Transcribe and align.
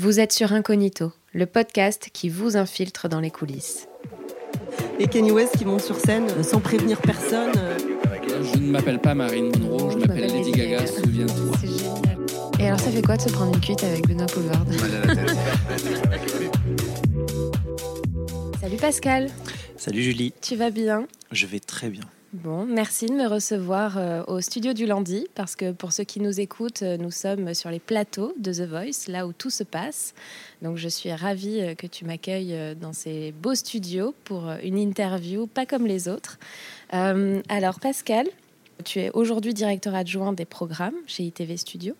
Vous 0.00 0.20
êtes 0.20 0.32
sur 0.32 0.52
Incognito, 0.52 1.12
le 1.34 1.44
podcast 1.46 2.10
qui 2.12 2.28
vous 2.28 2.56
infiltre 2.56 3.08
dans 3.08 3.18
les 3.18 3.32
coulisses. 3.32 3.88
Et 5.00 5.08
Kenny 5.08 5.32
West 5.32 5.56
qui 5.58 5.64
monte 5.64 5.80
sur 5.80 5.96
scène 5.96 6.28
euh, 6.30 6.44
sans 6.44 6.60
prévenir 6.60 7.00
personne. 7.00 7.50
euh. 7.56 7.76
Je 8.54 8.58
ne 8.60 8.70
m'appelle 8.70 9.00
pas 9.00 9.12
Marine 9.14 9.50
Monroe, 9.58 9.90
je 9.90 9.98
m'appelle 9.98 10.30
Lady 10.32 10.52
Gaga, 10.52 10.86
souviens-toi. 10.86 11.56
C'est 11.60 11.66
génial. 11.66 12.18
Et 12.60 12.66
alors, 12.68 12.78
ça 12.78 12.92
fait 12.92 13.02
quoi 13.02 13.16
de 13.16 13.22
se 13.22 13.28
prendre 13.30 13.52
une 13.52 13.60
cuite 13.60 13.82
avec 13.82 14.06
Benoît 14.06 14.26
Poulvard 14.26 14.64
Salut 18.60 18.76
Pascal, 18.76 19.30
Salut 19.76 20.02
Julie, 20.02 20.32
tu 20.40 20.54
vas 20.54 20.70
bien? 20.70 21.08
Je 21.32 21.46
vais 21.46 21.58
très 21.60 21.88
bien. 21.88 22.04
Bon, 22.34 22.66
merci 22.66 23.06
de 23.06 23.14
me 23.14 23.26
recevoir 23.26 23.96
euh, 23.96 24.22
au 24.26 24.42
studio 24.42 24.74
du 24.74 24.84
lundi 24.84 25.26
parce 25.34 25.56
que 25.56 25.72
pour 25.72 25.92
ceux 25.92 26.04
qui 26.04 26.20
nous 26.20 26.40
écoutent, 26.40 26.82
euh, 26.82 26.98
nous 26.98 27.10
sommes 27.10 27.54
sur 27.54 27.70
les 27.70 27.78
plateaux 27.78 28.34
de 28.38 28.52
The 28.52 28.68
Voice, 28.68 29.08
là 29.08 29.26
où 29.26 29.32
tout 29.32 29.48
se 29.48 29.64
passe. 29.64 30.12
Donc 30.60 30.76
je 30.76 30.88
suis 30.88 31.10
ravie 31.10 31.62
euh, 31.62 31.74
que 31.74 31.86
tu 31.86 32.04
m'accueilles 32.04 32.76
dans 32.78 32.92
ces 32.92 33.32
beaux 33.32 33.54
studios 33.54 34.14
pour 34.24 34.50
une 34.62 34.76
interview 34.76 35.46
pas 35.46 35.64
comme 35.64 35.86
les 35.86 36.06
autres. 36.06 36.38
Alors 36.90 37.80
Pascal, 37.80 38.26
tu 38.84 39.00
es 39.00 39.10
aujourd'hui 39.14 39.54
directeur 39.54 39.94
adjoint 39.94 40.34
des 40.34 40.44
programmes 40.44 40.96
chez 41.06 41.22
ITV 41.24 41.56
Studio. 41.56 41.94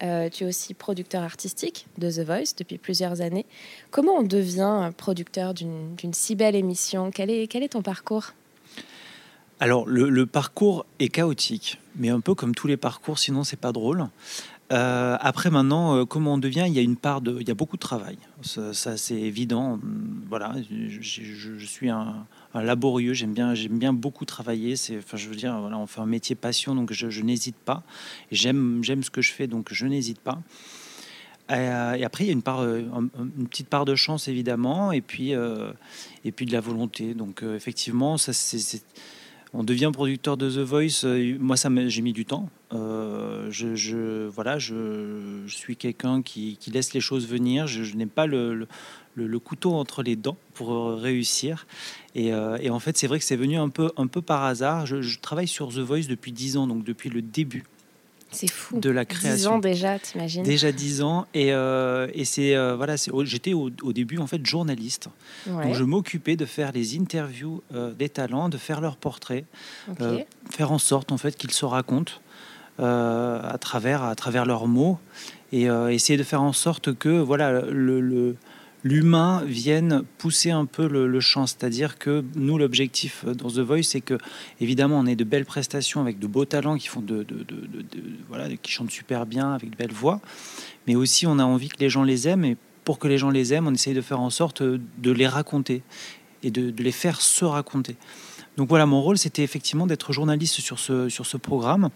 Tu 0.00 0.06
es 0.42 0.44
aussi 0.44 0.74
producteur 0.74 1.22
artistique 1.22 1.86
de 1.98 2.10
The 2.10 2.26
Voice 2.26 2.54
depuis 2.58 2.78
plusieurs 2.78 3.20
années. 3.20 3.46
Comment 3.92 4.14
on 4.14 4.22
devient 4.24 4.90
producteur 4.96 5.54
d'une 5.54 5.96
si 6.12 6.34
belle 6.34 6.56
émission? 6.56 7.12
Quel 7.12 7.30
est 7.30 7.72
ton 7.72 7.82
parcours? 7.82 8.32
Alors 9.62 9.86
le, 9.86 10.26
parcours 10.26 10.86
est 10.98 11.08
chaotique, 11.08 11.78
mais 11.94 12.08
un 12.08 12.18
peu 12.18 12.34
comme 12.34 12.52
tous 12.52 12.66
les 12.66 12.76
parcours, 12.76 13.20
sinon 13.20 13.44
c'est 13.44 13.60
pas 13.60 13.70
drôle. 13.70 14.08
Euh, 14.72 15.16
après 15.20 15.50
maintenant, 15.50 15.94
euh, 15.98 16.04
comment 16.04 16.34
on 16.34 16.38
devient 16.38 16.64
Il 16.66 16.72
y 16.72 16.80
a 16.80 16.82
une 16.82 16.96
part 16.96 17.20
de, 17.20 17.36
il 17.40 17.46
y 17.46 17.50
a 17.52 17.54
beaucoup 17.54 17.76
de 17.76 17.80
travail. 17.80 18.18
Ça, 18.42 18.96
c'est 18.96 19.20
évident. 19.20 19.74
Hum, 19.74 20.24
Voilà, 20.28 20.56
je, 20.68 21.64
suis 21.64 21.90
un, 21.90 22.26
laborieux. 22.54 23.12
J'aime 23.12 23.34
bien, 23.34 23.54
j'aime 23.54 23.78
bien 23.78 23.92
beaucoup 23.92 24.24
travailler. 24.24 24.74
C'est, 24.74 24.98
enfin, 24.98 25.16
je 25.16 25.28
veux 25.28 25.36
dire, 25.36 25.56
voilà, 25.60 25.78
on 25.78 25.86
fait 25.86 26.00
un 26.00 26.06
métier 26.06 26.34
passion, 26.34 26.74
donc 26.74 26.92
je, 26.92 27.20
n'hésite 27.22 27.54
pas. 27.54 27.84
J'aime, 28.32 28.82
j'aime 28.82 29.04
ce 29.04 29.10
que 29.10 29.22
je 29.22 29.32
fais, 29.32 29.46
donc 29.46 29.68
je 29.72 29.86
n'hésite 29.86 30.18
pas. 30.18 30.40
Euh, 31.52 31.92
et 31.94 32.02
après, 32.04 32.24
il 32.24 32.26
y 32.26 32.30
a 32.30 32.32
une 32.32 32.42
part, 32.42 32.62
euh, 32.62 32.82
un- 32.92 33.04
un- 33.04 33.28
une 33.38 33.46
petite 33.46 33.68
part 33.68 33.84
de 33.84 33.94
chance 33.94 34.26
évidemment, 34.26 34.90
et 34.90 35.02
puis, 35.02 35.34
et 36.24 36.32
puis 36.32 36.46
de 36.46 36.52
la 36.52 36.60
volonté. 36.60 37.14
Donc 37.14 37.44
effectivement, 37.44 38.16
ça, 38.18 38.32
c'est- 38.32 38.82
on 39.54 39.64
devient 39.64 39.90
producteur 39.92 40.36
de 40.36 40.50
The 40.50 40.58
Voice. 40.58 41.04
euh, 41.04 41.36
moi, 41.38 41.56
ça 41.56 41.68
j'ai 41.88 42.02
mis 42.02 42.12
du 42.12 42.24
temps. 42.24 42.48
Euh, 42.72 43.48
je, 43.50 44.26
voilà, 44.28 44.58
je, 44.58 45.44
suis 45.46 45.76
quelqu'un 45.76 46.22
qui, 46.22 46.58
laisse 46.72 46.94
les 46.94 47.00
choses 47.00 47.28
venir. 47.28 47.66
Je, 47.66 47.94
n'ai 47.94 48.06
pas 48.06 48.26
le, 48.26 48.66
couteau 49.38 49.74
entre 49.74 50.02
les 50.02 50.16
dents 50.16 50.38
pour 50.54 50.72
euh, 50.72 50.94
réussir. 50.94 51.66
Et, 52.14 52.32
en 52.34 52.78
fait, 52.78 52.96
c'est 52.96 53.06
vrai 53.06 53.18
que 53.18 53.24
c'est 53.24 53.36
venu 53.36 53.56
un 53.56 53.68
peu, 53.68 53.90
un 53.96 54.06
peu 54.06 54.22
par 54.22 54.44
hasard. 54.44 54.86
Je, 54.86 55.02
je 55.02 55.18
travaille 55.18 55.48
sur 55.48 55.68
The 55.68 55.78
Voice 55.78 56.06
depuis 56.08 56.32
10 56.32 56.56
ans, 56.56 56.66
donc 56.66 56.84
depuis 56.84 57.10
le 57.10 57.20
début 57.20 57.64
C'est 58.32 58.50
fou. 58.50 58.80
de 58.80 58.90
la 58.90 59.04
10 59.04 59.14
création. 59.14 59.52
ans 59.54 59.58
déjà, 59.58 59.98
t'imagines 59.98 60.42
Déjà 60.42 60.72
10 60.72 61.02
ans 61.02 61.26
et, 61.34 61.52
euh, 61.52 62.08
et 62.14 62.24
c'est 62.24 62.56
euh, 62.56 62.74
voilà 62.76 62.96
c'est- 62.96 63.10
j'étais 63.24 63.52
au, 63.52 63.70
au 63.82 63.92
début 63.92 64.18
en 64.18 64.26
fait 64.26 64.44
journaliste 64.44 65.08
Ouais, 65.46 65.64
donc 65.66 65.74
je 65.74 65.84
m'occupais 65.84 66.36
de 66.36 66.44
faire 66.46 66.72
les 66.72 66.98
interviews 66.98 67.62
euh, 67.74 67.92
des 67.92 68.08
talents 68.08 68.48
de 68.48 68.56
faire 68.58 68.80
leurs 68.80 68.96
portraits 68.96 69.44
faire 70.50 70.72
en 70.72 70.78
sorte 70.78 71.12
en 71.12 71.18
fait 71.18 71.36
qu'ils 71.36 71.50
se 71.52 71.64
racontent 71.64 72.12
à 72.78 73.56
travers 73.60 74.02
à 74.02 74.14
travers 74.14 74.44
leurs 74.46 74.66
mots 74.66 74.98
et 75.52 75.64
essayer 75.90 76.16
de 76.16 76.22
faire 76.24 76.42
en 76.42 76.52
sorte 76.52 76.94
que 76.94 77.08
voilà 77.10 77.60
le, 77.62 78.00
le- 78.00 78.36
l'humain 78.84 79.42
vienne 79.44 80.02
pousser 80.18 80.50
un 80.50 80.64
peu 80.64 80.88
le, 80.88 81.06
le 81.06 81.20
champ 81.20 81.46
c'est-à-dire 81.46 81.98
que 81.98 82.24
nous 82.34 82.58
l'objectif 82.58 83.24
euh, 83.26 83.34
dans 83.34 83.48
The 83.48 83.58
Voice 83.58 83.82
c'est 83.84 84.00
que 84.00 84.18
évidemment 84.60 84.98
on 84.98 85.06
ait 85.06 85.16
de 85.16 85.24
belles 85.24 85.44
prestations 85.44 86.00
avec 86.00 86.18
de 86.18 86.26
beaux 86.26 86.44
talents 86.44 86.76
qui 86.76 86.88
font 86.88 87.00
de, 87.00 87.26
voilà 88.28 88.48
qui 88.56 88.72
chantent 88.72 88.90
super 88.90 89.26
bien 89.26 89.52
avec 89.52 89.70
de 89.70 89.76
belles 89.76 89.92
voix 89.92 90.20
mais 90.86 90.96
aussi 90.96 91.26
on 91.26 91.38
a 91.38 91.44
envie 91.44 91.68
que 91.68 91.78
les 91.78 91.88
gens 91.90 92.02
les 92.02 92.28
aiment 92.28 92.44
et 92.44 92.56
pour 92.84 92.98
que 92.98 93.06
les 93.06 93.18
gens 93.18 93.30
les 93.30 93.54
aiment 93.54 93.68
on 93.68 93.74
essaye 93.74 93.94
de 93.94 94.00
faire 94.00 94.20
en 94.20 94.30
sorte 94.30 94.62
de 94.62 95.12
les 95.12 95.28
raconter 95.28 95.82
et 96.42 96.50
de, 96.50 96.74
les 96.82 96.92
faire 96.92 97.20
se 97.20 97.44
raconter 97.44 97.96
donc 98.58 98.68
voilà, 98.68 98.84
mon 98.84 99.00
rôle, 99.00 99.16
c'était 99.16 99.42
effectivement 99.42 99.86
d'être 99.86 100.12
journaliste 100.12 100.60
sur 100.60 100.78
ce, 100.78 101.08
sur 101.08 101.24
ce 101.24 101.38
programme. 101.38 101.88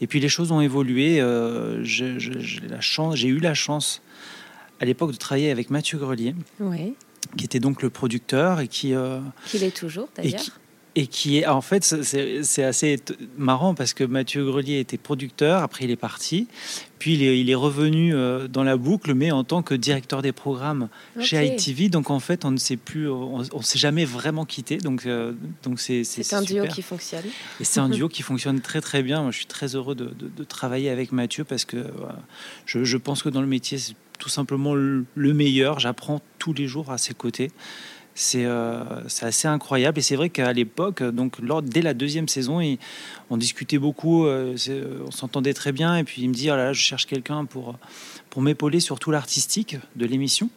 Et 0.00 0.06
puis 0.06 0.20
les 0.20 0.28
choses 0.28 0.52
ont 0.52 0.60
évolué. 0.60 1.20
euh, 1.20 1.82
j'ai 1.82 2.16
la 2.68 2.80
chance- 2.80 3.16
j'ai 3.16 3.26
eu 3.26 3.40
la 3.40 3.54
chance 3.54 4.02
à 4.80 4.84
l'époque 4.84 5.12
de 5.12 5.16
travailler 5.16 5.50
avec 5.50 5.70
Mathieu 5.70 5.98
Grelier, 5.98 6.34
Oui, 6.60 6.94
qui 7.36 7.44
était 7.44 7.60
donc 7.60 7.82
le 7.82 7.90
producteur 7.90 8.60
et 8.60 8.68
qui, 8.68 8.94
euh, 8.94 9.20
qu'il 9.46 9.62
est 9.64 9.76
toujours 9.76 10.08
d'ailleurs. 10.16 10.40
et 10.94 11.06
qui 11.08 11.38
est 11.38 11.46
en 11.46 11.60
fait 11.60 11.84
c'est- 11.84 12.62
assez 12.62 12.96
marrant 13.36 13.74
parce 13.74 13.92
que 13.92 14.04
Mathieu 14.04 14.44
Grelier 14.46 14.78
était 14.80 14.96
producteur, 14.96 15.62
après 15.62 15.84
il 15.84 15.90
est 15.90 15.96
parti, 15.96 16.48
puis 16.98 17.12
il 17.14 17.22
est, 17.22 17.38
il 17.38 17.50
est 17.50 17.54
revenu 17.54 18.14
euh, 18.14 18.48
dans 18.48 18.62
la 18.64 18.78
boucle, 18.78 19.12
mais 19.12 19.30
en 19.30 19.44
tant 19.44 19.62
que 19.62 19.74
directeur 19.74 20.22
des 20.22 20.32
programmes 20.32 20.88
chez. 21.20 21.44
ITV. 21.54 21.90
Donc 21.90 22.08
en 22.08 22.18
fait, 22.20 22.46
on 22.46 22.50
ne 22.50 22.56
sait 22.56 22.78
plus, 22.78 23.10
on, 23.10 23.42
on 23.52 23.60
s'est 23.60 23.78
jamais 23.78 24.06
vraiment 24.06 24.46
quitté. 24.46 24.78
Donc 24.78 25.04
euh, 25.04 25.34
donc 25.62 25.78
c'est 25.80 26.04
C'est 26.04 26.32
un 26.32 26.40
duo 26.40 26.64
qui 26.66 26.80
fonctionne. 26.80 27.24
Et 27.60 27.64
c'est 27.64 27.80
un 27.80 27.88
duo 27.90 28.08
qui 28.08 28.22
fonctionne 28.22 28.62
très 28.62 28.80
très 28.80 29.02
bien. 29.02 29.20
Moi, 29.20 29.30
je 29.32 29.36
suis 29.36 29.46
très 29.46 29.74
heureux 29.74 29.94
de, 29.94 30.06
de- 30.06 30.30
de 30.34 30.44
travailler 30.44 30.88
avec 30.88 31.12
Mathieu 31.12 31.44
parce 31.44 31.66
que 31.66 31.84
je, 32.64 32.84
je 32.84 32.96
pense 32.96 33.22
que 33.22 33.28
dans 33.28 33.42
le 33.42 33.46
métier, 33.46 33.76
c'est 33.76 33.94
tout 34.18 34.28
simplement 34.28 34.74
le, 34.74 35.04
le 35.14 35.32
meilleur. 35.32 35.80
J'apprends 35.80 36.20
tous 36.38 36.52
les 36.52 36.66
jours 36.66 36.90
à 36.90 36.98
ses 36.98 37.14
côtés. 37.14 37.50
C'est 38.18 38.46
euh, 38.46 38.82
c'est 39.08 39.26
assez 39.26 39.46
incroyable. 39.46 39.98
Et 39.98 40.02
c'est 40.02 40.16
vrai 40.16 40.30
qu'à 40.30 40.50
l'époque, 40.54 41.02
donc 41.02 41.38
lors, 41.38 41.60
dès 41.60 41.82
la 41.82 41.92
deuxième 41.92 42.28
saison, 42.28 42.60
on 43.28 43.36
discutait 43.36 43.76
beaucoup, 43.76 44.24
euh, 44.24 44.56
on 45.06 45.10
s'entendait 45.10 45.52
très 45.52 45.70
bien. 45.70 45.98
Et 45.98 46.02
puis 46.02 46.22
il 46.22 46.30
me 46.30 46.34
dit, 46.34 46.50
oh 46.50 46.56
là 46.56 46.72
je 46.72 46.80
cherche 46.80 47.04
quelqu'un 47.04 47.44
pour, 47.44 47.76
pour 48.30 48.40
m'épauler 48.40 48.80
sur 48.80 48.98
tout 48.98 49.10
l'artistique 49.10 49.76
de 49.96 50.06
l'émission. 50.06 50.48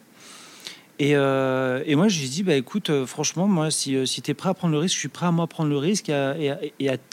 Et, 0.98 1.14
euh, 1.16 1.82
et 1.86 1.96
moi, 1.96 2.08
je 2.08 2.20
lui 2.20 2.28
dit, 2.28 2.42
bah, 2.42 2.54
écoute, 2.54 2.90
franchement, 3.06 3.46
moi, 3.46 3.70
si, 3.70 4.06
si 4.06 4.22
tu 4.22 4.30
es 4.30 4.34
prêt 4.34 4.50
à 4.50 4.54
prendre 4.54 4.72
le 4.72 4.78
risque, 4.78 4.94
je 4.94 5.00
suis 5.00 5.08
prêt 5.08 5.26
à 5.26 5.30
moi 5.30 5.46
prendre 5.46 5.68
le 5.70 5.78
risque 5.78 6.08
et 6.08 6.50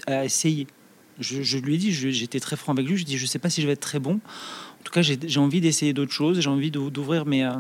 à, 0.07 0.25
essayer. 0.25 0.67
Je, 1.19 1.57
lui 1.57 1.75
ai 1.75 1.77
dit, 1.77 1.91
j'étais 1.91 2.39
très 2.39 2.55
franc 2.55 2.73
avec 2.73 2.85
lui, 2.85 2.95
je 2.95 3.03
lui 3.03 3.11
ai 3.11 3.15
dit, 3.15 3.17
je 3.17 3.25
sais 3.25 3.39
pas 3.39 3.49
si 3.49 3.61
je 3.61 3.67
vais 3.67 3.73
être 3.73 3.81
très 3.81 3.99
bon. 3.99 4.19
En 4.87 4.89
tout 4.89 4.93
cas, 4.93 5.01
j'ai 5.01 5.39
envie 5.41 5.59
d'essayer 5.59 5.91
d'autres 5.91 6.13
choses, 6.13 6.39
j'ai 6.39 6.49
envie 6.49 6.71
d'ou- 6.71 6.89
d'ouvrir 6.89 7.25
mes, 7.25 7.43
euh, 7.43 7.51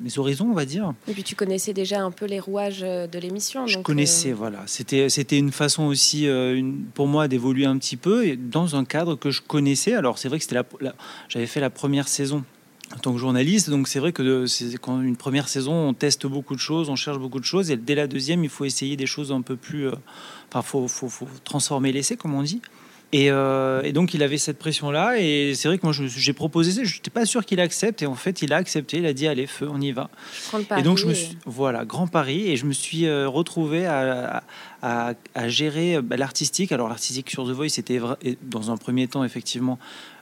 mes 0.00 0.18
horizons, 0.18 0.48
on 0.50 0.52
va 0.52 0.64
dire. 0.64 0.94
Et 1.06 1.12
puis 1.12 1.22
tu 1.22 1.36
connaissais 1.36 1.72
déjà 1.72 2.02
un 2.02 2.10
peu 2.10 2.26
les 2.26 2.40
rouages 2.40 2.80
euh, 2.82 3.06
de 3.06 3.20
l'émission. 3.20 3.68
Je 3.68 3.76
donc, 3.76 3.84
connaissais, 3.84 4.32
euh, 4.32 4.34
voilà. 4.34 4.64
C'était, 4.66 5.08
c'était 5.08 5.38
une 5.38 5.52
façon 5.52 5.84
aussi 5.84 6.26
euh, 6.26 6.56
une- 6.56 6.82
pour 6.92 7.06
moi 7.06 7.28
d'évoluer 7.28 7.66
un 7.66 7.78
petit 7.78 7.96
peu 7.96 8.26
et 8.26 8.36
dans 8.36 8.74
un 8.74 8.84
cadre 8.84 9.14
que 9.14 9.30
je 9.30 9.42
connaissais. 9.42 9.94
Alors 9.94 10.18
c'est 10.18 10.26
vrai 10.28 10.38
que 10.38 10.42
c'était 10.42 10.56
la, 10.56 10.64
la- 10.80 10.96
j'avais 11.28 11.46
fait 11.46 11.60
la 11.60 11.70
première 11.70 12.08
saison 12.08 12.42
en 12.92 12.98
tant 12.98 13.12
que 13.12 13.18
journaliste, 13.18 13.70
donc 13.70 13.86
c'est 13.86 14.00
vrai 14.00 14.10
que 14.12 14.46
c'est 14.46 14.76
quand 14.78 15.00
une 15.02 15.16
première 15.16 15.48
saison, 15.48 15.72
on 15.72 15.94
teste 15.94 16.26
beaucoup 16.26 16.56
de 16.56 16.60
choses, 16.60 16.88
on 16.88 16.96
cherche 16.96 17.18
beaucoup 17.18 17.38
de 17.40 17.44
choses, 17.44 17.70
et 17.70 17.76
dès 17.76 17.94
la 17.94 18.08
deuxième, 18.08 18.42
il 18.42 18.50
faut 18.50 18.64
essayer 18.64 18.96
des 18.96 19.06
choses 19.06 19.30
un 19.30 19.42
peu 19.42 19.54
plus, 19.54 19.86
euh, 19.86 19.92
enfin, 20.48 20.62
faut, 20.62 20.88
faut, 20.88 21.08
faut 21.08 21.28
transformer 21.44 21.92
l'essai, 21.92 22.16
comme 22.16 22.34
on 22.34 22.42
dit. 22.42 22.60
Et, 23.12 23.30
euh, 23.30 23.82
et 23.82 23.92
donc 23.92 24.14
il 24.14 24.22
avait 24.24 24.36
cette 24.36 24.58
pression-là, 24.58 25.18
et 25.18 25.54
c'est 25.54 25.68
vrai 25.68 25.78
que 25.78 25.86
moi 25.86 25.94
j'ai 25.94 26.32
proposé 26.32 26.72
ça, 26.72 26.82
je 26.82 26.96
n'étais 26.96 27.10
pas 27.10 27.24
sûr 27.24 27.44
qu'il 27.44 27.60
accepte, 27.60 28.02
et 28.02 28.06
en 28.06 28.16
fait 28.16 28.42
il 28.42 28.52
a 28.52 28.56
accepté, 28.56 28.98
il 28.98 29.06
a 29.06 29.12
dit 29.12 29.28
allez 29.28 29.46
feu, 29.46 29.68
on 29.70 29.80
y 29.80 29.92
va. 29.92 30.10
je 30.34 30.48
prends 30.48 30.58
le 30.58 30.64
pari 30.64 30.80
Et 30.80 30.84
donc 30.84 30.98
je 30.98 31.06
me 31.06 31.14
suis, 31.14 31.38
voilà, 31.46 31.84
grand 31.84 32.08
pari, 32.08 32.50
et 32.50 32.56
je 32.56 32.66
me 32.66 32.72
suis 32.72 33.06
euh, 33.06 33.28
retrouvé 33.28 33.86
à, 33.86 34.42
à, 34.82 35.12
à 35.36 35.48
gérer 35.48 35.96
euh, 35.96 36.02
bah, 36.02 36.16
l'artistique. 36.16 36.72
Alors 36.72 36.88
l'artistique 36.88 37.30
sur 37.30 37.46
The 37.46 37.50
Voice, 37.50 37.68
c'était 37.68 38.00
dans 38.42 38.72
un 38.72 38.76
premier 38.76 39.06
temps 39.06 39.22
effectivement 39.22 39.78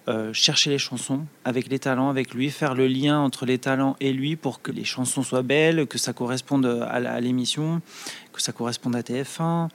euh, 0.06 0.34
chercher 0.34 0.68
les 0.68 0.76
chansons 0.76 1.24
avec 1.46 1.68
les 1.68 1.78
talents, 1.78 2.10
avec 2.10 2.34
lui, 2.34 2.50
faire 2.50 2.74
le 2.74 2.86
lien 2.86 3.18
entre 3.18 3.46
les 3.46 3.56
talents 3.56 3.96
et 4.00 4.12
lui 4.12 4.36
pour 4.36 4.60
que 4.60 4.70
les 4.70 4.84
chansons 4.84 5.22
soient 5.22 5.42
belles, 5.42 5.86
que 5.86 5.96
ça 5.96 6.12
corresponde 6.12 6.66
à 6.66 7.20
l'émission, 7.20 7.80
que 8.34 8.42
ça 8.42 8.52
corresponde 8.52 8.94
à 8.94 9.00
TF1. 9.00 9.70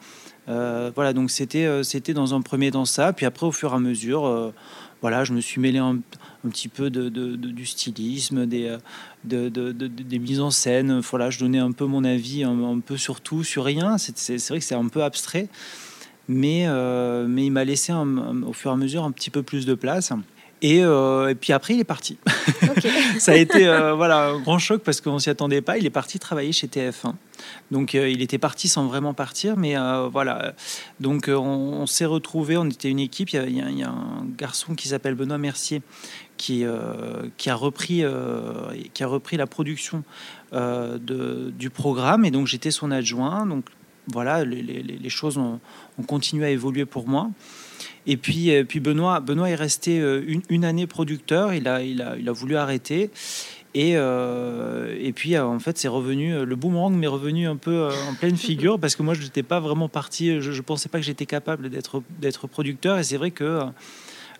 Euh, 0.50 0.92
voilà, 0.96 1.14
donc 1.14 1.30
c'était 1.30 1.66
euh, 1.66 1.84
c'était 1.84 2.14
dans 2.14 2.34
un 2.34 2.42
premier 2.42 2.72
temps 2.72 2.86
ça, 2.86 3.14
puis 3.14 3.26
après 3.28 3.46
au 3.46 3.52
fur 3.52 3.72
et 3.72 3.76
à 3.76 3.80
mesure, 3.80 4.26
euh, 4.26 4.52
voilà, 5.02 5.24
je 5.24 5.32
me 5.34 5.42
suis 5.42 5.62
mêlé 5.62 5.78
un, 5.78 6.00
un 6.46 6.50
petit 6.50 6.68
peu 6.68 6.90
de, 6.90 7.08
du 7.10 7.66
stylisme, 7.66 8.46
des, 8.48 8.76
de, 9.24 9.48
de- 9.50 9.72
de- 9.72 9.88
de- 9.88 9.88
des 9.88 10.20
mises 10.20 10.42
en 10.42 10.50
scène. 10.52 11.00
Voilà, 11.02 11.30
je 11.30 11.40
donnais 11.40 11.60
un 11.60 11.72
peu 11.72 11.86
mon 11.86 12.04
avis, 12.04 12.44
un, 12.44 12.80
peu 12.80 12.98
sur 12.98 13.22
tout, 13.22 13.44
sur 13.44 13.64
rien. 13.64 13.98
C'est 13.98 14.38
vrai 14.50 14.60
que 14.60 14.66
c'est 14.66 14.76
un 14.76 14.88
peu 14.88 15.04
abstrait, 15.04 15.48
mais, 16.28 16.66
mais 17.28 17.46
il 17.46 17.52
m'a 17.52 17.64
laissé 17.64 17.94
au 17.94 18.52
fur 18.52 18.72
et 18.72 18.74
à 18.74 18.78
mesure 18.78 19.06
un 19.06 19.12
petit 19.12 19.30
peu 19.30 19.42
plus 19.42 19.66
de 19.66 19.74
place. 19.74 20.12
Et, 20.62 20.84
euh, 20.84 21.30
et, 21.30 21.36
puis 21.36 21.54
après, 21.54 21.76
il 21.76 21.80
est 21.80 21.86
parti. 21.86 22.18
ça 23.20 23.32
a 23.32 23.36
été 23.36 23.68
euh, 23.68 23.94
voilà, 23.94 24.28
un 24.30 24.40
grand 24.40 24.60
choc 24.60 24.82
parce 24.84 25.00
qu'on 25.00 25.14
ne 25.14 25.20
s'y 25.20 25.30
attendait 25.30 25.62
pas. 25.62 25.78
Il 25.78 25.86
est 25.86 25.92
parti 25.92 26.20
travailler 26.20 26.52
chez 26.52 26.68
TF1. 26.68 27.14
Donc 27.72 27.96
euh, 27.96 28.10
il 28.10 28.22
était 28.22 28.38
parti 28.38 28.68
sans 28.68 28.88
vraiment 28.88 29.14
partir. 29.14 29.56
Mais 29.56 29.76
voilà. 30.12 30.54
Donc 31.00 31.30
on, 31.30 31.86
s'est 31.86 32.06
retrouvés, 32.06 32.58
on 32.58 32.66
était 32.66 32.90
une 32.90 33.00
équipe. 33.00 33.32
Il 33.32 33.50
y, 33.50 33.78
y, 33.78 33.84
a 33.84 33.90
un 33.90 34.26
garçon 34.38 34.76
qui 34.76 34.90
s'appelle 34.90 35.16
Benoît 35.16 35.38
Mercier 35.38 35.82
qui, 36.36 36.66
qui, 37.38 37.50
a 37.50 37.56
repris, 37.56 38.04
qui 38.94 39.04
a 39.04 39.08
repris 39.08 39.38
la 39.38 39.48
production 39.48 40.04
de, 40.52 41.54
du 41.58 41.70
programme. 41.70 42.26
Et 42.26 42.32
donc 42.32 42.48
j'étais 42.48 42.72
son 42.72 42.92
adjoint. 42.92 43.46
Donc 43.46 43.66
voilà, 44.08 44.44
les, 44.44 44.62
les, 44.62 44.82
les 44.82 45.10
choses 45.10 45.38
ont, 45.38 45.60
ont, 45.98 46.04
continué 46.04 46.46
à 46.46 46.50
évoluer 46.50 46.86
pour 46.86 47.08
moi. 47.08 47.30
Et 48.08 48.18
puis, 48.18 48.52
euh, 48.52 48.64
puis 48.64 48.80
Benoît, 48.80 49.20
Benoît 49.20 49.50
est 49.50 49.56
resté 49.56 50.00
euh, 50.00 50.24
une, 50.26 50.42
une, 50.50 50.66
année 50.66 50.88
producteur. 50.88 51.54
Il 51.54 51.68
a, 51.68 51.84
il 51.84 52.02
a, 52.02 52.18
il 52.18 52.28
a 52.28 52.32
voulu 52.32 52.56
arrêter. 52.56 53.10
Et, 53.76 53.94
euh, 53.96 54.96
et 55.00 55.14
puis, 55.14 55.38
en 55.38 55.60
fait, 55.60 55.78
c'est 55.78 55.88
revenu, 55.88 56.44
le 56.44 56.56
boomerang 56.56 56.96
m'est 56.96 57.08
revenu 57.08 57.48
un 57.48 57.56
peu 57.56 57.90
en 58.10 58.16
pleine 58.16 58.38
figure 58.48 58.80
parce 58.80 58.96
que 58.96 59.04
moi, 59.04 59.14
je 59.14 59.22
n'étais 59.22 59.44
pas 59.44 59.60
vraiment 59.60 59.90
parti, 59.90 60.42
je 60.42 60.52
ne 60.52 60.62
pensais 60.62 60.90
pas 60.90 60.98
que 60.98 61.06
j'étais 61.06 61.28
capable 61.28 61.70
d'être 61.70 62.48
producteur. 62.48 62.98
Et 62.98 63.04
c'est 63.04 63.18
vrai 63.18 63.30
que 63.30 63.62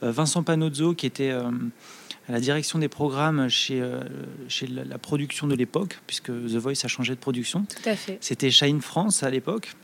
Vincent 0.02 0.42
Panozzo, 0.42 0.96
qui 0.96 1.06
était 1.06 1.30
à 1.30 2.32
la 2.32 2.40
direction 2.40 2.80
des 2.80 2.88
programmes 2.88 3.50
chez, 3.50 3.84
chez 4.48 4.66
la, 4.66 4.98
production 4.98 5.46
de 5.46 5.54
l'époque, 5.54 6.00
puisque 6.08 6.32
The 6.32 6.56
Voice 6.56 6.84
a 6.84 6.88
changé 6.88 7.14
de 7.14 7.20
production, 7.20 7.68
c'était 8.22 8.50
Shine 8.50 8.82
France 8.82 9.22
à 9.22 9.30
l'époque. 9.30 9.76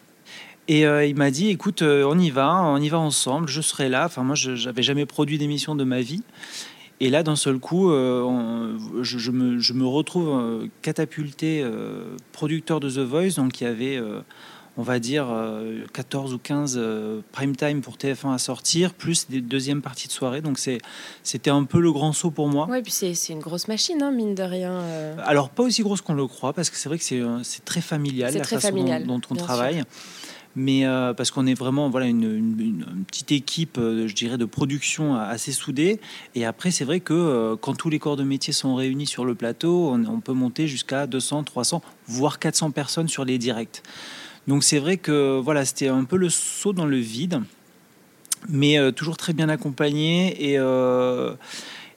Et 0.67 0.85
euh, 0.85 1.05
il 1.05 1.15
m'a 1.15 1.29
dit, 1.29 1.49
écoute, 1.49 1.81
euh, 1.81 2.03
on 2.09 2.17
y 2.17 2.31
va, 2.31 2.63
on 2.63 2.77
y 2.77 2.89
va 2.89 2.97
ensemble, 2.97 3.47
je 3.47 3.61
serai 3.61 3.87
là. 3.89 4.05
Enfin, 4.05 4.23
moi, 4.23 4.35
je 4.35 4.51
n'avais 4.65 4.83
jamais 4.83 5.05
produit 5.05 5.37
d'émission 5.37 5.75
de 5.75 5.83
ma 5.83 6.01
vie. 6.01 6.23
Et 6.99 7.09
là, 7.09 7.23
d'un 7.23 7.35
seul 7.35 7.59
coup, 7.59 7.91
euh, 7.91 8.77
je, 9.01 9.31
me, 9.31 9.59
je, 9.59 9.73
me, 9.73 9.85
retrouve 9.85 10.67
catapulté 10.81 11.63
producteur 12.31 12.79
de 12.79 12.89
The 12.89 12.99
Voice. 12.99 13.35
Donc, 13.35 13.59
il 13.59 13.65
y 13.65 13.67
avait, 13.67 14.01
on 14.77 14.81
va 14.81 14.99
dire, 14.99 15.27
14 15.91 16.33
ou 16.33 16.39
15 16.39 16.79
prime 17.33 17.55
time 17.57 17.81
pour 17.81 17.97
TF1 17.97 18.33
à 18.33 18.37
sortir, 18.37 18.93
plus 18.93 19.27
des 19.27 19.41
deuxièmes 19.41 19.81
parties 19.81 20.07
de 20.07 20.13
soirée. 20.13 20.39
Donc, 20.39 20.57
c'était 20.57 21.49
un 21.49 21.65
peu 21.65 21.81
le 21.81 21.91
grand 21.91 22.13
saut 22.13 22.31
pour 22.31 22.47
moi. 22.47 22.65
Oui, 22.71 22.81
puis 22.81 22.93
c'est 22.93 23.27
une 23.27 23.39
grosse 23.39 23.67
machine, 23.67 24.01
hein, 24.01 24.11
mine 24.11 24.33
de 24.33 24.43
rien. 24.43 24.79
Alors, 25.25 25.49
pas 25.49 25.63
aussi 25.63 25.83
grosse 25.83 26.01
qu'on 26.01 26.13
le 26.13 26.27
croit, 26.27 26.53
parce 26.53 26.69
que 26.69 26.77
c'est 26.77 26.87
vrai 26.87 26.97
que 26.97 27.03
c'est 27.43 27.65
très 27.65 27.81
familial, 27.81 28.33
la 28.33 28.43
façon 28.45 28.71
dont, 29.05 29.21
on 29.29 29.35
travaille 29.35 29.83
mais 30.55 30.85
euh, 30.85 31.13
parce 31.13 31.31
qu'on 31.31 31.45
est 31.45 31.53
vraiment 31.53 31.89
voilà 31.89 32.07
une, 32.07 33.03
petite 33.07 33.31
équipe, 33.31 33.77
euh, 33.77 34.07
je 34.07 34.15
dirais, 34.15 34.37
de 34.37 34.45
production 34.45 35.15
assez 35.15 35.51
soudée. 35.51 35.99
Et 36.33 36.45
après, 36.45 36.71
c'est 36.71 36.85
vrai 36.85 36.99
que 37.01 37.13
euh, 37.13 37.55
quand 37.57 37.75
tous 37.75 37.89
les 37.89 37.99
corps 37.99 38.15
de 38.15 38.23
métier 38.23 38.53
sont 38.53 38.75
réunis 38.75 39.07
sur 39.07 39.25
le 39.25 39.35
plateau, 39.35 39.91
on, 39.93 40.19
peut 40.21 40.33
monter 40.33 40.67
jusqu'à 40.67 41.07
200, 41.07 41.43
300, 41.43 41.81
voire 42.07 42.39
400 42.39 42.71
personnes 42.71 43.07
sur 43.07 43.25
les 43.25 43.37
directs. 43.37 43.83
Donc 44.47 44.63
c'est 44.63 44.79
vrai 44.79 44.97
que 44.97 45.39
voilà, 45.39 45.65
c'était 45.65 45.89
un 45.89 46.03
peu 46.05 46.17
le 46.17 46.29
saut 46.29 46.73
dans 46.73 46.85
le 46.85 46.97
vide, 46.97 47.41
mais 48.47 48.77
toujours 48.93 49.17
très 49.17 49.33
bien 49.33 49.49
accompagné 49.49 50.53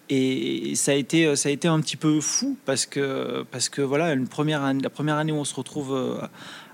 et 0.09 0.75
ça 0.75 0.93
a 0.93 0.95
été 0.95 1.37
ça 1.37 1.51
a 1.51 1.53
été 1.53 1.69
un 1.69 1.79
petit 1.81 1.99
peu 1.99 2.21
fou 2.23 2.57
parce 2.65 2.87
que 2.87 3.45
parce 3.51 3.69
que 3.69 3.83
voilà 3.83 4.17
la 4.17 4.25
première 4.25 4.63
année 5.17 5.33
où 5.33 5.37
on 5.37 5.45
se 5.45 5.55
retrouve 5.55 5.95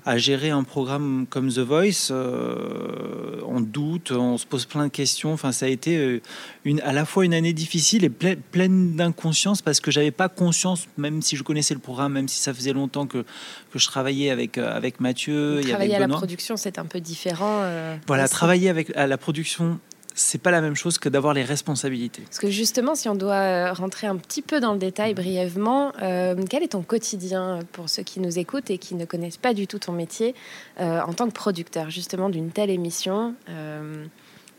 à 0.06 0.18
gérer 0.18 0.50
un 0.50 0.64
programme 0.64 1.26
comme 1.28 1.50
The 1.50 1.60
Voice, 1.60 2.10
euh, 2.10 3.40
on 3.46 3.60
doute, 3.60 4.12
on 4.12 4.36
se 4.36 4.44
pose 4.44 4.66
plein 4.66 4.84
de 4.84 4.90
questions. 4.90 5.32
Enfin, 5.32 5.50
ça 5.50 5.64
a 5.66 5.68
été 5.70 5.96
euh, 5.96 6.20
une, 6.64 6.80
à 6.80 6.92
la 6.92 7.06
fois 7.06 7.24
une 7.24 7.32
année 7.32 7.54
difficile 7.54 8.04
et 8.04 8.10
pleine, 8.10 8.96
d'inconscience 8.96 9.62
parce 9.62 9.80
que 9.80 9.90
j'avais 9.90 10.10
pas 10.10 10.28
conscience, 10.28 10.86
même 10.98 11.22
si 11.22 11.36
je 11.36 11.42
connaissais 11.42 11.74
le 11.74 11.80
programme, 11.80 12.12
même 12.12 12.28
si 12.28 12.38
ça 12.38 12.52
faisait 12.52 12.74
longtemps 12.74 13.06
que, 13.06 13.24
que 13.72 13.78
je 13.78 13.86
travaillais 13.86 14.30
avec, 14.30 14.58
euh, 14.58 14.76
avec 14.76 15.00
Mathieu. 15.00 15.62
Travailler 15.66 15.96
à 15.96 16.00
la 16.00 16.08
production, 16.08 16.56
c'est 16.56 16.78
un 16.78 16.86
peu 16.86 17.00
différent. 17.00 17.62
voilà, 18.06 18.28
travailler 18.28 18.68
avec 18.68 18.94
à 18.96 19.06
la 19.06 19.16
production, 19.16 19.78
c'est 20.14 20.40
pas 20.40 20.52
la 20.52 20.60
même 20.60 20.76
chose 20.76 20.98
que 20.98 21.08
d'avoir 21.08 21.34
les 21.34 21.42
responsabilités. 21.42 22.22
Parce 22.22 22.38
que 22.38 22.48
justement, 22.48 22.94
si 22.94 23.08
on 23.08 23.16
doit 23.16 23.34
euh, 23.34 23.72
rentrer 23.72 24.06
un 24.06 24.16
petit 24.16 24.42
peu 24.42 24.60
dans 24.60 24.72
le 24.72 24.78
détail 24.78 25.12
brièvement, 25.12 25.92
euh, 26.02 26.36
quel 26.48 26.62
est 26.62 26.68
ton 26.68 26.82
quotidien 26.82 27.58
pour 27.72 27.88
ceux 27.88 28.04
qui 28.04 28.20
nous 28.20 28.38
écoutent 28.38 28.70
et 28.70 28.78
qui 28.78 28.94
ne 28.94 29.04
connaissent 29.04 29.36
pas 29.36 29.54
du 29.54 29.66
tout 29.66 29.80
ton 29.80 29.92
métier 29.92 30.36
euh, 30.80 31.00
en 31.00 31.12
tant 31.12 31.26
que 31.26 31.32
producteur 31.32 31.90
justement 31.90 32.30
d'une 32.30 32.50
telle 32.50 32.70
émission 32.70 33.34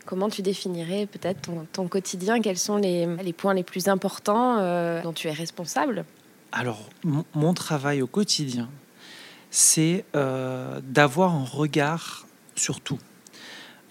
Comment 0.04 0.28
tu 0.28 0.40
définirais 0.40 1.06
peut-être 1.06 1.50
ton, 1.72 1.88
quotidien? 1.88 2.40
Quels 2.40 2.58
sont 2.58 2.76
les, 2.76 3.06
les, 3.24 3.32
points 3.32 3.54
les 3.54 3.64
plus 3.64 3.88
importants 3.88 4.58
dont 5.02 5.12
tu 5.12 5.26
es 5.26 5.32
responsable? 5.32 6.04
Alors, 6.52 6.88
mon, 7.34 7.54
travail 7.54 8.02
au 8.02 8.06
quotidien, 8.06 8.68
c'est 9.50 10.04
d'avoir 10.14 11.34
un 11.34 11.44
regard 11.44 12.28
sur 12.54 12.80
tout. 12.80 13.00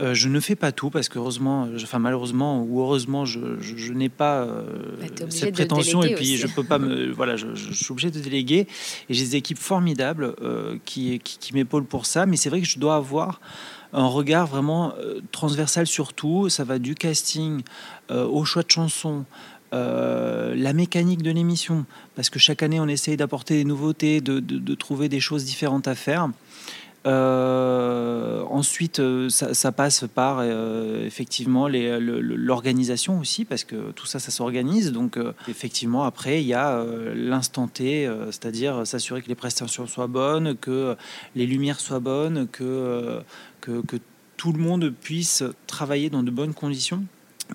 Euh, 0.01 0.13
je 0.13 0.27
ne 0.27 0.41
fais 0.41 0.55
pas 0.55 0.73
tout 0.73 0.89
parce 0.89 1.07
que 1.07 1.17
heureusement, 1.19 1.69
enfin 1.81 1.99
malheureusement 1.99 2.61
ou 2.61 2.81
heureusement, 2.81 3.23
je, 3.23 3.93
n'ai 3.93 4.09
pas 4.09 4.41
euh, 4.41 4.63
bah, 4.99 5.25
cette 5.29 5.53
prétention 5.53 6.03
et 6.03 6.15
puis 6.15 6.35
je 6.35 6.47
peux 6.47 6.65
pas 6.65 6.79
me, 6.79 7.11
voilà, 7.13 7.37
je, 7.37 7.55
suis 7.71 7.91
obligé 7.91 8.11
de 8.11 8.19
déléguer 8.19 8.67
et 9.09 9.13
j'ai 9.13 9.23
des 9.23 9.35
équipes 9.37 9.57
formidables 9.57 10.35
euh, 10.41 10.77
qui, 10.83 11.19
qui, 11.19 11.53
m'épaulent 11.53 11.85
pour 11.85 12.05
ça. 12.05 12.25
Mais 12.25 12.35
c'est 12.35 12.49
vrai 12.49 12.59
que 12.59 12.67
je 12.67 12.77
dois 12.77 12.95
avoir 12.95 13.39
un 13.93 14.07
regard 14.07 14.47
vraiment 14.47 14.93
transversal 15.31 15.87
sur 15.87 16.11
tout. 16.11 16.49
Ça 16.49 16.65
va 16.65 16.77
du 16.77 16.95
casting 16.95 17.61
au 18.09 18.43
choix 18.43 18.63
de 18.63 18.71
chansons. 18.71 19.23
la 19.71 20.73
mécanique 20.73 21.21
de 21.21 21.31
l'émission, 21.31 21.85
parce 22.15 22.29
que 22.29 22.37
chaque 22.37 22.63
année 22.63 22.81
on 22.81 22.87
essaye 22.89 23.15
d'apporter 23.15 23.53
des 23.55 23.63
nouveautés, 23.63 24.19
de, 24.19 24.41
de, 24.41 24.75
trouver 24.75 25.07
des 25.07 25.21
choses 25.21 25.45
différentes 25.45 25.87
à 25.87 25.95
faire. 25.95 26.29
Euh, 27.05 28.43
ensuite, 28.49 28.99
euh, 28.99 29.29
ça, 29.29 29.71
passe 29.71 30.05
par 30.13 30.39
euh, 30.39 31.05
effectivement 31.05 31.67
l'organisation 31.67 33.19
aussi, 33.19 33.45
parce 33.45 33.63
que 33.63 33.91
tout 33.91 34.05
ça, 34.05 34.19
ça 34.19 34.31
s'organise. 34.31 34.91
Donc, 34.91 35.19
effectivement, 35.47 36.03
après, 36.03 36.41
il 36.41 36.47
y 36.47 36.53
a 36.53 36.83
l'instant 37.13 37.67
T, 37.67 38.09
c'est-à-dire 38.31 38.87
s'assurer 38.87 39.21
que 39.21 39.29
les 39.29 39.35
prestations 39.35 39.87
soient 39.87 40.07
bonnes, 40.07 40.55
que 40.55 40.95
les 41.35 41.45
lumières 41.45 41.79
soient 41.79 41.99
bonnes, 41.99 42.47
que, 42.47 43.21
que, 43.61 43.81
que 43.81 43.97
tout 44.37 44.51
le 44.51 44.59
monde 44.59 44.89
puisse 44.89 45.43
travailler 45.67 46.09
dans 46.09 46.23
de 46.23 46.31
bonnes 46.31 46.53
conditions 46.53 47.05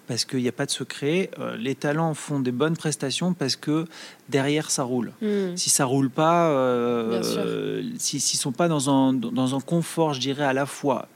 parce 0.07 0.25
qu'il 0.25 0.41
n'y 0.41 0.49
a 0.49 0.53
pas 0.53 0.67
de 0.67 0.71
secret. 0.71 1.31
Euh, 1.39 1.57
les 1.57 1.75
talents 1.75 2.15
font 2.15 2.41
des 2.41 2.53
bonnes 2.53 2.77
prestations 2.77 3.35
parce 3.35 3.57
que 3.57 3.87
derrière 4.29 4.71
ça 4.71 4.83
roule. 4.83 5.13
Hmm. 5.21 5.57
Si 5.57 5.71
ça 5.71 5.85
roule 5.85 6.11
pas, 6.11 6.51
euh, 6.51 7.83
s'ils 7.99 8.19
ne 8.19 8.41
sont 8.41 8.53
pas 8.53 8.69
dans 8.69 8.91
un, 8.91 9.13
dans 9.13 9.55
un 9.55 9.61
confort, 9.61 10.15
je 10.15 10.21
dirais 10.21 10.45
à 10.45 10.53
la 10.53 10.67
fois 10.67 11.09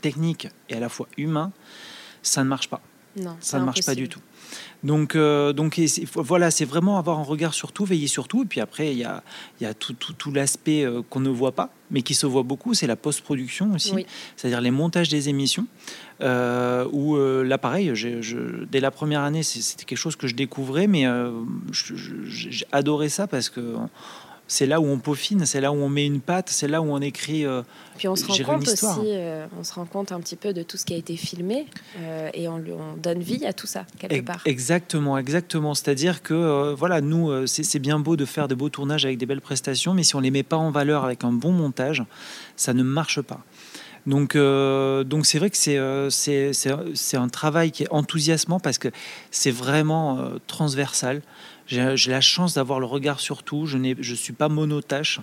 technique 0.00 0.48
et 0.68 0.74
à 0.74 0.80
la 0.80 0.88
fois 0.88 1.06
humain, 1.16 1.52
ça 2.22 2.42
ne 2.42 2.48
marche 2.48 2.68
pas. 2.68 2.80
Non, 3.16 3.36
ça 3.40 3.58
ne 3.58 3.64
marche 3.64 3.84
pas 3.84 3.94
du 3.94 4.08
tout. 4.08 4.20
Donc, 4.82 5.14
euh, 5.14 5.52
donc 5.52 5.80
voilà, 6.14 6.50
c'est 6.50 6.64
vraiment 6.64 6.98
avoir 6.98 7.18
un 7.18 7.22
regard 7.22 7.54
sur 7.54 7.72
tout, 7.72 7.84
veiller 7.84 8.06
sur 8.06 8.26
tout. 8.26 8.42
Et 8.42 8.46
puis 8.46 8.60
après, 8.60 8.92
il 8.92 8.98
y 8.98 9.04
a, 9.04 9.22
y 9.60 9.64
a 9.64 9.74
tout, 9.74 9.92
tout, 9.92 10.12
tout 10.12 10.32
l'aspect 10.32 10.84
euh, 10.84 11.02
qu'on 11.08 11.20
ne 11.20 11.28
voit 11.28 11.52
pas, 11.52 11.70
mais 11.90 12.02
qui 12.02 12.14
se 12.14 12.26
voit 12.26 12.42
beaucoup, 12.42 12.74
c'est 12.74 12.86
la 12.86 12.96
post-production 12.96 13.72
aussi, 13.74 14.06
c'est-à-dire 14.36 14.60
les 14.60 14.70
montages 14.70 15.08
des 15.08 15.28
émissions. 15.28 15.66
Euh, 16.20 16.86
où 16.92 17.16
là, 17.16 17.58
pareil, 17.58 17.92
dès 18.70 18.80
la 18.80 18.90
première 18.90 19.22
année, 19.22 19.42
c'était 19.42 19.84
quelque 19.84 19.98
chose 19.98 20.16
que 20.16 20.26
je 20.26 20.34
découvrais, 20.34 20.86
mais 20.86 21.06
j'ai 21.72 22.66
adoré 22.72 23.08
ça 23.08 23.26
parce 23.26 23.48
que 23.48 23.76
c'est 24.52 24.66
là 24.66 24.80
où 24.80 24.84
on 24.84 24.98
peaufine, 24.98 25.46
c'est 25.46 25.62
là 25.62 25.72
où 25.72 25.76
on 25.76 25.88
met 25.88 26.04
une 26.04 26.20
patte, 26.20 26.50
c'est 26.50 26.68
là 26.68 26.82
où 26.82 26.92
on 26.92 27.00
écrit. 27.00 27.46
Euh, 27.46 27.62
Puis 27.96 28.06
on 28.06 28.16
se 28.16 28.26
rend 28.26 28.58
compte 28.58 28.68
aussi, 28.68 28.84
euh, 29.06 29.46
on 29.58 29.64
se 29.64 29.72
rend 29.72 29.86
compte 29.86 30.12
un 30.12 30.20
petit 30.20 30.36
peu 30.36 30.52
de 30.52 30.62
tout 30.62 30.76
ce 30.76 30.84
qui 30.84 30.92
a 30.92 30.96
été 30.98 31.16
filmé 31.16 31.66
euh, 31.98 32.28
et 32.34 32.48
on, 32.48 32.56
on, 32.56 32.96
donne 32.98 33.20
vie 33.20 33.46
à 33.46 33.54
tout 33.54 33.66
ça 33.66 33.86
quelque 33.98 34.26
part. 34.26 34.42
Exactement, 34.44 35.16
exactement. 35.16 35.74
C'est-à-dire 35.74 36.22
que 36.22 36.74
voilà, 36.74 37.00
nous, 37.00 37.46
c'est 37.46 37.78
bien 37.78 37.98
beau 37.98 38.16
de 38.16 38.26
faire 38.26 38.46
de 38.46 38.54
beaux 38.54 38.68
tournages 38.68 39.06
avec 39.06 39.16
des 39.16 39.26
belles 39.26 39.40
prestations, 39.40 39.94
mais 39.94 40.02
si 40.02 40.16
on 40.16 40.20
les 40.20 40.30
met 40.30 40.42
pas 40.42 40.56
en 40.58 40.70
valeur 40.70 41.04
avec 41.04 41.24
un 41.24 41.32
bon 41.32 41.52
montage, 41.52 42.04
ça 42.56 42.74
ne 42.74 42.82
marche 42.82 43.22
pas. 43.22 43.40
Donc, 44.06 44.36
donc 44.36 45.26
c'est 45.26 45.38
vrai 45.38 45.50
que 45.50 45.56
c'est 45.56 46.52
c'est 46.52 47.16
un 47.16 47.28
travail 47.28 47.70
qui 47.70 47.84
est 47.84 47.92
enthousiasmant 47.92 48.58
parce 48.58 48.78
que 48.78 48.88
c'est 49.30 49.52
vraiment 49.52 50.18
transversal. 50.46 51.22
J'ai 51.66 52.10
la 52.10 52.20
chance 52.20 52.54
d'avoir 52.54 52.80
le 52.80 52.86
regard 52.86 53.20
sur 53.20 53.42
tout. 53.42 53.66
Je 53.66 53.78
ne 53.78 53.94
je 53.98 54.14
suis 54.14 54.32
pas 54.32 54.48
monotache. 54.48 55.20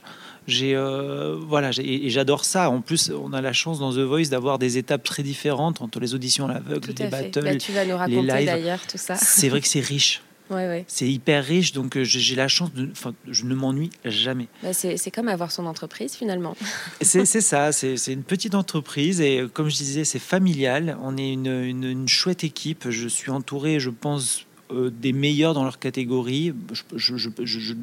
J'ai 0.48 0.76
euh, 0.76 1.38
voilà, 1.48 1.70
et 1.78 2.10
j'adore 2.10 2.44
ça. 2.44 2.70
En 2.70 2.82
plus, 2.82 3.12
on 3.12 3.34
a 3.34 3.42
la 3.42 3.54
chance 3.54 3.80
dans 3.80 3.92
The 3.92 4.00
Voice 4.00 4.30
d'avoir 4.30 4.58
des 4.58 4.78
étapes 4.78 5.04
très 5.04 5.22
différentes 5.22 5.82
entre 5.82 6.00
les 6.00 6.16
auditions 6.16 6.48
à 6.48 6.54
l'aveugle, 6.54 6.94
les 6.98 7.08
battles, 7.08 7.44
bah, 7.44 7.56
tu 7.56 7.72
vas 7.72 7.86
nous 7.86 7.98
raconter 7.98 8.46
d'ailleurs 8.46 8.86
tout 8.88 8.98
ça. 8.98 9.16
C'est 9.16 9.50
vrai 9.50 9.62
que 9.62 9.68
c'est 9.68 9.80
riche. 9.80 10.22
Ouais, 10.50 10.68
ouais. 10.68 10.86
C'est 10.88 11.08
hyper 11.08 11.46
riche, 11.46 11.74
donc 11.74 11.96
euh, 11.96 12.04
j'ai 12.04 12.36
la 12.36 12.48
chance 12.48 12.74
de. 12.74 12.90
Enfin, 12.92 13.14
je 13.28 13.46
ne 13.46 13.54
m'ennuie 13.54 13.92
jamais. 14.04 14.48
Bah, 14.64 14.74
c'est 14.74 15.12
comme 15.12 15.28
avoir 15.28 15.52
son 15.52 15.66
entreprise 15.66 16.14
finalement. 16.16 16.56
c'est 17.02 17.26
ça, 17.26 17.72
c'est 17.72 17.96
une 18.08 18.24
petite 18.24 18.56
entreprise 18.56 19.22
et 19.22 19.46
comme 19.54 19.70
je 19.70 19.76
disais, 19.76 20.06
c'est 20.06 20.20
familial. 20.20 20.98
On 21.04 21.18
est 21.18 21.34
une, 21.34 21.48
une, 21.48 21.84
une, 21.84 22.08
chouette 22.08 22.44
équipe. 22.44 22.90
Je 22.90 23.08
suis 23.08 23.30
entouré, 23.30 23.80
je 23.80 23.92
pense, 23.92 24.46
euh, 24.72 24.92
des 24.92 25.14
meilleurs 25.14 25.56
dans 25.56 25.64
leur 25.64 25.80
catégorie. 25.80 26.54
Je, 26.72 26.84
je, 26.96 27.18
je, 27.18 27.30
je, 27.44 27.74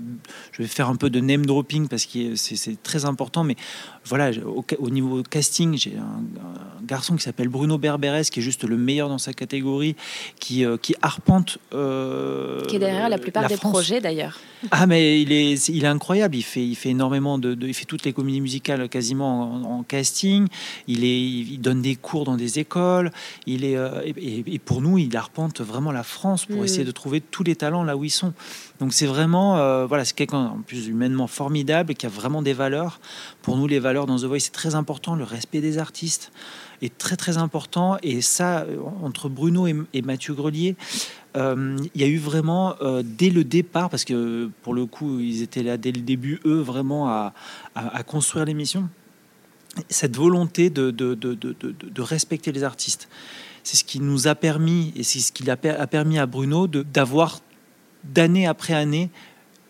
vais 0.59 0.69
faire 0.69 0.89
un 0.89 0.95
peu 0.95 1.11
de 1.11 1.19
name 1.19 1.45
dropping 1.45 1.89
parce 1.89 2.07
que 2.07 2.37
c'est 2.37 2.81
très 2.83 3.05
important, 3.05 3.43
mais 3.43 3.57
voilà, 4.07 4.31
au, 4.45 4.65
au 4.79 4.91
niveau 4.91 5.23
casting, 5.23 5.77
j'ai 5.77 5.97
un, 5.97 6.23
garçon 6.87 7.17
qui 7.17 7.25
s'appelle 7.25 7.49
Bruno 7.49 7.79
Berberes, 7.79 8.31
qui 8.31 8.39
est 8.39 8.43
juste 8.43 8.63
le 8.63 8.77
meilleur 8.77 9.09
dans 9.09 9.19
sa 9.19 9.33
catégorie, 9.33 9.97
qui, 10.39 10.65
euh, 10.65 10.77
qui 10.77 10.95
arpente. 11.03 11.59
Euh, 11.75 12.65
qui 12.67 12.77
est 12.77 12.79
derrière 12.79 13.09
la 13.09 13.19
plupart 13.19 13.49
des 13.49 13.57
projets 13.57 14.01
d'ailleurs. 14.01 14.39
Ah, 14.71 14.87
mais 14.87 15.21
il 15.21 15.33
est, 15.33 15.69
il 15.69 15.85
est 15.85 15.89
incroyable. 15.89 16.37
Il 16.37 16.43
fait, 16.43 16.65
il 16.65 16.77
fait 16.77 16.91
énormément 16.91 17.39
de, 17.39 17.57
il 17.61 17.75
fait 17.75 17.85
toutes 17.85 18.05
les 18.05 18.13
comédies 18.13 18.41
musicales 18.41 18.89
quasiment 18.89 19.79
en, 19.79 19.83
casting. 19.83 20.47
Il, 20.87 21.05
est, 21.05 21.21
il 21.21 21.59
donne 21.59 21.83
des 21.83 21.97
cours 21.97 22.25
dans 22.25 22.37
des 22.37 22.61
écoles. 22.61 23.11
Il 23.47 23.65
est, 23.65 23.77
et, 24.17 24.59
pour 24.61 24.81
nous, 24.81 24.99
il 24.99 25.17
arpente 25.17 25.61
vraiment 25.61 25.91
la 25.91 26.05
France 26.05 26.47
pour 26.47 26.65
essayer 26.65 26.85
de 26.85 26.93
trouver 26.93 27.21
tous 27.21 27.43
les 27.43 27.57
talents 27.57 27.83
là 27.83 27.97
où 27.97 28.05
ils 28.05 28.11
sont. 28.11 28.33
Donc 28.79 28.93
c'est 28.93 29.07
vraiment, 29.07 29.57
euh, 29.57 29.87
voilà, 29.87 30.05
c'est 30.05 30.15
quelqu'un 30.15 30.39
en 30.39 30.59
plus 30.59 30.89
humainement 30.89 31.27
formidable 31.27 31.95
qui 31.95 32.07
a 32.07 32.09
vraiment 32.09 32.43
des 32.43 32.53
valeurs. 32.53 33.01
Pour 33.43 33.57
nous, 33.57 33.67
les 33.67 33.79
valeurs 33.79 34.07
dans 34.07 34.17
The 34.17 34.25
Voice, 34.25 34.41
c'est 34.41 34.53
très 34.53 34.75
important. 34.75 35.15
Le 35.15 35.25
respect 35.25 35.61
des 35.61 35.79
artistes 35.79 36.31
est 36.83 36.97
très 36.99 37.17
très 37.17 37.39
important. 37.39 37.97
Et 38.03 38.21
ça, 38.21 38.61
euh, 38.61 38.79
entre 39.03 39.29
Bruno 39.29 39.67
et, 39.67 40.03
Mathieu 40.03 40.35
Grelier, 40.35 40.77
euh, 41.37 41.77
il 41.95 42.01
y 42.01 42.05
a 42.05 42.07
eu 42.07 42.19
vraiment 42.19 42.77
dès 43.05 43.31
le 43.31 43.45
départ, 43.45 43.91
parce 43.91 44.05
que 44.05 44.51
pour 44.63 44.75
le 44.75 44.87
coup, 44.87 45.21
ils 45.21 45.43
étaient 45.43 45.63
là 45.63 45.77
dès 45.77 45.93
le 45.93 46.01
début, 46.01 46.41
eux, 46.45 46.61
vraiment 46.61 47.09
à, 47.09 47.33
construire 48.07 48.45
l'émission, 48.45 48.89
cette 49.89 50.17
volonté 50.17 50.71
de, 50.71 50.91
de, 50.91 51.15
de, 51.15 51.35
de, 51.35 52.03
respecter 52.03 52.53
les 52.53 52.65
artistes. 52.65 53.09
C'est 53.63 53.77
ce 53.77 53.85
qui 53.85 54.01
nous 54.01 54.29
a 54.29 54.35
permis, 54.35 54.93
et 54.97 55.03
c'est 55.03 55.19
ce 55.19 55.33
qui 55.33 55.51
a, 55.51 55.57
permis 55.57 56.19
à 56.19 56.27
Bruno 56.27 56.67
d'avoir 56.67 57.41
d'année 58.13 58.47
après 58.47 58.75
année 58.75 59.11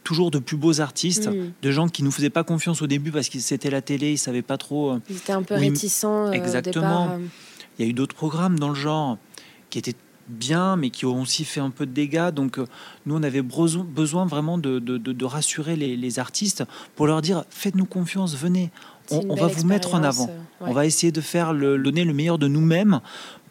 toujours 0.07 0.31
de 0.31 0.39
plus 0.39 0.57
beaux 0.57 0.81
artistes, 0.81 1.29
mm. 1.29 1.53
de 1.61 1.71
gens 1.73 1.89
qui 1.89 2.05
nous 2.05 2.13
faisaient 2.13 2.31
pas 2.31 2.45
confiance 2.45 2.81
au 2.81 2.87
début 2.87 3.11
parce 3.11 3.29
que 3.29 3.41
c'était 3.41 3.71
la 3.71 3.83
télé, 3.83 4.13
ils 4.13 4.19
savaient 4.19 4.41
pas 4.41 4.57
trop. 4.57 4.93
Euh, 4.93 5.01
ils 5.11 5.17
étaient 5.17 5.33
un 5.33 5.43
peu 5.43 5.57
réticents. 5.57 6.29
Euh, 6.29 6.33
exactement. 6.33 7.11
Euh. 7.11 7.19
Il 7.79 7.85
y 7.85 7.89
a 7.89 7.91
eu 7.91 7.93
d'autres 7.93 8.15
programmes 8.15 8.59
dans 8.59 8.69
le 8.69 8.77
genre 8.77 9.19
qui 9.69 9.81
étaient 9.81 9.97
bien, 10.29 10.77
mais 10.77 10.91
qui 10.91 11.07
ont 11.07 11.21
aussi 11.21 11.45
fait 11.45 11.61
un 11.61 11.71
peu 11.71 11.87
de 11.87 11.91
dégâts. 11.91 12.31
Donc, 12.31 12.59
nous, 13.05 13.17
on 13.17 13.23
avait 13.23 13.43
besoin 13.43 14.27
vraiment 14.27 14.59
de, 14.59 14.79
de, 14.79 14.97
de 14.97 15.25
rassurer 15.25 15.77
les, 15.77 15.97
les, 15.97 16.19
artistes 16.19 16.65
pour 16.95 17.07
leur 17.07 17.21
dire 17.21 17.45
faites-nous 17.51 17.85
confiance, 17.85 18.37
venez, 18.37 18.71
on, 19.11 19.35
va 19.35 19.49
vous 19.49 19.65
mettre 19.67 19.95
en 19.95 20.03
avant. 20.03 20.31
On 20.61 20.73
va 20.73 20.87
essayer 20.87 21.13
de 21.13 21.21
faire 21.21 21.53
le, 21.53 21.79
donner 21.79 22.05
le 22.05 22.13
meilleur 22.13 22.39
de 22.39 22.49
nous-mêmes 22.49 23.01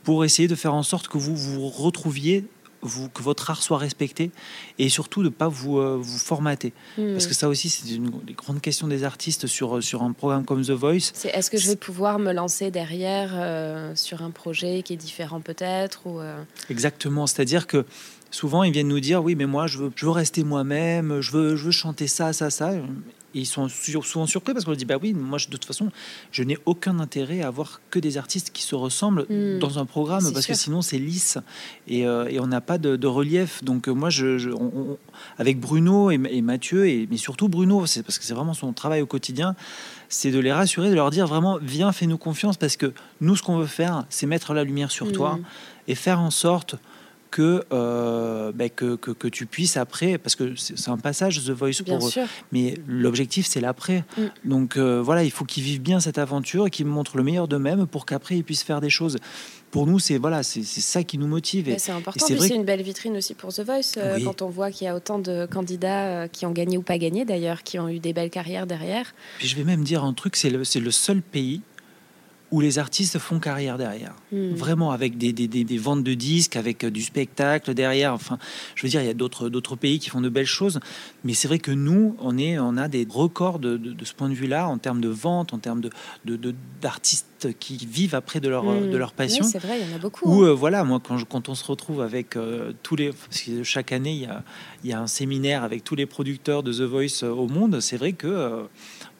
pour 0.03 0.25
essayer 0.25 0.47
de 0.47 0.55
faire 0.55 0.73
en 0.73 0.83
sorte 0.83 1.07
que 1.07 1.17
vous 1.17 1.35
vous 1.35 1.67
retrouviez 1.67 2.45
vous, 2.87 3.09
que 3.09 3.21
votre 3.21 3.49
art 3.49 3.61
soit 3.61 3.77
respecté 3.77 4.31
et 4.79 4.89
surtout 4.89 5.21
de 5.21 5.27
ne 5.27 5.33
pas 5.33 5.47
vous, 5.47 5.79
euh, 5.79 5.97
vous 5.99 6.17
formater. 6.17 6.73
Hmm. 6.97 7.13
Parce 7.13 7.27
que 7.27 7.33
ça 7.33 7.49
aussi, 7.49 7.69
c'est 7.69 7.89
une 7.93 8.09
des 8.25 8.33
grandes 8.33 8.61
questions 8.61 8.87
des 8.87 9.03
artistes 9.03 9.47
sur, 9.47 9.83
sur 9.83 10.03
un 10.03 10.11
programme 10.11 10.45
comme 10.45 10.63
The 10.63 10.71
Voice. 10.71 11.11
C'est 11.13 11.29
est-ce 11.29 11.49
que 11.49 11.57
je 11.57 11.67
vais 11.67 11.75
pouvoir 11.75 12.19
me 12.19 12.31
lancer 12.31 12.71
derrière 12.71 13.31
euh, 13.33 13.95
sur 13.95 14.21
un 14.21 14.31
projet 14.31 14.83
qui 14.83 14.93
est 14.93 14.97
différent 14.97 15.41
peut-être 15.41 16.01
ou 16.05 16.19
euh? 16.19 16.41
Exactement, 16.69 17.27
c'est-à-dire 17.27 17.67
que 17.67 17.85
souvent 18.31 18.63
ils 18.63 18.71
viennent 18.71 18.87
nous 18.87 18.99
dire 18.99 19.23
oui 19.23 19.35
mais 19.35 19.45
moi 19.45 19.67
je 19.67 19.77
veux, 19.77 19.91
je 19.95 20.05
veux 20.05 20.11
rester 20.11 20.43
moi-même, 20.43 21.21
je 21.21 21.31
veux, 21.31 21.55
je 21.55 21.65
veux 21.65 21.71
chanter 21.71 22.07
ça, 22.07 22.33
ça, 22.33 22.49
ça 22.49 22.71
ils 23.35 23.45
sont 23.45 23.67
souvent 23.69 24.25
surpris 24.25 24.53
parce 24.53 24.65
qu'on 24.65 24.71
leur 24.71 24.77
dit 24.77 24.85
bah 24.85 24.97
oui, 25.01 25.13
moi 25.13 25.37
de 25.37 25.51
toute 25.51 25.65
façon, 25.65 25.91
je 26.31 26.43
n'ai 26.43 26.57
aucun 26.65 26.99
intérêt 26.99 27.41
à 27.41 27.47
avoir 27.47 27.81
que 27.89 27.99
des 27.99 28.17
artistes 28.17 28.51
qui 28.51 28.63
se 28.63 28.75
ressemblent 28.75 29.25
hmm. 29.29 29.59
dans 29.59 29.77
un 29.77 29.85
programme 29.85 30.23
parce 30.33 30.45
que 30.45 30.53
sinon 30.53 30.81
c'est 30.81 30.97
lisse 30.97 31.37
et, 31.87 32.07
euh, 32.07 32.27
et 32.29 32.39
on 32.39 32.47
n'a 32.47 32.61
pas 32.61 32.77
de, 32.77 33.07
relief. 33.07 33.63
Donc 33.63 33.87
euh, 33.87 33.93
moi, 33.93 34.09
je, 34.09 34.49
avec 35.37 35.59
Bruno 35.59 36.11
et, 36.11 36.17
Mathieu 36.17 36.87
et 36.87 37.07
mais 37.11 37.17
surtout 37.17 37.49
Bruno, 37.49 37.85
c'est 37.85 38.03
parce 38.03 38.17
que 38.17 38.25
c'est 38.25 38.33
vraiment 38.33 38.53
son 38.53 38.73
travail 38.73 39.01
au 39.01 39.05
quotidien, 39.05 39.55
c'est 40.09 40.31
de 40.31 40.39
les 40.39 40.51
rassurer, 40.51 40.89
de 40.89 40.95
leur 40.95 41.11
dire 41.11 41.27
vraiment 41.27 41.59
viens, 41.61 41.91
fais-nous 41.91 42.17
confiance 42.17 42.57
parce 42.57 42.77
que 42.77 42.93
nous, 43.21 43.35
ce 43.35 43.43
qu'on 43.43 43.57
veut 43.57 43.65
faire, 43.65 44.05
c'est 44.09 44.27
mettre 44.27 44.53
la 44.53 44.63
lumière 44.63 44.91
sur 44.91 45.11
toi 45.11 45.35
hmm. 45.35 45.43
et 45.89 45.95
faire 45.95 46.19
en 46.21 46.31
sorte 46.31 46.75
euh, 47.39 48.51
ben, 48.53 48.69
que, 48.69 48.95
que, 48.95 49.11
que, 49.11 49.27
tu 49.27 49.45
puisses 49.45 49.77
après, 49.77 50.17
parce 50.17 50.35
que 50.35 50.55
c'est 50.55 50.89
un 50.89 50.97
passage 50.97 51.43
The 51.45 51.51
Voice 51.51 51.83
pour 51.85 52.07
eux, 52.07 52.11
mais 52.51 52.75
l'objectif 52.87 53.45
c'est 53.47 53.61
l'après. 53.61 54.03
Mm. 54.17 54.21
Donc 54.45 54.77
euh, 54.77 55.01
voilà, 55.01 55.23
il 55.23 55.31
faut 55.31 55.45
qu'ils 55.45 55.63
vivent 55.63 55.81
bien 55.81 55.99
cette 55.99 56.17
aventure 56.17 56.67
et 56.67 56.69
qu'ils 56.69 56.85
montrent 56.85 57.17
le 57.17 57.23
meilleur 57.23 57.47
d'eux-mêmes 57.47 57.87
pour 57.87 58.05
qu'après 58.05 58.37
ils 58.37 58.43
puissent 58.43 58.63
faire 58.63 58.81
des 58.81 58.89
choses. 58.89 59.17
Pour 59.71 59.87
nous, 59.87 59.99
c'est 59.99 60.17
voilà, 60.17 60.41
c'est 60.43 60.63
ça 60.63 61.03
qui 61.03 61.17
nous 61.17 61.27
motive. 61.27 61.73
C'est 61.77 61.91
important. 61.91 62.25
C'est 62.25 62.55
une 62.55 62.63
belle 62.63 62.81
vitrine 62.81 63.17
aussi 63.17 63.33
pour 63.33 63.53
The 63.53 63.61
Voice 63.61 63.97
euh, 63.97 64.19
quand 64.23 64.41
on 64.41 64.49
voit 64.49 64.71
qu'il 64.71 64.85
y 64.85 64.87
a 64.87 64.95
autant 64.95 65.19
de 65.19 65.45
candidats 65.51 66.29
qui 66.29 66.45
ont 66.45 66.51
gagné 66.51 66.77
ou 66.77 66.81
pas 66.81 66.97
gagné 66.97 67.25
d'ailleurs, 67.25 67.63
qui 67.63 67.77
ont 67.79 67.89
eu 67.89 67.99
des 67.99 68.13
belles 68.13 68.29
carrières 68.29 68.67
derrière. 68.67 69.13
Puis 69.39 69.47
je 69.47 69.55
vais 69.55 69.65
même 69.65 69.83
dire 69.83 70.03
un 70.03 70.13
truc, 70.13 70.37
c'est 70.37 70.49
le, 70.49 70.59
le 70.59 70.91
seul 70.91 71.21
pays 71.21 71.61
où 72.51 72.61
les 72.61 72.79
artistes 72.79 73.17
font 73.17 73.39
carrière 73.39 73.77
derrière. 73.77 74.13
Hmm. 74.31 74.53
Vraiment, 74.53 74.91
avec 74.91 75.17
des, 75.17 75.33
des, 75.33 75.47
des, 75.47 75.77
ventes 75.77 76.03
de 76.03 76.13
disques, 76.13 76.55
avec 76.55 76.83
euh, 76.83 76.91
du 76.91 77.01
spectacle 77.01 77.73
derrière. 77.73 78.13
Enfin, 78.13 78.37
je 78.75 78.83
veux 78.83 78.89
dire, 78.89 79.01
il 79.01 79.07
y 79.07 79.09
a 79.09 79.15
d'autres, 79.15 79.49
d'autres 79.49 79.75
pays 79.75 79.99
qui 79.99 80.09
font 80.09 80.21
de 80.21 80.29
belles 80.29 80.45
choses. 80.45 80.79
Mais 81.23 81.33
c'est 81.33 81.47
vrai 81.47 81.59
que 81.59 81.71
nous, 81.71 82.15
on, 82.19 82.37
est, 82.37 82.59
on 82.59 82.77
a 82.77 82.87
des 82.87 83.07
records 83.09 83.59
de, 83.59 83.77
de, 83.77 84.05
ce 84.05 84.13
point 84.13 84.29
de 84.29 84.35
vue-là, 84.35 84.67
en 84.67 84.77
termes 84.77 85.01
de 85.01 85.09
vente, 85.09 85.53
en 85.53 85.57
termes 85.57 85.81
de, 85.81 86.55
d'artistes 86.81 87.25
qui 87.59 87.77
vivent 87.77 88.15
après 88.15 88.39
de 88.39 88.49
leur, 88.49 88.63
hmm. 88.63 88.89
de 88.89 88.97
leur 88.97 89.13
passion. 89.13 89.43
c'est 89.43 89.59
vrai, 89.59 89.79
il 89.81 89.89
y 89.89 89.93
en 89.93 89.95
a 89.95 89.99
beaucoup. 89.99 90.29
Ou, 90.29 90.43
hein. 90.43 90.49
euh, 90.49 90.53
voilà, 90.53 90.83
moi, 90.83 91.01
quand, 91.03 91.23
quand 91.25 91.49
on 91.49 91.55
se 91.55 91.65
retrouve 91.65 92.01
avec 92.01 92.35
euh, 92.35 92.73
tous 92.83 92.95
les. 92.95 93.11
Parce 93.11 93.41
que 93.41 93.63
chaque 93.63 93.91
année, 93.91 94.13
il 94.13 94.21
y 94.21 94.27
a, 94.27 94.43
il 94.83 94.89
y 94.89 94.93
a 94.93 95.01
un 95.01 95.07
séminaire 95.07 95.63
avec 95.63 95.83
tous 95.83 95.95
les 95.95 96.05
producteurs 96.05 96.63
de 96.63 96.71
The 96.71 96.81
Voice 96.81 97.23
au 97.23 97.47
monde. 97.47 97.79
C'est 97.79 97.97
vrai 97.97 98.13
que. 98.13 98.65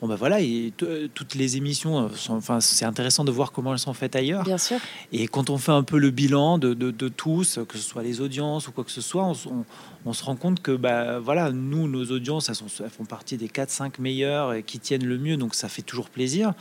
Bon 0.01 0.09
ben 0.09 0.15
voilà, 0.15 0.41
et 0.41 0.73
toutes 1.13 1.35
les 1.35 1.55
émissions, 1.55 2.09
sont, 2.15 2.33
enfin 2.33 2.59
c'est 2.59 2.83
intéressant 2.83 3.23
de 3.23 3.31
voir 3.31 3.53
comment 3.53 3.71
elles 3.71 3.79
sont 3.79 3.93
faites 3.93 4.17
ailleurs. 4.17 4.43
Bien 4.43 4.57
sûr. 4.57 4.77
Et 5.13 5.29
quand 5.29 5.49
on 5.49 5.57
fait 5.57 5.71
un 5.71 5.83
peu 5.83 5.97
le 5.97 6.11
bilan 6.11 6.57
de, 6.57 6.73
de, 6.73 7.07
tous, 7.07 7.59
que 7.67 7.77
ce 7.77 7.83
soit 7.83 8.03
les 8.03 8.19
audiences 8.19 8.67
ou 8.67 8.73
quoi 8.73 8.83
que 8.83 8.91
ce 8.91 8.99
soit, 8.99 9.23
on, 9.23 9.65
on, 10.05 10.11
se 10.11 10.23
rend 10.25 10.35
compte 10.35 10.61
que 10.61 10.75
bah 10.75 11.19
voilà, 11.19 11.51
nous 11.51 11.87
nos 11.87 12.03
audiences, 12.11 12.49
elles, 12.49 12.55
sont, 12.55 12.65
elles 12.83 12.89
font 12.89 13.05
partie 13.05 13.37
des 13.37 13.47
4-5 13.47 14.01
meilleures 14.01 14.53
et 14.53 14.63
qui 14.63 14.79
tiennent 14.79 15.05
le 15.05 15.17
mieux, 15.17 15.37
donc 15.37 15.55
ça 15.55 15.69
fait 15.69 15.81
toujours 15.81 16.09
plaisir. 16.09 16.53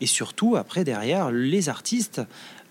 Et 0.00 0.06
surtout 0.06 0.56
après 0.56 0.84
derrière, 0.84 1.30
les 1.30 1.68
artistes 1.68 2.22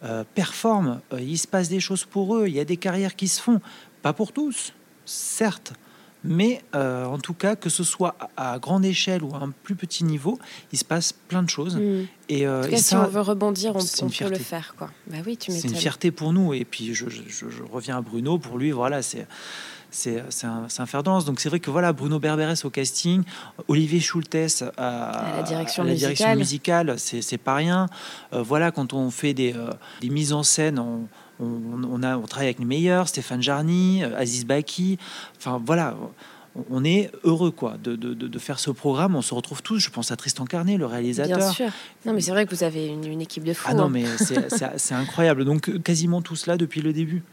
euh, 0.04 0.24
performent, 0.34 1.00
euh, 1.14 1.22
il 1.22 1.38
se 1.38 1.48
passe 1.48 1.70
des 1.70 1.80
choses 1.80 2.06
pour 2.06 2.36
eux, 2.36 2.48
il 2.48 2.56
y 2.56 2.60
a 2.60 2.66
des 2.66 2.78
carrières 2.78 3.16
qui 3.16 3.28
se 3.28 3.40
font, 3.40 3.62
pas 4.02 4.14
pour 4.14 4.32
tous, 4.32 4.74
certes 5.06 5.74
mais 6.24 6.62
euh, 6.76 7.06
en 7.06 7.20
tout 7.20 7.34
cas, 7.34 7.56
que 7.56 7.70
ce 7.70 7.84
soit 7.84 8.16
à, 8.36 8.60
grande 8.60 8.86
échelle 8.86 9.24
ou 9.24 9.34
à 9.34 9.40
un 9.40 9.52
plus 9.64 9.76
petit 9.76 10.04
niveau, 10.04 10.40
il 10.72 10.78
se 10.78 10.86
passe 10.86 11.14
plein 11.14 11.44
de 11.44 11.50
choses. 11.50 11.78
Mm. 11.78 12.06
Et, 12.30 12.48
euh, 12.48 12.70
en 12.72 12.78
si 12.78 12.96
on 12.96 13.08
veut 13.08 13.22
rebondir, 13.22 13.76
on, 13.76 14.10
peut 14.10 14.30
le 14.30 14.36
faire. 14.36 14.76
Quoi. 14.78 14.90
Bah 15.08 15.18
oui, 15.26 15.38
tu 15.38 15.52
c'est 15.52 15.68
une 15.68 15.76
fierté 15.76 16.12
pour 16.12 16.34
nous. 16.34 16.54
Et 16.54 16.66
puis, 16.66 16.94
je, 16.94 17.06
reviens 17.72 17.98
à 17.98 18.02
Bruno. 18.02 18.38
Pour 18.38 18.58
lui, 18.58 18.72
voilà, 18.72 19.02
c'est 19.02 19.28
c'est 19.90 20.22
un, 20.44 20.68
un, 20.78 20.86
fer 20.86 21.02
danse. 21.02 21.24
Donc 21.24 21.40
c'est 21.40 21.48
vrai 21.48 21.62
que 21.62 21.72
voilà, 21.72 21.94
Bruno 21.94 22.20
Berberes 22.20 22.66
au 22.66 22.70
casting, 22.70 23.24
Olivier 23.70 24.02
Schultes 24.02 24.64
à, 24.76 25.34
la 25.38 25.44
direction 25.44 25.86
musicale, 26.36 26.96
c'est 26.98 27.38
pas 27.38 27.56
rien. 27.56 27.88
Euh, 28.34 28.44
voilà, 28.44 28.72
quand 28.72 28.92
on 28.92 29.10
fait 29.10 29.34
des, 29.34 29.56
des 30.02 30.10
mises 30.10 30.34
en 30.34 30.44
scène, 30.44 30.78
on, 30.78 31.08
on, 31.40 32.04
a, 32.04 32.18
on 32.18 32.24
travaille 32.24 32.48
avec 32.48 32.60
les 32.60 32.66
meilleurs, 32.66 33.08
Stéphane 33.08 33.42
Jarny, 33.42 34.04
euh, 34.04 34.18
Aziz 34.18 34.46
Baki. 34.46 34.98
Enfin 35.38 35.62
voilà, 35.64 35.96
on 36.70 36.84
est 36.84 37.12
heureux 37.24 37.52
quoi 37.52 37.78
de, 37.84 37.96
de, 37.96 38.40
faire 38.40 38.60
ce 38.60 38.72
programme. 38.72 39.16
On 39.16 39.22
se 39.22 39.34
retrouve 39.34 39.62
tous. 39.62 39.80
Je 39.80 39.90
pense 39.90 40.12
à 40.12 40.16
Tristan 40.16 40.46
Carnet, 40.46 40.78
le 40.78 40.86
réalisateur. 40.86 41.38
Bien 41.38 41.52
sûr. 41.52 41.70
Non, 42.06 42.14
mais 42.14 42.22
c'est 42.22 42.32
vrai 42.32 42.46
que 42.46 42.56
vous 42.56 42.64
avez 42.64 42.88
une, 42.88 43.22
équipe 43.22 43.44
de 43.44 43.54
fous. 43.54 43.68
Ah 43.70 43.74
non, 43.74 43.86
hein. 43.86 43.90
mais 43.90 44.06
c'est 44.78 44.96
incroyable. 44.96 45.46
Donc 45.46 45.82
quasiment 45.84 46.22
tout 46.22 46.36
cela 46.36 46.58
depuis 46.58 46.82
le 46.82 46.94
début. 46.94 47.24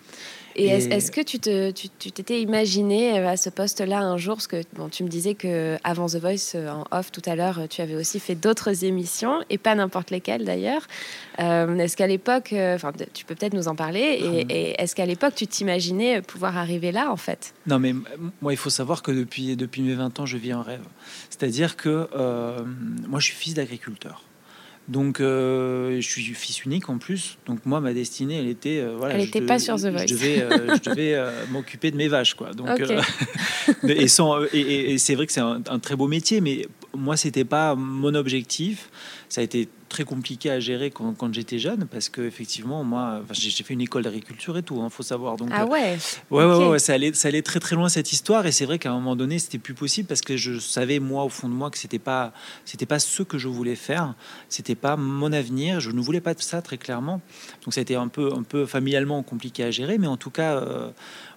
Et, 0.57 0.69
est-ce 0.69 1.11
que 1.11 1.21
tu 1.21 1.39
te, 1.39 1.71
tu, 1.71 1.89
t'étais 1.89 2.41
imaginé 2.41 3.19
euh, 3.19 3.29
à 3.29 3.37
ce 3.37 3.51
poste-là 3.51 4.01
un 4.01 4.17
jour, 4.17 4.37
parce 4.37 4.47
que 4.47 4.63
bon, 4.75 4.89
tu 4.89 5.03
me 5.03 5.09
disais 5.09 5.35
que 5.35 5.77
avant 5.85 6.07
The 6.07 6.17
Voice 6.17 6.55
euh, 6.55 6.71
en 6.71 6.85
off 6.91 7.11
tout 7.11 7.23
à 7.27 7.35
l'heure, 7.35 7.63
tu 7.69 7.81
avais 7.81 7.97
aussi 7.97 8.21
fait 8.21 8.35
d'autres 8.35 8.85
émissions 8.85 9.41
et 9.51 9.59
pas 9.59 9.75
n'importe 9.75 10.11
lesquelles 10.11 10.45
d'ailleurs. 10.45 10.87
Euh, 11.41 11.77
est-ce 11.79 11.97
qu'à 11.97 12.07
l'époque, 12.07 12.55
enfin, 12.55 12.93
tu 13.13 13.25
peux 13.25 13.35
peut-être 13.35 13.55
nous 13.55 13.69
en 13.69 13.75
parler, 13.75 14.47
et, 14.49 14.77
ah 14.79 14.83
est-ce 14.83 14.95
qu'à 14.95 15.07
l'époque 15.07 15.35
tu 15.35 15.47
t'imaginais 15.47 16.23
pouvoir 16.23 16.57
arriver 16.57 16.93
là 16.93 17.11
en 17.11 17.17
fait? 17.17 17.55
Non, 17.67 17.79
mais 17.79 17.95
moi 18.41 18.53
il 18.53 18.57
faut 18.57 18.71
savoir 18.71 19.03
que 19.03 19.11
depuis 19.11 19.57
depuis 19.57 19.83
mes 19.83 19.95
20 19.95 20.21
ans, 20.21 20.27
je 20.27 20.37
vis 20.37 20.53
un 20.53 20.63
rêve. 20.63 20.85
C'est-à-dire 21.31 21.77
que 21.77 22.09
moi 23.09 23.21
je 23.21 23.25
suis 23.25 23.35
fils 23.35 23.55
d'agriculteur. 23.55 24.23
Donc, 24.87 25.21
euh, 25.21 25.99
je 26.01 26.07
suis 26.07 26.23
fils 26.35 26.65
unique 26.65 26.91
en 26.91 26.99
plus. 26.99 27.39
Donc, 27.47 27.61
moi, 27.65 27.81
ma 27.81 27.95
destinée, 27.95 28.39
elle 28.39 28.49
était. 28.49 28.81
Euh, 28.81 28.97
voilà, 28.99 29.15
elle 29.15 29.23
n'était 29.23 29.41
pas 29.41 29.59
sur 29.59 29.77
The 29.77 29.87
Voice. 29.87 30.07
Je 30.07 30.15
devais, 30.15 30.43
euh, 30.43 30.77
je 30.77 30.91
devais 30.91 31.25
m'occuper 31.51 31.91
de 31.91 31.97
mes 31.97 32.09
vaches, 32.09 32.35
quoi. 32.35 32.53
Donc, 32.53 32.69
et, 33.89 34.03
et, 34.03 34.99
c'est 34.99 35.15
vrai 35.15 35.27
que 35.27 35.33
c'est 35.33 35.41
un, 35.41 35.79
très 35.81 35.97
beau 35.97 36.07
métier, 36.07 36.41
mais 36.43 36.67
moi, 36.95 37.17
c'était 37.17 37.45
pas 37.45 37.75
mon 37.75 38.15
objectif. 38.15 38.91
Ça 39.31 39.41
a 39.41 39.45
été 39.45 39.69
très 39.95 40.05
compliqué 40.05 40.51
à 40.51 40.59
gérer 40.59 40.91
quand, 40.91 41.15
quand 41.17 41.33
j'étais 41.33 41.61
jeune, 41.61 41.87
parce 41.87 42.09
que 42.09 42.21
effectivement, 42.23 42.83
moi, 42.83 43.23
j'ai 43.31 43.63
fait 43.63 43.75
une 43.75 43.81
école 43.81 44.03
d'agriculture 44.03 44.59
et 44.59 44.63
tout, 44.65 44.83
il 44.83 44.91
faut 44.91 45.05
savoir. 45.05 45.37
Donc, 45.37 45.51
Ah 45.53 45.63
euh, 45.63 45.67
ouais. 45.67 45.97
Ouais, 46.33 46.45
ouais, 46.45 46.57
ouais, 46.57 46.67
ouais, 46.67 46.79
ça 46.81 46.95
allait, 46.95 47.13
ça 47.13 47.29
allait 47.29 47.43
très 47.43 47.61
très 47.61 47.77
loin 47.77 47.89
cette 47.89 48.13
histoire 48.13 48.45
et 48.45 48.51
c'est 48.51 48.65
vrai 48.65 48.81
qu'à 48.81 48.91
un 48.91 48.95
moment 48.95 49.15
donné 49.15 49.39
c'était 49.39 49.59
plus 49.59 49.75
possible 49.75 50.09
parce 50.09 50.21
que 50.21 50.37
je 50.37 50.59
savais 50.59 50.99
moi 50.99 51.23
au 51.23 51.29
fond 51.29 51.49
de 51.49 51.55
moi 51.55 51.71
que 51.71 51.79
c'était 51.79 52.01
pas 52.01 52.33
c'était 52.65 52.87
pas 52.87 52.99
ce 52.99 53.23
que 53.23 53.39
je 53.39 53.47
voulais 53.47 53.77
faire, 53.77 54.15
c'était 54.49 54.75
pas 54.75 54.97
mon 54.97 55.33
avenir, 55.33 55.79
je 55.79 55.93
ne 55.93 56.01
voulais 56.01 56.21
pas 56.21 56.35
de 56.35 56.43
ça 56.43 56.61
très 56.61 56.77
clairement. 56.77 57.21
Donc 57.65 57.73
ça 57.73 57.81
a 57.81 57.83
été 57.83 57.95
un 57.95 58.09
peu 58.09 58.33
un 58.35 58.43
peu 58.43 58.67
familialement 58.67 59.23
compliqué 59.23 59.63
à 59.63 59.71
gérer, 59.71 59.99
mais 59.99 60.09
en 60.09 60.17
tout 60.17 60.31
cas 60.31 60.57
euh, 60.57 60.91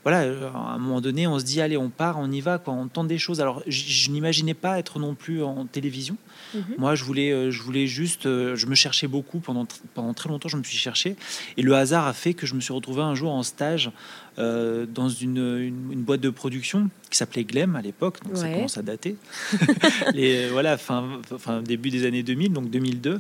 voilà, 0.04 0.22
à 0.54 0.74
un 0.74 0.78
moment 0.80 1.02
donné 1.02 1.28
on 1.28 1.38
se 1.38 1.46
dit 1.46 1.62
allez 1.62 1.78
on 1.78 1.90
part, 1.90 2.18
on 2.18 2.32
y 2.32 2.42
va 2.42 2.58
quoi, 2.58 2.74
on 2.74 2.88
tente 2.88 3.08
des 3.08 3.20
choses. 3.20 3.40
Alors 3.40 3.62
je 3.68 4.10
n'imaginais 4.10 4.56
pas 4.56 4.80
être 4.80 4.98
non 4.98 5.14
plus 5.14 5.44
en 5.44 5.66
télévision. 5.68 6.18
Mhm. 6.54 6.64
Moi, 6.78 6.96
je 6.96 7.04
voulais, 7.04 7.32
euh, 7.32 7.52
je 7.52 7.62
voulais 7.62 7.88
juste, 7.88 8.26
euh, 8.26 8.56
je 8.56 8.66
me 8.68 8.76
cherchais 8.76 9.08
beaucoup 9.08 9.40
pendant, 9.40 9.66
pendant 9.94 10.14
très 10.14 10.30
longtemps. 10.30 10.50
Je 10.50 10.58
me 10.58 10.64
suis 10.64 10.78
cherché 10.78 11.16
et 11.58 11.62
le 11.62 11.74
hasard 11.76 12.08
a 12.08 12.14
fait 12.14 12.34
que 12.34 12.46
je 12.46 12.54
me 12.56 12.62
suis 12.62 12.74
retrouvé 12.74 13.02
un 13.02 13.16
jour 13.16 13.32
en 13.32 13.44
stage 13.44 13.92
euh, 14.40 14.86
dans 14.86 15.10
une, 15.10 15.38
une- 15.38 15.92
une 15.92 16.02
boîte 16.04 16.22
de 16.22 16.30
production 16.30 16.90
qui 17.10 17.18
s'appelait 17.18 17.44
Glem 17.44 17.76
à 17.76 17.82
l'époque. 17.82 18.20
Donc 18.24 18.38
ça 18.38 18.48
commence 18.56 18.78
à 18.78 18.82
dater. 18.82 19.16
Les, 20.14 20.48
voilà, 20.50 20.78
fin, 20.78 21.20
fin 21.38 21.62
début 21.62 21.90
des 21.90 22.06
années 22.06 22.24
2000, 22.24 22.54
donc 22.54 22.70
2002. 22.70 23.20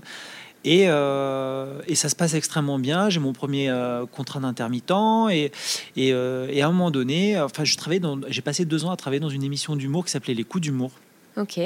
Et, 0.65 0.85
euh, 0.87 1.79
et 1.87 1.95
ça 1.95 2.09
se 2.09 2.15
passe 2.15 2.33
extrêmement 2.33 2.77
bien. 2.79 3.09
J'ai 3.09 3.19
mon 3.19 3.31
premier 3.31 3.69
euh, 3.69 4.05
contrat 4.05 4.39
d'intermittent 4.39 4.91
et, 5.31 5.51
et, 5.95 6.11
euh, 6.13 6.47
et 6.51 6.61
à 6.61 6.67
un 6.67 6.71
moment 6.71 6.91
donné, 6.91 7.39
enfin, 7.39 7.63
je 7.63 7.77
travaillais 7.77 7.99
dans, 8.01 8.19
j'ai 8.27 8.41
passé 8.41 8.65
deux 8.65 8.83
ans 8.83 8.91
à 8.91 8.97
travailler 8.97 9.19
dans 9.21 9.29
une 9.29 9.43
émission 9.43 9.75
d'humour 9.75 10.03
qui 10.05 10.11
s'appelait 10.11 10.33
Les 10.33 10.43
Coups 10.43 10.63
d'humour 10.63 10.91
Ok. 11.37 11.59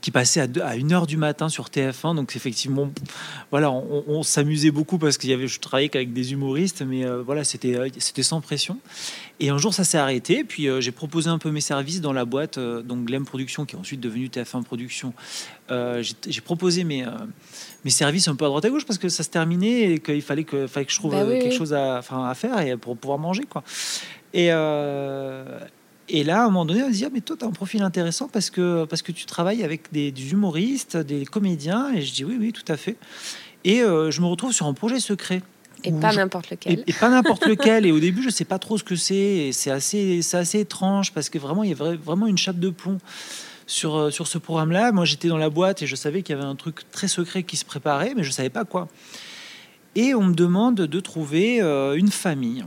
qui 0.00 0.10
passait 0.10 0.40
à, 0.40 0.46
deux- 0.46 0.62
à 0.62 0.76
1h 0.76 1.06
du 1.06 1.16
matin 1.16 1.48
sur 1.48 1.66
TF1. 1.68 2.14
Donc 2.14 2.36
effectivement, 2.36 2.90
voilà, 3.50 3.70
on, 3.70 4.04
on 4.06 4.22
s'amusait 4.22 4.70
beaucoup 4.70 4.98
parce 4.98 5.18
qu'il 5.18 5.28
y 5.30 5.32
avait, 5.32 5.48
je 5.48 5.58
travaillais 5.60 5.88
qu'avec 5.88 6.12
des 6.12 6.32
humoristes, 6.32 6.82
mais 6.82 7.04
euh, 7.04 7.22
voilà, 7.22 7.44
c'était 7.44 7.76
euh, 7.76 7.88
c'était 7.98 8.22
sans 8.22 8.40
pression. 8.40 8.78
Et 9.40 9.50
un 9.50 9.58
jour, 9.58 9.74
ça 9.74 9.84
s'est 9.84 9.98
arrêté. 9.98 10.44
Puis 10.44 10.68
euh, 10.68 10.80
j'ai 10.80 10.92
proposé 10.92 11.28
un 11.28 11.38
peu 11.38 11.50
mes 11.50 11.60
services 11.60 12.00
dans 12.00 12.12
la 12.12 12.24
boîte, 12.24 12.58
donc 12.58 13.04
Glem 13.06 13.24
Production, 13.26 13.64
qui 13.66 13.76
est 13.76 13.78
ensuite 13.78 14.00
devenue 14.00 14.28
TF1 14.28 14.62
Production. 14.62 15.12
Euh, 15.70 16.02
j'ai 16.26 16.40
proposé 16.40 16.84
mes, 16.84 17.04
mes 17.84 17.90
services 17.90 18.28
un 18.28 18.34
peu 18.36 18.44
à 18.44 18.48
droite 18.48 18.64
à 18.64 18.70
gauche 18.70 18.84
parce 18.86 18.98
que 18.98 19.08
ça 19.08 19.22
se 19.22 19.28
terminait 19.30 19.92
et 19.92 19.98
qu'il 20.00 20.22
fallait 20.22 20.44
que, 20.44 20.66
fallait 20.66 20.86
que 20.86 20.92
je 20.92 20.98
trouve 20.98 21.12
Bah 21.12 21.24
oui, 21.26 21.38
quelque 21.38 21.52
oui. 21.52 21.56
chose 21.58 21.72
à, 21.74 22.02
faire 22.34 22.58
et 22.60 22.76
pour 22.76 22.96
pouvoir 22.96 23.18
manger, 23.18 23.44
quoi. 23.48 23.62
Et, 24.32 24.48
euh, 24.52 25.58
et 26.10 26.24
là, 26.24 26.40
à 26.42 26.44
un 26.44 26.46
moment 26.46 26.64
donné, 26.64 26.82
on 26.82 26.88
se 26.88 26.92
dit 26.92 27.04
ah, 27.04 27.10
mais 27.12 27.20
toi, 27.20 27.36
tu 27.38 27.44
as 27.44 27.48
un 27.48 27.52
profil 27.52 27.82
intéressant 27.82 28.28
parce 28.28 28.50
que, 28.50 28.84
parce 28.84 29.02
que 29.02 29.12
tu 29.12 29.24
travailles 29.26 29.62
avec 29.64 29.92
des, 29.92 30.10
des 30.12 30.32
humoristes, 30.32 30.96
des 30.96 31.24
comédiens. 31.24 31.92
Et 31.94 32.02
je 32.02 32.12
dis 32.12 32.24
oui, 32.24 32.36
oui, 32.38 32.52
tout 32.52 32.70
à 32.72 32.76
fait. 32.76 32.96
Et 33.64 33.82
euh, 33.82 34.10
je 34.10 34.20
me 34.20 34.26
retrouve 34.26 34.52
sur 34.52 34.66
un 34.66 34.74
projet 34.74 35.00
secret. 35.00 35.42
Et 35.84 35.92
pas 35.92 36.10
je- 36.10 36.16
n'importe 36.18 36.50
lequel. 36.50 36.84
et 36.86 36.92
pas 36.92 37.08
n'importe 37.08 37.46
lequel. 37.46 37.86
Et 37.86 37.92
au 37.92 38.00
début, 38.00 38.22
je 38.22 38.28
sais 38.30 38.44
pas 38.44 38.58
trop 38.58 38.76
ce 38.76 38.84
que 38.84 38.96
c'est. 38.96 39.14
Et 39.14 39.52
c'est 39.52 39.70
assez, 39.70 40.20
c'est 40.22 40.36
assez 40.36 40.60
étrange 40.60 41.12
parce 41.12 41.28
que 41.30 41.38
vraiment, 41.38 41.62
il 41.64 41.70
y 41.70 41.72
a 41.72 41.76
vra- 41.76 41.96
vraiment 41.96 42.26
une 42.26 42.36
chape 42.38 42.58
de 42.58 42.68
plomb 42.70 42.98
sur, 43.66 43.96
euh, 43.96 44.10
sur 44.10 44.26
ce 44.26 44.36
programme-là. 44.38 44.92
Moi, 44.92 45.04
j'étais 45.06 45.28
dans 45.28 45.38
la 45.38 45.48
boîte 45.50 45.80
et 45.82 45.86
je 45.86 45.96
savais 45.96 46.22
qu'il 46.22 46.34
y 46.36 46.38
avait 46.38 46.46
un 46.48 46.56
truc 46.56 46.90
très 46.90 47.08
secret 47.08 47.42
qui 47.44 47.56
se 47.56 47.64
préparait, 47.64 48.12
mais 48.16 48.24
je 48.24 48.30
savais 48.30 48.50
pas 48.50 48.64
quoi. 48.64 48.88
Et 49.96 50.14
on 50.14 50.22
me 50.22 50.34
demande 50.34 50.76
de 50.76 51.00
trouver 51.00 51.60
euh, 51.62 51.94
une 51.94 52.10
famille 52.10 52.64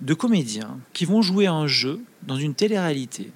de 0.00 0.14
comédiens 0.14 0.78
qui 0.92 1.04
vont 1.04 1.22
jouer 1.22 1.46
un 1.46 1.66
jeu 1.66 2.00
dans 2.26 2.36
une 2.36 2.54
télé-réalité. 2.54 3.30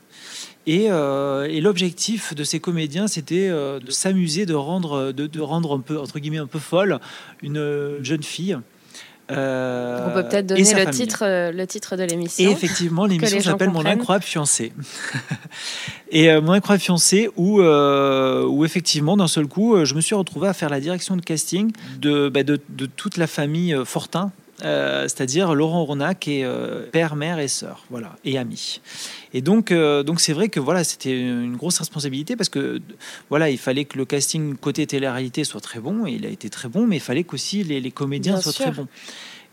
Et, 0.66 0.86
euh, 0.90 1.44
et 1.44 1.60
l'objectif 1.60 2.34
de 2.34 2.44
ces 2.44 2.60
comédiens, 2.60 3.08
c'était 3.08 3.48
euh, 3.48 3.80
de 3.80 3.90
s'amuser, 3.90 4.46
de 4.46 4.54
rendre, 4.54 5.12
de, 5.12 5.26
de 5.26 5.40
rendre 5.40 5.76
un 5.76 5.80
peu, 5.80 5.98
entre 5.98 6.18
guillemets, 6.20 6.38
un 6.38 6.46
peu 6.46 6.60
folle 6.60 7.00
une 7.42 7.58
euh, 7.58 8.02
jeune 8.04 8.22
fille. 8.22 8.56
Euh, 9.30 10.08
On 10.08 10.14
peut 10.14 10.28
peut-être 10.28 10.46
donner 10.46 10.60
le 10.60 10.66
famille. 10.66 10.90
titre, 10.90 11.24
le 11.24 11.66
titre 11.66 11.96
de 11.96 12.02
l'émission. 12.02 12.48
Et 12.48 12.52
effectivement, 12.52 13.06
l'émission 13.06 13.40
s'appelle 13.40 13.70
Mon 13.70 13.84
incroyable 13.86 14.24
fiancé. 14.24 14.72
et 16.10 16.30
euh, 16.30 16.40
Mon 16.40 16.52
incroyable 16.52 16.82
fiancé, 16.82 17.30
où, 17.36 17.60
euh, 17.60 18.44
où 18.46 18.64
effectivement, 18.64 19.16
d'un 19.16 19.28
seul 19.28 19.46
coup, 19.46 19.84
je 19.84 19.94
me 19.94 20.00
suis 20.00 20.14
retrouvé 20.14 20.48
à 20.48 20.52
faire 20.52 20.68
la 20.68 20.80
direction 20.80 21.16
de 21.16 21.22
casting 21.22 21.72
de, 21.98 22.28
bah, 22.28 22.42
de, 22.42 22.60
de 22.68 22.86
toute 22.86 23.16
la 23.16 23.26
famille 23.26 23.76
Fortin. 23.84 24.32
Euh, 24.64 25.02
c'est-à-dire 25.02 25.54
Laurent 25.54 25.84
Ronac 25.84 26.28
et 26.28 26.44
euh, 26.44 26.86
père, 26.90 27.16
mère 27.16 27.38
et 27.38 27.48
sœur, 27.48 27.84
voilà, 27.90 28.16
et 28.24 28.38
amis. 28.38 28.80
Et 29.34 29.40
donc, 29.40 29.72
euh, 29.72 30.02
donc 30.02 30.20
c'est 30.20 30.32
vrai 30.32 30.48
que 30.48 30.60
voilà, 30.60 30.84
c'était 30.84 31.18
une 31.18 31.56
grosse 31.56 31.78
responsabilité 31.78 32.36
parce 32.36 32.48
que 32.48 32.80
voilà, 33.30 33.50
il 33.50 33.58
fallait 33.58 33.84
que 33.84 33.98
le 33.98 34.04
casting 34.04 34.56
côté 34.56 34.86
télé-réalité 34.86 35.44
soit 35.44 35.60
très 35.60 35.80
bon, 35.80 36.06
et 36.06 36.12
il 36.12 36.26
a 36.26 36.28
été 36.28 36.50
très 36.50 36.68
bon, 36.68 36.86
mais 36.86 36.96
il 36.96 37.00
fallait 37.00 37.24
qu'aussi 37.24 37.64
les, 37.64 37.80
les 37.80 37.90
comédiens 37.90 38.34
Bien 38.34 38.42
soient 38.42 38.52
sûr. 38.52 38.64
très 38.66 38.72
bons. 38.74 38.88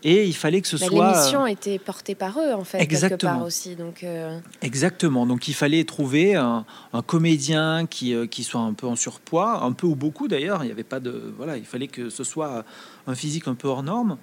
Et 0.02 0.24
il 0.24 0.34
fallait 0.34 0.62
que 0.62 0.66
ce 0.68 0.76
Bah, 0.78 0.86
soit 0.86 1.12
L'émission 1.12 1.46
était 1.46 1.78
portée 1.78 2.14
par 2.14 2.38
eux, 2.38 2.54
en 2.54 2.64
fait, 2.64 2.78
quelque 2.78 2.92
Exactement. 2.92 3.32
part 3.34 3.42
aussi. 3.44 3.76
Donc, 3.76 4.02
euh, 4.02 4.38
Exactement. 4.62 5.26
Donc 5.26 5.46
il 5.46 5.52
fallait 5.52 5.84
trouver 5.84 6.36
un, 6.36 6.64
un 6.94 7.02
comédien 7.02 7.86
qui, 7.86 8.14
qui 8.30 8.42
soit 8.42 8.62
un 8.62 8.72
peu 8.72 8.86
en 8.86 8.96
surpoids, 8.96 9.62
un 9.62 9.72
peu 9.72 9.86
ou 9.86 9.94
beaucoup 9.96 10.26
d'ailleurs. 10.26 10.62
Il 10.62 10.66
n'y 10.68 10.72
avait 10.72 10.84
pas 10.84 11.00
de 11.00 11.34
voilà. 11.36 11.58
Il 11.58 11.66
fallait 11.66 11.86
que 11.86 12.08
ce 12.08 12.24
soit 12.24 12.64
un 13.06 13.14
physique 13.14 13.46
un 13.46 13.54
peu 13.54 13.68
hors 13.68 13.82
norme 13.82 14.16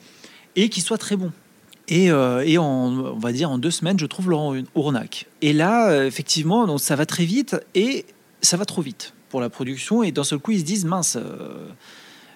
et 0.58 0.68
qui 0.68 0.82
soit 0.82 0.98
très 0.98 1.16
bon. 1.16 1.32
Et, 1.88 2.12
euh, 2.12 2.44
et 2.46 2.58
on 2.58 3.18
va 3.18 3.32
dire 3.32 3.50
en 3.50 3.58
deux 3.58 3.72
semaines, 3.72 3.98
je 3.98 4.06
trouve 4.06 4.30
Laurent 4.30 4.54
Ournac. 4.76 5.28
Et 5.42 5.54
là, 5.54 5.90
euh, 5.90 6.06
effectivement, 6.06 6.68
donc 6.68 6.82
ça 6.82 6.98
va 6.98 7.06
très 7.06 7.24
vite 7.24 7.56
et 7.76 8.06
ça 8.42 8.58
va 8.58 8.66
trop 8.66 8.82
vite 8.82 9.14
pour 9.30 9.40
la 9.40 9.50
production. 9.50 10.04
Et 10.04 10.12
d'un 10.12 10.26
seul 10.26 10.40
coup, 10.40 10.52
ils 10.52 10.60
se 10.60 10.66
disent 10.66 10.84
mince. 10.84 11.16
euh, 11.16 11.70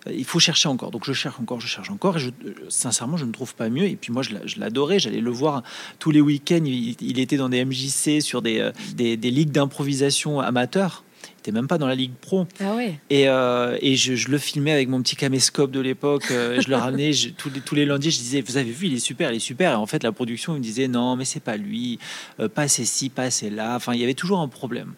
il 0.10 0.24
faut 0.24 0.40
chercher 0.40 0.70
encore. 0.70 0.90
Donc 0.90 1.04
je 1.06 1.12
cherche 1.14 1.38
encore, 1.40 1.60
je 1.60 1.68
cherche 1.68 1.90
encore. 1.92 2.16
Et 2.18 2.22
je, 2.22 2.30
sincèrement, 2.70 3.18
je 3.18 3.26
ne 3.26 3.32
trouve 3.34 3.54
pas 3.54 3.70
mieux. 3.70 3.84
Et 3.84 3.98
puis 3.98 4.14
moi, 4.14 4.24
je 4.24 4.34
l'a- 4.34 4.46
je 4.48 4.58
l'adorais. 4.60 5.00
J'allais 5.00 5.20
le 5.20 5.30
voir 5.32 5.64
tous 6.00 6.12
les 6.12 6.22
week-ends. 6.22 6.64
Il, 6.64 7.20
était 7.20 7.38
dans 7.38 7.50
des 7.50 7.64
MJC, 7.66 8.22
sur 8.22 8.42
des, 8.42 8.72
des, 8.96 9.18
des 9.18 9.32
ligues 9.32 9.52
d'improvisation 9.52 10.40
amateurs. 10.40 11.04
N'était 11.42 11.52
même 11.54 11.68
pas 11.68 11.80
dans 11.80 11.88
la 11.88 11.96
ligue 11.96 12.12
pro. 12.22 12.46
Ah 12.60 12.76
ouais. 12.76 13.00
Et, 13.10 13.28
euh, 13.28 13.76
et 13.82 13.96
je, 13.96 14.14
je 14.14 14.30
le 14.30 14.38
filmais 14.38 14.72
avec 14.72 14.88
mon 14.90 15.02
petit 15.02 15.16
caméscope 15.16 15.72
de 15.72 15.80
l'époque. 15.80 16.30
euh, 16.30 16.62
je 16.62 16.70
le 16.70 16.76
ramenais 16.76 17.14
je- 17.14 17.30
tous, 17.30 17.50
les, 17.50 17.62
tous 17.62 17.74
les 17.74 17.86
lundis. 17.88 18.12
Je 18.12 18.20
disais, 18.20 18.42
vous 18.42 18.58
avez 18.58 18.70
vu, 18.70 18.86
il 18.88 18.94
est 18.94 19.00
super, 19.00 19.32
il 19.32 19.38
est 19.38 19.40
super. 19.40 19.72
Et 19.72 19.76
en 19.76 19.88
fait, 19.88 20.04
la 20.04 20.12
production 20.12 20.54
me 20.54 20.60
disait, 20.60 20.88
non, 20.88 21.16
mais 21.16 21.26
c'est 21.26 21.40
pas 21.40 21.58
lui. 21.58 21.98
euh, 22.40 22.48
pas 22.48 22.62
assez 22.64 22.86
ci, 22.86 23.10
pas 23.10 23.24
assez 23.24 23.50
là. 23.50 23.76
Enfin, 23.76 23.94
il 23.96 24.00
y 24.00 24.04
avait 24.04 24.14
toujours 24.14 24.40
un 24.40 24.48
problème. 24.48 24.94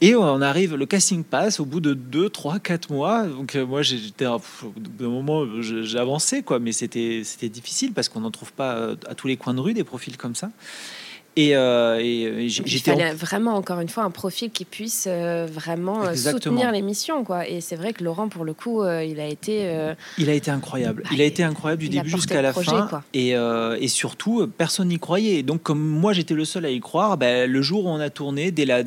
Et 0.00 0.14
on 0.14 0.40
arrive, 0.40 0.74
le 0.76 0.86
casting 0.86 1.22
passe 1.24 1.58
au 1.60 1.64
bout 1.66 1.80
de 1.80 1.92
2, 1.92 2.30
3, 2.30 2.60
4 2.60 2.90
mois. 2.90 3.26
Donc 3.26 3.54
euh, 3.54 3.66
moi, 3.66 3.82
j'étais 3.82 4.24
au 4.26 4.38
bout 4.64 4.80
d'un 4.80 5.08
moment, 5.08 5.44
avancé, 5.96 6.42
quoi, 6.42 6.60
mais 6.60 6.72
c'était 6.72 7.22
difficile 7.50 7.92
parce 7.92 8.08
qu'on 8.08 8.20
n'en 8.20 8.30
trouve 8.30 8.52
pas 8.54 8.92
à 9.06 9.14
tous 9.14 9.26
les 9.26 9.36
coins 9.36 9.52
de 9.54 9.60
rue 9.60 9.74
des 9.74 9.84
profils 9.84 10.16
comme 10.16 10.34
ça. 10.36 10.50
Et, 11.40 11.54
euh, 11.56 12.00
et, 12.00 12.24
euh, 12.26 12.42
il 12.42 12.50
j'étais 12.50 12.90
en- 12.92 13.14
vraiment, 13.14 13.54
encore 13.54 13.78
une 13.78 13.88
fois, 13.88 14.02
un 14.02 14.10
profil 14.10 14.50
qui 14.50 14.64
puisse 14.64 15.04
euh, 15.06 15.46
vraiment 15.48 16.02
euh, 16.04 16.10
Exactement. 16.10 16.56
soutenir 16.56 16.72
l'émission. 16.72 17.22
quoi. 17.22 17.46
Et 17.48 17.60
c'est 17.60 17.76
vrai 17.76 17.92
que 17.92 18.02
Laurent, 18.02 18.28
pour 18.28 18.44
le 18.44 18.54
coup, 18.54 18.82
euh, 18.82 19.04
il 19.04 19.20
a 19.20 19.26
été... 19.26 19.70
Il 20.18 20.28
a 20.28 20.32
été 20.32 20.50
incroyable. 20.50 21.02
Bah, 21.04 21.10
Il 21.12 21.20
a 21.20 21.24
été 21.24 21.44
incroyable 21.44 21.80
du 21.82 21.88
début 21.88 22.10
jusqu'à 22.10 22.42
la 22.42 22.50
projet, 22.50 22.70
fin. 22.72 22.86
quoi. 22.88 23.04
Et, 23.14 23.34
et 23.34 23.88
surtout, 23.88 24.48
personne 24.48 24.88
n'y 24.88 24.98
croyait. 24.98 25.36
Et 25.36 25.42
donc, 25.44 25.62
comme 25.62 25.78
moi, 25.80 26.12
j'étais 26.12 26.34
le 26.34 26.44
seul 26.44 26.64
à 26.66 26.70
y 26.70 26.80
croire, 26.80 27.16
ben, 27.16 27.48
le 27.48 27.62
jour 27.62 27.84
où 27.86 27.88
on 27.88 28.00
a 28.00 28.10
tourné, 28.10 28.50
dès 28.50 28.64
la 28.64 28.82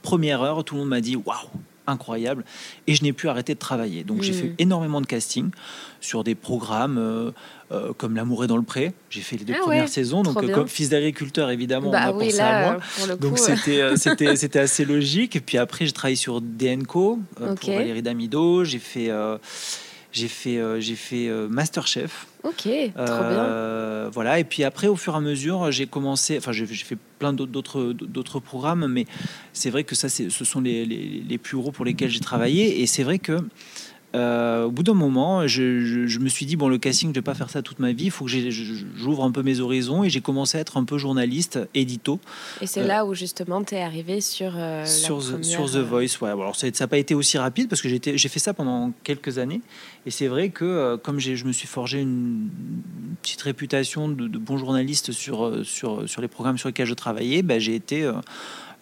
première 0.00 0.40
heure, 0.42 0.64
tout 0.64 0.74
le 0.76 0.80
monde 0.80 0.88
m'a 0.90 1.00
dit 1.02 1.16
Waouh, 1.16 1.36
incroyable. 1.86 2.44
Et 2.86 2.94
je 2.94 3.02
n'ai 3.02 3.12
plus 3.12 3.28
arrêté 3.28 3.54
de 3.54 3.58
travailler. 3.58 4.04
Donc, 4.04 4.22
j'ai 4.22 4.32
Mm. 4.32 4.36
fait 4.36 4.52
énormément 4.58 5.00
de 5.00 5.06
casting 5.06 5.50
sur 6.00 6.24
des 6.24 6.34
programmes 6.34 6.98
euh, 6.98 7.30
euh, 7.70 7.92
comme 7.96 8.16
L'amour 8.16 8.44
est 8.44 8.46
dans 8.46 8.56
le 8.56 8.62
pré. 8.62 8.92
J'ai 9.10 9.20
fait 9.20 9.36
les 9.36 9.44
deux 9.44 9.54
Ah 9.56 9.62
premières 9.62 9.82
ouais, 9.84 9.88
saison. 9.88 10.22
Donc, 10.22 10.42
euh, 10.42 10.48
comme 10.52 10.68
fils 10.68 10.88
d'agriculteur, 10.90 11.50
évidemment, 11.50 11.88
on 11.88 11.92
bah 11.92 12.02
a 12.02 12.12
oui, 12.12 12.26
pensé 12.26 12.40
à 12.40 12.52
là, 12.52 12.72
moi. 12.72 12.80
pour 12.96 13.06
le 13.06 13.16
Donc 13.16 13.38
c'était 13.38 13.96
c'était 13.96 14.36
c'était 14.36 14.58
assez 14.58 14.84
logique. 14.84 15.36
Et 15.36 15.40
puis 15.40 15.58
après 15.58 15.86
j'ai 15.86 15.92
travaillé 15.92 16.16
sur 16.16 16.40
DNCO 16.40 17.18
euh, 17.40 17.52
Ok. 17.52 17.60
pour 17.60 17.70
Valérie 17.74 18.02
Damido. 18.02 18.64
J'ai 18.64 18.78
fait 18.78 19.10
j'ai 20.12 20.28
fait 20.28 20.60
j'ai 20.80 20.96
fait 20.96 21.28
Masterchef. 21.48 22.26
Ok, 22.44 22.62
trop 22.62 22.70
bien. 22.70 23.44
Euh, 23.44 24.08
Voilà. 24.12 24.38
Et 24.38 24.44
puis 24.44 24.62
après 24.64 24.88
au 24.88 24.96
fur 24.96 25.14
et 25.14 25.16
à 25.16 25.20
mesure 25.20 25.70
j'ai 25.72 25.86
commencé. 25.86 26.36
Enfin 26.38 26.52
j'ai 26.52 26.66
fait 26.66 26.98
plein 27.18 27.32
d'autres- 27.32 27.92
d'autres 27.92 28.40
programmes, 28.40 28.86
mais 28.88 29.06
c'est 29.52 29.70
vrai 29.70 29.84
que 29.84 29.94
ça 29.94 30.08
ce 30.08 30.28
sont 30.44 30.60
les, 30.60 30.84
les, 30.84 31.22
les 31.28 31.38
plus 31.38 31.56
gros 31.56 31.70
pour 31.72 31.84
lesquels 31.84 32.10
j'ai 32.10 32.20
travaillé. 32.20 32.80
Et 32.82 32.86
c'est 32.86 33.04
vrai 33.04 33.18
que 33.18 33.38
euh, 34.14 34.64
au 34.64 34.70
bout 34.70 34.82
d'un 34.82 34.94
moment, 34.94 35.46
je, 35.46 35.80
je- 35.80 36.06
je 36.06 36.18
me 36.18 36.28
suis 36.28 36.44
dit 36.46 36.56
bon, 36.56 36.68
le 36.68 36.78
casting, 36.78 37.10
je 37.10 37.14
vais 37.14 37.22
pas 37.22 37.34
faire 37.34 37.48
ça 37.50 37.62
toute 37.62 37.78
ma 37.78 37.92
vie. 37.92 38.04
Il 38.06 38.10
faut 38.10 38.26
que 38.26 38.30
j'ouvre 38.30 39.24
un 39.24 39.30
peu 39.30 39.42
mes 39.42 39.60
horizons 39.60 40.04
et 40.04 40.10
j'ai 40.10 40.20
commencé 40.20 40.58
à 40.58 40.60
être 40.60 40.76
un 40.76 40.84
peu 40.84 40.98
journaliste, 40.98 41.58
édito 41.74 42.20
Et 42.60 42.66
c'est 42.66 42.80
euh, 42.82 42.86
là 42.86 43.06
où, 43.06 43.14
justement, 43.14 43.62
tu 43.64 43.74
es 43.74 43.82
arrivé 43.82 44.20
sur, 44.20 44.52
euh, 44.56 44.80
la 44.80 44.86
sur, 44.86 45.18
première, 45.18 45.44
sur 45.44 45.70
The 45.70 45.76
Voice. 45.76 46.18
Ouais. 46.20 46.28
Alors, 46.30 46.56
ça 46.56 46.66
n'a 46.68 46.86
pas 46.88 46.98
été 46.98 47.14
aussi 47.14 47.38
rapide 47.38 47.68
parce 47.68 47.80
que 47.80 47.88
j'ai 47.88 48.28
fait 48.28 48.38
ça 48.38 48.52
pendant 48.54 48.92
quelques 49.04 49.38
années. 49.38 49.60
Et 50.06 50.10
c'est 50.10 50.26
vrai 50.28 50.48
que 50.50 50.96
comme 50.96 51.18
je 51.20 51.44
me 51.44 51.52
suis 51.52 51.68
forgé 51.68 52.00
une 52.00 52.48
petite 53.22 53.42
réputation 53.42 54.08
de, 54.08 54.26
de 54.28 54.38
bon 54.38 54.56
journaliste 54.58 55.12
sur, 55.12 55.64
sur, 55.64 56.08
sur 56.08 56.20
les 56.20 56.28
programmes 56.28 56.58
sur 56.58 56.68
lesquels 56.68 56.86
je 56.86 56.94
travaillais, 56.94 57.42
bah, 57.42 57.58
j'ai 57.58 57.74
été 57.74 58.10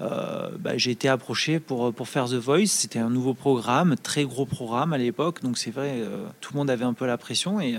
bah, 0.00 0.76
j'ai 0.76 0.90
été 0.90 1.08
approché 1.08 1.60
pour, 1.60 1.92
pour 1.92 2.08
faire 2.08 2.26
The 2.26 2.34
Voice. 2.34 2.66
C'était 2.66 2.98
un 2.98 3.10
nouveau 3.10 3.34
programme, 3.34 3.96
très 3.96 4.24
gros 4.24 4.46
programme 4.46 4.92
à 4.92 4.98
l'époque, 4.98 5.42
donc 5.42 5.58
c'est 5.58 5.70
vrai, 5.70 6.02
tout 6.40 6.52
le 6.54 6.58
monde 6.58 6.70
avait 6.70 6.84
un 6.84 6.94
peu 6.94 7.06
la 7.06 7.18
pression 7.18 7.60
et 7.60 7.76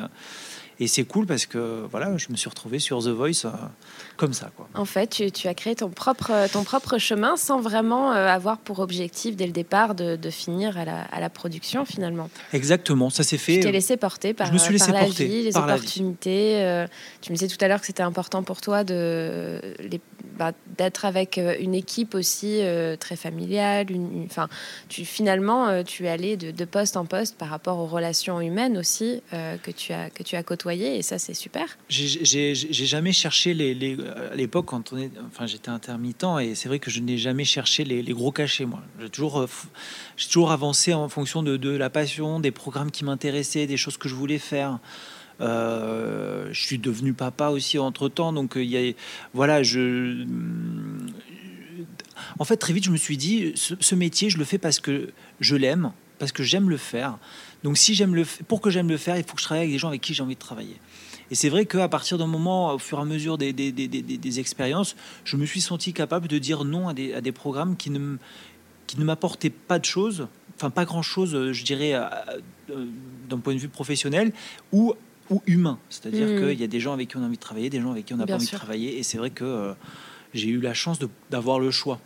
et 0.82 0.88
c'est 0.88 1.04
cool 1.04 1.28
parce 1.28 1.46
que 1.46 1.86
voilà, 1.92 2.18
je 2.18 2.26
me 2.32 2.36
suis 2.36 2.50
retrouvé 2.50 2.80
sur 2.80 3.04
The 3.04 3.10
Voice 3.10 3.46
euh, 3.46 3.50
comme 4.18 4.34
ça. 4.34 4.50
Quoi. 4.58 4.68
En 4.74 4.86
fait, 4.86 5.32
tu, 5.32 5.48
as 5.48 5.54
créé 5.54 5.76
ton 5.76 5.90
propre, 5.90 6.48
ton 6.52 6.64
propre 6.64 6.98
chemin 6.98 7.38
sans 7.38 7.62
vraiment 7.62 8.14
euh, 8.14 8.26
avoir 8.26 8.58
pour 8.58 8.80
objectif 8.80 9.36
dès 9.36 9.46
le 9.46 9.52
départ 9.52 9.94
de, 9.94 10.18
finir 10.32 10.80
à 10.80 10.86
la, 10.86 11.02
à 11.04 11.20
la, 11.20 11.30
production 11.30 11.86
finalement. 11.86 12.32
Exactement, 12.52 13.12
ça 13.12 13.22
s'est 13.22 13.38
fait. 13.38 13.58
Tu 13.58 13.60
t'es 13.60 13.72
laissé 13.72 13.96
porter 13.96 14.34
par, 14.34 14.48
je 14.48 14.54
me 14.54 14.58
suis 14.58 14.74
laissé 14.74 14.92
la 14.92 15.02
porter, 15.02 15.28
vie, 15.28 15.44
les 15.44 15.56
opportunités. 15.56 16.64
Euh, 16.64 16.88
tu 17.22 17.32
me 17.32 17.38
disais 17.38 17.48
tout 17.48 17.64
à 17.64 17.68
l'heure 17.68 17.80
que 17.80 17.86
c'était 17.86 18.02
important 18.02 18.42
pour 18.42 18.60
toi 18.60 18.84
de, 18.84 19.62
bah, 20.42 20.54
d'être 20.78 21.06
avec 21.06 21.38
une 21.38 21.76
équipe 21.76 22.16
aussi 22.16 22.62
très 23.00 23.16
familiale. 23.16 23.86
Enfin, 24.26 24.50
tu 24.90 25.06
finalement, 25.06 25.84
tu 25.84 26.06
es 26.06 26.10
allé 26.10 26.38
de, 26.38 26.66
poste 26.66 26.98
en 26.98 27.06
poste 27.06 27.38
par 27.38 27.50
rapport 27.50 27.78
aux 27.78 27.86
relations 27.86 28.42
humaines 28.42 28.78
aussi 28.78 29.22
que 29.32 29.72
tu 29.72 29.94
as 29.94 30.10
que 30.10 30.24
tu 30.24 30.36
as 30.36 30.44
côtoyées 30.44 30.98
et 30.98 31.02
ça 31.02 31.20
c'est 31.20 31.34
super. 31.34 31.78
J'ai 31.90 32.56
jamais 32.56 33.14
cherché 33.14 33.54
les, 33.54 33.98
à 34.32 34.36
l'époque 34.36 34.66
quand 34.66 34.94
on 34.94 34.98
est, 34.98 35.12
enfin 35.28 35.46
j'étais 35.46 35.70
intermittent 35.70 36.26
et 36.42 36.56
c'est 36.56 36.68
vrai 36.68 36.80
que 36.80 36.92
je 36.92 37.00
n'ai 37.00 37.18
jamais 37.18 37.46
cherché 37.46 37.84
les, 37.84 38.04
gros 38.14 38.32
cachets 38.32 38.66
moi. 38.66 38.82
J'ai 39.00 39.10
toujours, 39.10 39.40
euh, 39.40 39.48
toujours 40.30 40.52
avancé 40.52 40.94
en 40.94 41.10
fonction 41.10 41.44
de, 41.44 41.70
la 41.70 41.90
passion, 41.90 42.40
des 42.40 42.52
programmes 42.52 42.92
qui 42.92 43.06
m'intéressaient, 43.06 43.68
des 43.68 43.78
choses 43.78 43.98
que 43.98 44.10
je 44.10 44.16
voulais 44.16 44.40
faire. 44.40 44.80
Euh, 45.42 46.50
je 46.52 46.62
suis 46.62 46.78
devenu 46.78 47.14
papa 47.14 47.50
aussi 47.50 47.80
entre 47.80 48.10
temps, 48.10 48.32
donc 48.32 48.58
euh, 48.58 48.64
il 48.64 48.70
y 48.70 48.78
a, 48.78 48.94
voilà, 49.34 49.64
je, 49.64 50.26
en 52.38 52.46
fait 52.46 52.58
très 52.58 52.74
vite 52.74 52.84
je 52.84 52.92
me 52.92 52.98
suis 52.98 53.18
dit 53.18 53.54
ce, 53.56 53.96
métier 53.96 54.30
je 54.30 54.38
le 54.38 54.46
fais 54.46 54.60
parce 54.60 54.80
que 54.80 55.10
je 55.40 55.56
l'aime, 55.56 55.94
parce 56.20 56.32
que 56.32 56.44
j'aime 56.44 56.70
le 56.70 56.78
faire. 56.78 57.18
Donc 57.64 57.78
si 57.78 57.96
j'aime 57.96 58.14
le 58.14 58.24
pour 58.48 58.62
que 58.62 58.70
j'aime 58.70 58.88
le 58.88 58.98
faire, 58.98 59.18
il 59.18 59.24
faut 59.24 59.34
que 59.34 59.42
je 59.42 59.46
travaille 59.46 59.64
avec 59.64 59.74
des 59.74 59.80
gens 59.80 59.88
avec 59.88 60.02
qui 60.02 60.14
j'ai 60.14 60.22
envie 60.22 60.36
de 60.36 60.40
travailler. 60.40 60.78
Et 61.32 61.36
c'est 61.36 61.50
vrai 61.50 61.66
qu'à 61.66 61.88
partir 61.88 62.18
d'un 62.18 62.28
moment, 62.28 62.74
au 62.74 62.78
fur 62.78 63.00
et 63.00 63.02
à 63.02 63.06
mesure 63.06 63.38
des, 63.38 64.40
expériences, 64.40 64.96
je 65.24 65.38
me 65.38 65.46
suis 65.46 65.62
senti 65.62 65.94
capable 65.94 66.28
de 66.28 66.38
dire 66.38 66.66
non 66.66 66.90
à 66.90 66.94
des, 66.94 67.32
programmes 67.32 67.78
qui 67.78 67.90
ne, 67.90 68.18
qui 68.86 69.00
ne 69.00 69.06
m'apportaient 69.06 69.50
pas 69.50 69.80
de 69.80 69.86
choses, 69.86 70.28
enfin 70.58 70.70
pas 70.70 70.84
grand-chose, 70.84 71.34
euh, 71.34 71.54
je 71.54 71.64
dirais, 71.64 71.94
d'un 73.30 73.38
point 73.38 73.54
de 73.54 73.60
vue 73.60 73.70
professionnel 73.70 74.34
ou, 74.74 74.94
ou 75.32 75.42
humain. 75.48 75.80
C'est-à-dire 75.90 76.28
mmh. 76.28 76.40
qu'il 76.40 76.62
y 76.62 76.64
a 76.64 76.68
des 76.68 76.80
gens 76.80 76.94
avec 76.94 77.10
qui 77.10 77.18
on 77.18 77.24
a 77.24 77.26
envie 77.26 77.38
de 77.38 77.42
travailler, 77.42 77.70
des 77.70 77.82
gens 77.82 77.92
avec 77.92 78.06
qui 78.06 78.14
on 78.14 78.18
n'a 78.18 78.28
pas 78.28 78.36
envie 78.36 78.46
de 78.46 78.52
travailler. 78.52 79.00
Et 79.00 79.04
c'est 79.04 79.18
vrai 79.18 79.32
que 79.32 79.44
euh, 79.44 79.74
j'ai 80.34 80.50
eu 80.50 80.62
la 80.62 80.76
chance 80.76 81.00
d'avoir 81.30 81.60
le 81.60 81.72
choix 81.72 82.00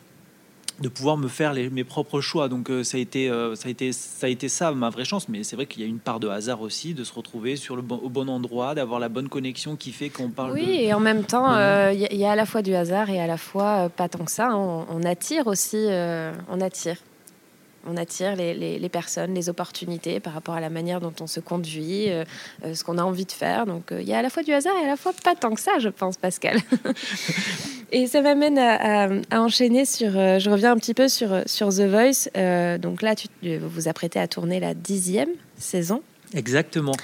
de 0.79 0.89
pouvoir 0.89 1.17
me 1.17 1.27
faire 1.27 1.53
mes 1.53 1.83
propres 1.83 2.21
choix. 2.21 2.49
Donc 2.49 2.69
euh, 2.69 2.83
ça, 2.83 2.97
a 2.97 2.99
été, 2.99 3.29
euh, 3.29 3.55
ça, 3.55 3.67
a 3.67 3.71
été, 3.71 3.91
ça 3.93 4.27
a 4.27 4.29
été 4.29 4.49
ça 4.49 4.71
ma 4.71 4.89
vraie 4.89 5.05
chance. 5.05 5.29
Mais 5.29 5.43
c'est 5.43 5.55
vrai 5.55 5.65
qu'il 5.65 5.81
y 5.81 5.85
a 5.85 5.87
une 5.87 5.99
part 5.99 6.19
de 6.19 6.27
hasard 6.27 6.61
aussi, 6.61 6.93
de 6.93 7.03
se 7.03 7.13
retrouver 7.13 7.55
sur 7.55 7.75
le 7.75 7.81
bon, 7.81 7.97
au 7.97 8.09
bon 8.09 8.29
endroit, 8.29 8.75
d'avoir 8.75 8.99
la 8.99 9.09
bonne 9.09 9.29
connexion 9.29 9.75
qui 9.75 9.91
fait 9.91 10.09
qu'on 10.09 10.29
parle. 10.29 10.53
Oui, 10.53 10.79
et 10.81 10.93
en 10.93 10.99
même 10.99 11.23
temps, 11.23 11.53
euh, 11.53 11.93
il 11.93 12.17
y, 12.17 12.25
a 12.25 12.31
à 12.31 12.35
la 12.35 12.45
fois 12.45 12.61
du 12.61 12.75
hasard 12.75 13.09
et 13.09 13.21
à 13.21 13.27
la 13.27 13.37
fois 13.37 13.89
pas 13.89 14.09
tant 14.09 14.25
que 14.25 14.31
ça. 14.31 14.49
Hein. 14.49 14.85
On, 14.89 15.03
attire 15.03 15.47
aussi, 15.47 15.87
on 16.49 16.61
attire. 16.61 16.97
On 17.85 17.97
attire 17.97 18.35
les, 18.35 18.53
les, 18.53 18.89
personnes, 18.89 19.33
les 19.33 19.49
opportunités 19.49 20.19
par 20.19 20.33
rapport 20.33 20.55
à 20.55 20.59
la 20.59 20.69
manière 20.69 20.99
dont 20.99 21.13
on 21.21 21.27
se 21.27 21.39
conduit, 21.39 22.09
ce 22.63 22.83
qu'on 22.83 22.97
a 22.97 23.03
envie 23.03 23.25
de 23.25 23.31
faire. 23.31 23.65
Donc 23.65 23.91
il 23.91 24.07
y 24.07 24.13
a 24.13 24.19
à 24.19 24.21
la 24.21 24.29
fois 24.29 24.43
du 24.43 24.53
hasard 24.53 24.73
et 24.81 24.85
à 24.85 24.87
la 24.87 24.97
fois 24.97 25.13
pas 25.23 25.35
tant 25.35 25.53
que 25.53 25.61
ça, 25.61 25.79
je 25.79 25.89
pense, 25.89 26.17
Pascal. 26.17 26.59
Et 27.91 28.07
ça 28.07 28.21
m'amène 28.21 28.57
à, 28.57 29.07
enchaîner 29.31 29.85
sur. 29.85 30.17
Euh, 30.17 30.39
je 30.39 30.49
reviens 30.49 30.71
un 30.71 30.77
petit 30.77 30.93
peu 30.93 31.07
sur, 31.07 31.43
sur 31.45 31.69
The 31.69 31.81
Voice. 31.81 32.29
Euh, 32.35 32.77
donc 32.77 33.01
là, 33.01 33.15
tu 33.15 33.27
vous 33.43 33.69
vous 33.69 33.87
apprêtez 33.87 34.19
à 34.19 34.27
tourner 34.27 34.59
la 34.59 34.73
dixième 34.73 35.29
saison. 35.57 36.01
Exactement. 36.33 36.95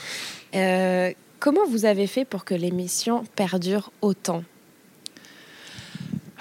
Euh, 0.55 1.11
comment 1.39 1.65
vous 1.69 1.85
avez 1.85 2.07
fait 2.07 2.25
pour 2.25 2.45
que 2.45 2.55
l'émission 2.55 3.23
perdure 3.35 3.91
autant? 4.01 4.43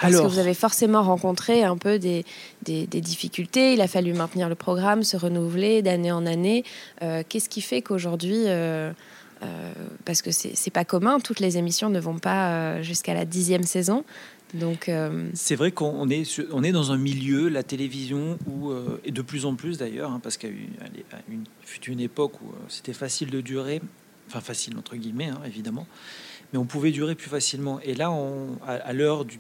Parce 0.01 0.15
que 0.15 0.27
vous 0.27 0.39
avez 0.39 0.55
forcément 0.55 1.03
rencontré 1.03 1.65
un 1.65 1.77
peu 1.77 1.99
des, 1.99 2.25
des, 2.63 2.87
difficultés. 2.87 3.75
Il 3.75 3.81
a 3.81 3.89
fallu 3.89 4.13
maintenir 4.13 4.49
le 4.49 4.55
programme, 4.55 5.03
se 5.03 5.17
renouveler 5.17 5.83
d'année 5.83 6.13
en 6.13 6.27
année. 6.27 6.65
Qu'est-ce 7.01 7.49
qui 7.49 7.61
fait 7.61 7.83
qu'aujourd'hui, 7.83 8.47
parce 10.05 10.23
que 10.23 10.31
c'est 10.31 10.71
pas 10.73 10.85
commun, 10.85 11.21
toutes 11.21 11.41
les 11.41 11.59
émissions 11.59 11.91
ne 11.91 12.01
vont 12.01 12.19
pas 12.19 12.83
jusqu'à 12.83 13.15
la 13.15 13.25
dixième 13.25 13.65
saison. 13.65 14.05
Donc, 14.55 14.89
euh, 14.89 15.29
c'est 15.35 15.55
vrai 15.55 15.71
qu'on 15.71 16.09
est, 16.09 16.41
on 16.53 16.65
est 16.65 16.73
dans 16.73 16.93
un 16.93 16.97
milieu, 16.97 17.49
la 17.49 17.63
télévision, 17.63 18.39
où, 18.47 18.71
euh, 18.71 19.01
et 19.05 19.13
de 19.13 19.23
plus 19.23 19.45
en 19.45 19.55
plus 19.55 19.79
d'ailleurs, 19.79 20.11
hein, 20.11 20.21
parce 20.23 20.37
qu'il 20.37 20.51
y 20.51 20.53
a 20.53 20.57
eu 20.57 20.69
une, 21.31 21.45
fut 21.63 21.85
une 21.85 22.01
époque 22.01 22.41
où 22.43 22.49
euh, 22.49 22.57
c'était 22.69 22.93
facile 22.93 23.31
de 23.31 23.41
durer, 23.41 23.81
enfin 24.29 24.41
facile 24.41 24.77
entre 24.77 24.97
guillemets, 24.97 25.29
hein, 25.29 25.41
évidemment, 25.47 25.87
mais 26.53 26.59
on 26.59 26.65
pouvait 26.65 26.91
durer 26.91 27.15
plus 27.15 27.31
facilement. 27.31 27.81
Et 27.81 27.95
là, 27.95 28.11
on, 28.11 28.59
à, 28.67 28.93
l'heure 28.93 29.25
du, 29.25 29.39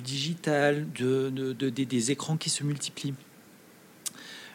digital, 0.00 0.86
de, 0.92 1.52
des 1.52 2.10
écrans 2.10 2.36
qui 2.36 2.50
se 2.50 2.64
multiplient, 2.64 3.14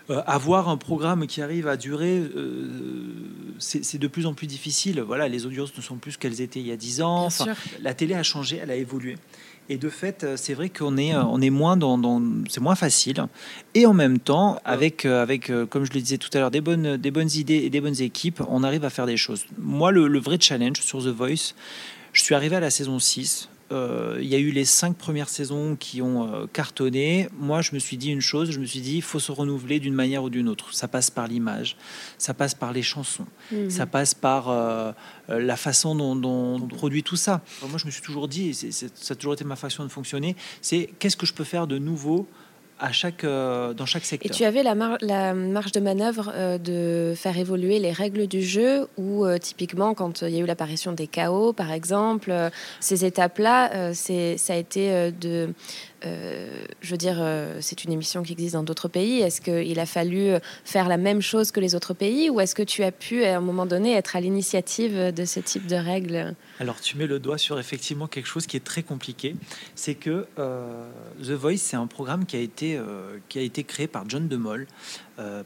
avoir 0.09 0.69
un 0.69 0.77
programme 0.77 1.27
qui 1.27 1.41
arrive 1.41 1.67
à 1.67 1.75
durer, 1.75 2.23
c'est 3.59 3.97
de 3.97 4.07
plus 4.07 4.25
en 4.25 4.33
plus 4.33 4.47
difficile. 4.47 5.01
Voilà, 5.01 5.27
les 5.27 5.45
audiences 5.45 5.75
ne 5.75 5.81
sont 5.81 5.97
plus 5.97 6.13
ce 6.13 6.17
qu'elles 6.17 6.41
étaient 6.41 6.61
il 6.61 6.67
y 6.67 6.71
a 6.71 6.77
10 6.77 7.01
ans. 7.01 7.27
la 7.81 7.93
télé 7.93 8.15
a 8.15 8.23
changé, 8.23 8.59
elle 8.61 8.71
a 8.71 8.75
évolué. 8.75 9.17
Et 9.69 9.77
de 9.77 9.89
fait, 9.89 10.23
euh, 10.23 10.37
c'est 10.37 10.53
vrai 10.53 10.69
qu'on 10.69 10.97
est, 10.97 11.13
euh, 11.13 11.23
on 11.23 11.41
est 11.41 11.49
moins 11.49 11.75
dans, 11.75 12.21
c'est 12.49 12.61
moins 12.61 12.75
facile. 12.75 13.25
Et 13.73 13.85
en 13.85 13.93
même 13.93 14.19
temps, 14.19 14.59
avec, 14.63 15.05
euh, 15.05 15.21
avec, 15.21 15.51
comme 15.69 15.83
je 15.83 15.91
le 15.91 15.99
disais 15.99 16.17
tout 16.17 16.29
à 16.33 16.39
l'heure, 16.39 16.51
des 16.51 16.61
bonnes, 16.61 16.97
des 16.97 17.11
bonnes 17.11 17.31
idées 17.33 17.57
et 17.57 17.69
des 17.69 17.81
bonnes 17.81 18.01
équipes, 18.01 18.41
on 18.47 18.63
arrive 18.63 18.85
à 18.85 18.89
faire 18.89 19.05
des 19.05 19.17
choses. 19.17 19.45
Moi, 19.57 19.91
le, 19.91 20.07
le 20.07 20.19
vrai 20.19 20.37
challenge 20.39 20.79
sur 20.81 21.03
The 21.03 21.07
Voice, 21.07 21.53
je 22.13 22.21
suis 22.21 22.33
arrivé 22.33 22.55
à 22.55 22.59
la 22.59 22.69
saison 22.69 22.99
6. 22.99 23.49
Euh, 23.71 24.17
il 24.21 24.27
y 24.27 24.35
a 24.35 24.37
eu 24.37 24.51
les 24.51 24.65
cinq 24.65 24.95
premières 24.95 25.29
saisons 25.29 25.75
qui 25.75 26.01
ont 26.01 26.33
euh, 26.33 26.45
cartonné. 26.47 27.29
Moi, 27.37 27.61
je 27.61 27.73
me 27.73 27.79
suis 27.79 27.97
dit 27.97 28.11
une 28.11 28.21
chose, 28.21 28.51
je 28.51 28.59
me 28.59 28.65
suis 28.65 28.79
dit, 28.79 28.95
il 28.97 29.01
faut 29.01 29.19
se 29.19 29.31
renouveler 29.31 29.79
d'une 29.79 29.93
manière 29.93 30.23
ou 30.23 30.29
d'une 30.29 30.47
autre. 30.47 30.73
Ça 30.73 30.87
passe 30.87 31.09
par 31.09 31.27
l'image, 31.27 31.75
ça 32.17 32.33
passe 32.33 32.55
par 32.55 32.71
les 32.71 32.81
chansons, 32.81 33.25
mhm. 33.51 33.69
ça 33.69 33.85
passe 33.85 34.13
par 34.13 34.49
euh, 34.49 34.91
la 35.27 35.57
façon 35.57 35.95
dont, 35.95 36.21
on 36.23 36.67
produit 36.67 37.03
tout 37.03 37.17
ça. 37.17 37.41
moi, 37.61 37.77
je 37.77 37.85
me 37.85 37.91
suis 37.91 38.01
toujours 38.01 38.27
dit, 38.27 38.49
et 38.49 38.71
ça 38.71 38.87
a 39.11 39.15
toujours 39.15 39.33
été 39.33 39.43
ma 39.43 39.55
façon 39.55 39.83
de 39.83 39.89
fonctionner, 39.89 40.35
c'est 40.61 40.89
qu'est-ce 40.99 41.17
que 41.17 41.25
je 41.25 41.33
peux 41.33 41.43
faire 41.43 41.67
de 41.67 41.77
nouveau 41.77 42.27
à 42.79 42.91
chaque, 42.91 43.23
euh, 43.23 43.73
dans 43.73 43.85
chaque 43.85 44.05
secteur. 44.05 44.31
Et 44.31 44.33
tu 44.33 44.43
avais 44.43 44.63
la, 44.63 44.75
marge 44.75 45.71
de 45.71 45.79
manœuvre 45.79 46.31
euh, 46.33 46.57
de 46.57 47.13
faire 47.15 47.37
évoluer 47.37 47.79
les 47.79 47.91
règles 47.91 48.27
du 48.27 48.41
jeu 48.41 48.87
ou 48.97 49.25
euh, 49.25 49.37
typiquement 49.37 49.93
quand 49.93 50.21
il 50.21 50.29
y 50.29 50.37
a 50.37 50.39
eu 50.39 50.45
l'apparition 50.45 50.91
des 50.91 51.07
chaos 51.07 51.53
par 51.53 51.71
exemple, 51.71 52.33
ces 52.79 53.05
étapes-là, 53.05 53.93
c'est 53.93 54.37
ça 54.37 54.53
a 54.53 54.55
été 54.55 55.11
de 55.11 55.53
euh, 56.05 56.65
je 56.81 56.91
veux 56.91 56.97
dire, 56.97 57.17
euh, 57.19 57.57
c'est 57.61 57.83
une 57.83 57.91
émission 57.91 58.21
qui 58.21 58.33
existe 58.33 58.53
dans 58.53 58.63
d'autres 58.63 58.87
pays. 58.87 59.21
Est-ce 59.21 59.41
qu'il 59.41 59.79
a 59.79 59.85
fallu 59.85 60.33
faire 60.63 60.87
la 60.87 60.97
même 60.97 61.21
chose 61.21 61.51
que 61.51 61.59
les 61.59 61.75
autres 61.75 61.93
pays 61.93 62.29
ou 62.29 62.39
est-ce 62.39 62.55
que 62.55 62.63
tu 62.63 62.83
as 62.83 62.91
pu, 62.91 63.23
à 63.23 63.37
un 63.37 63.41
moment 63.41 63.65
donné, 63.65 63.93
être 63.93 64.15
à 64.15 64.21
l'initiative 64.21 65.11
de 65.13 65.25
ce 65.25 65.39
type 65.39 65.65
de 65.67 65.75
règles? 65.75 66.35
Alors, 66.59 66.79
tu 66.79 66.97
mets 66.97 67.07
le 67.07 67.19
doigt 67.19 67.37
sur 67.37 67.59
effectivement 67.59 68.07
quelque 68.07 68.27
chose 68.27 68.45
qui 68.45 68.57
est 68.57 68.63
très 68.63 68.83
compliqué. 68.83 69.35
C'est 69.75 69.95
que 69.95 70.27
euh, 70.37 70.89
The 71.23 71.31
Voice, 71.31 71.57
c'est 71.57 71.77
un 71.77 71.87
programme 71.87 72.25
qui 72.25 72.35
a 72.35 72.41
été, 72.41 72.79
qui 73.29 73.39
a 73.39 73.41
été 73.41 73.63
créé 73.63 73.87
par 73.87 74.07
John 74.07 74.27
DeMol 74.27 74.67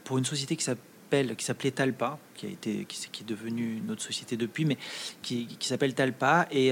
pour 0.03 0.17
une 0.17 0.25
société 0.25 0.55
qui 0.55 0.63
s'appelle 0.63 1.35
qui 1.35 1.43
s'appelait 1.43 1.71
Talpa, 1.71 2.19
qui 2.35 2.45
a 2.45 2.49
été 2.49 2.85
qui, 2.85 3.23
est 3.23 3.25
devenue 3.25 3.79
une 3.83 3.91
autre 3.91 4.01
société 4.01 4.37
depuis, 4.37 4.63
mais 4.63 4.77
qui, 5.21 5.47
s'appelle 5.59 5.93
Talpa. 5.93 6.47
Et 6.51 6.71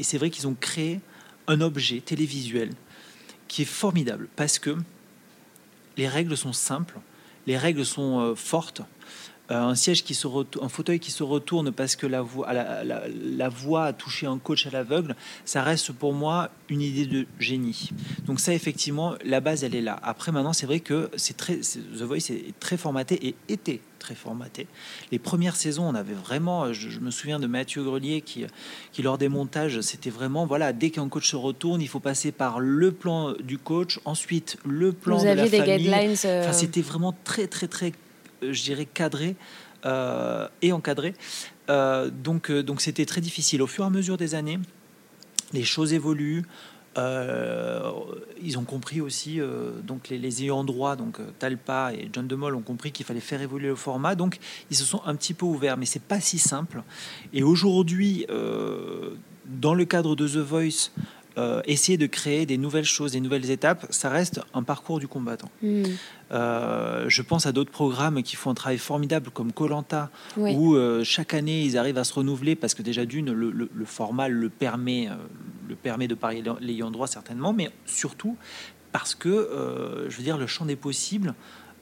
c'est 0.00 0.18
vrai 0.18 0.30
qu'ils 0.30 0.48
ont 0.48 0.56
créé 0.58 1.00
un 1.50 1.60
objet 1.60 2.00
télévisuel 2.00 2.70
qui 3.50 3.62
est 3.62 3.64
formidable 3.64 4.28
parce 4.36 4.60
que 4.60 4.76
les 5.96 6.06
règles 6.06 6.36
sont 6.36 6.52
simples, 6.52 7.00
les 7.48 7.58
règles 7.58 7.84
sont 7.84 8.20
euh, 8.20 8.34
fortes. 8.36 8.80
Euh, 9.50 9.60
un 9.60 9.74
siège 9.74 10.04
qui 10.04 10.14
se 10.14 10.28
un 10.60 10.68
fauteuil 10.68 11.00
qui 11.00 11.10
se 11.10 11.22
retourne 11.22 11.72
parce 11.72 11.96
que 11.96 12.06
la 12.06 12.22
voix, 12.22 12.52
la, 12.52 12.84
la, 12.84 13.48
voix 13.48 13.86
a 13.86 13.92
touché 13.92 14.26
un 14.26 14.38
coach 14.38 14.66
à 14.66 14.70
l'aveugle, 14.70 15.16
ça 15.44 15.62
reste 15.62 15.92
pour 15.92 16.12
moi 16.12 16.50
une 16.68 16.80
idée 16.80 17.06
de 17.06 17.26
génie. 17.38 17.90
Donc 18.26 18.38
ça, 18.38 18.54
effectivement, 18.54 19.14
la 19.24 19.40
base, 19.40 19.64
elle 19.64 19.74
est 19.74 19.80
là. 19.80 19.98
Après, 20.02 20.30
maintenant, 20.30 20.52
c'est 20.52 20.66
vrai 20.66 20.78
que 20.78 21.10
c'est 21.16 21.36
très, 21.36 21.56
The 21.56 22.02
Voice 22.02 22.30
est 22.30 22.54
très 22.60 22.76
formaté 22.76 23.26
et 23.26 23.34
était 23.48 23.80
très 23.98 24.14
formaté. 24.14 24.66
Les 25.10 25.18
premières 25.18 25.56
saisons, 25.56 25.88
on 25.88 25.94
avait 25.94 26.14
vraiment, 26.14 26.72
je, 26.72 27.00
me 27.00 27.10
souviens 27.10 27.38
de 27.40 27.46
Mathieu 27.46 27.82
Grelier 27.82 28.20
qui, 28.22 28.46
qui 28.92 29.02
lors 29.02 29.18
des 29.18 29.28
montages, 29.28 29.80
c'était 29.80 30.10
vraiment, 30.10 30.46
voilà, 30.46 30.72
dès 30.72 30.90
qu'un 30.90 31.08
coach 31.08 31.28
se 31.28 31.36
retourne, 31.36 31.80
il 31.82 31.88
faut 31.88 32.00
passer 32.00 32.30
par 32.32 32.60
le 32.60 32.92
plan 32.92 33.34
du 33.42 33.58
coach, 33.58 33.98
ensuite 34.04 34.58
le 34.64 34.92
plan 34.92 35.18
Vous 35.18 35.24
de 35.24 35.28
la 35.28 35.48
des 35.48 35.58
famille. 35.58 35.76
Guidelines, 35.76 36.16
euh, 36.24 36.44
enfin, 36.44 36.52
c'était 36.52 36.82
vraiment 36.82 37.14
très, 37.24 37.46
très, 37.46 37.66
très 37.66 37.92
je 38.42 38.62
dirais, 38.62 38.86
cadré 38.86 39.36
euh, 39.84 40.48
et 40.62 40.72
encadré. 40.72 41.14
Euh, 41.68 42.10
donc, 42.10 42.50
donc 42.50 42.80
c'était 42.80 43.06
très 43.06 43.20
difficile. 43.20 43.62
Au 43.62 43.66
fur 43.66 43.84
et 43.84 43.86
à 43.86 43.90
mesure 43.90 44.16
des 44.16 44.34
années, 44.34 44.58
les 45.52 45.64
choses 45.64 45.92
évoluent. 45.92 46.44
Euh, 46.98 47.88
ils 48.42 48.58
ont 48.58 48.64
compris 48.64 49.00
aussi, 49.00 49.40
euh, 49.40 49.80
donc 49.82 50.08
les, 50.08 50.18
les, 50.18 50.42
ayants 50.42 50.64
droit, 50.64 50.96
donc 50.96 51.20
euh, 51.20 51.30
Talpa 51.38 51.92
et 51.94 52.10
John 52.12 52.26
DeMol 52.26 52.56
ont 52.56 52.62
compris 52.62 52.90
qu'il 52.90 53.06
fallait 53.06 53.20
faire 53.20 53.40
évoluer 53.40 53.68
le 53.68 53.76
format, 53.76 54.16
donc 54.16 54.38
ils 54.70 54.76
se 54.76 54.84
sont 54.84 55.00
un 55.06 55.14
petit 55.14 55.32
peu 55.32 55.46
ouverts, 55.46 55.76
mais 55.76 55.86
c'est 55.86 56.02
pas 56.02 56.20
si 56.20 56.38
simple. 56.38 56.82
Et 57.32 57.44
aujourd'hui, 57.44 58.26
dans 59.46 59.74
le 59.74 59.84
cadre 59.84 60.16
de 60.16 60.26
The 60.26 60.38
Voice, 60.38 60.90
euh, 61.40 61.62
essayer 61.64 61.96
de 61.96 62.06
créer 62.06 62.44
des 62.44 62.58
nouvelles 62.58 62.84
choses, 62.84 63.12
des 63.12 63.20
nouvelles 63.20 63.50
étapes, 63.50 63.86
ça 63.88 64.10
reste 64.10 64.42
un 64.52 64.62
parcours 64.62 64.98
du 64.98 65.08
combattant. 65.08 65.50
Hmm. 65.62 65.84
Euh, 66.32 67.06
je 67.08 67.22
pense 67.22 67.46
à 67.46 67.52
d'autres 67.52 67.70
programmes 67.70 68.22
qui 68.22 68.36
font 68.36 68.50
un 68.50 68.54
travail 68.54 68.76
formidable 68.76 69.30
comme 69.30 69.50
Colanta, 69.52 70.10
où 70.36 70.74
euh, 70.74 71.02
chaque 71.02 71.32
année 71.32 71.62
ils 71.62 71.78
arrivent 71.78 71.98
à 71.98 72.04
se 72.04 72.12
renouveler 72.12 72.56
parce 72.56 72.74
que 72.74 72.82
déjà 72.82 73.06
d'une, 73.06 73.32
le, 73.32 73.68
format 73.86 74.28
le 74.28 74.50
permet, 74.50 75.08
le 75.68 75.76
permet 75.76 76.08
de 76.08 76.14
parier 76.14 76.42
l'ayant 76.60 76.90
droit 76.90 77.06
certainement, 77.06 77.54
mais 77.54 77.70
surtout 77.86 78.36
parce 78.92 79.14
que, 79.14 80.06
je 80.08 80.16
veux 80.16 80.22
dire, 80.22 80.36
le 80.36 80.46
champ 80.46 80.66
des 80.66 80.76
possibles. 80.76 81.34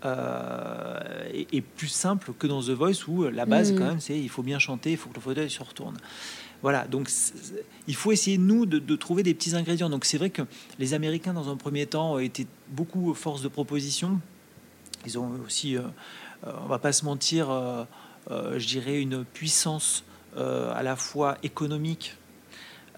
est, 0.04 1.60
plus 1.76 1.88
simple 1.88 2.32
que 2.38 2.46
dans 2.46 2.62
The 2.62 2.70
Voice 2.70 3.08
où 3.08 3.24
la 3.24 3.46
base 3.46 3.72
hmm. 3.72 3.78
quand 3.78 3.86
même 3.86 4.00
c'est 4.00 4.18
il 4.18 4.28
faut 4.28 4.44
bien 4.44 4.60
chanter, 4.60 4.92
il 4.92 4.96
faut 4.96 5.08
que 5.08 5.16
le 5.16 5.20
fauteuil 5.20 5.50
se 5.50 5.62
retourne. 5.62 5.96
Voilà, 6.62 6.86
donc 6.86 7.08
il 7.86 7.94
faut 7.94 8.10
essayer, 8.10 8.36
nous, 8.36 8.66
de, 8.66 8.96
trouver 8.96 9.22
des 9.22 9.34
petits 9.34 9.54
ingrédients. 9.54 9.90
Donc 9.90 10.04
c'est 10.04 10.18
vrai 10.18 10.30
que 10.30 10.42
les 10.78 10.94
Américains, 10.94 11.32
dans 11.32 11.50
un 11.50 11.56
premier 11.56 11.86
temps, 11.86 12.14
ont 12.14 12.18
été 12.18 12.46
beaucoup 12.68 13.14
force 13.14 13.42
de 13.42 13.48
proposition. 13.48 14.20
Ils 15.06 15.18
ont 15.18 15.30
aussi, 15.46 15.76
euh, 15.76 15.82
euh, 16.46 16.52
on 16.64 16.66
va 16.66 16.78
pas 16.78 16.92
se 16.92 17.04
mentir, 17.04 17.50
euh, 17.50 17.84
je 18.28 18.66
dirais, 18.66 19.00
une 19.00 19.24
puissance 19.24 20.04
à 20.36 20.84
la 20.84 20.94
fois 20.94 21.36
économique 21.42 22.14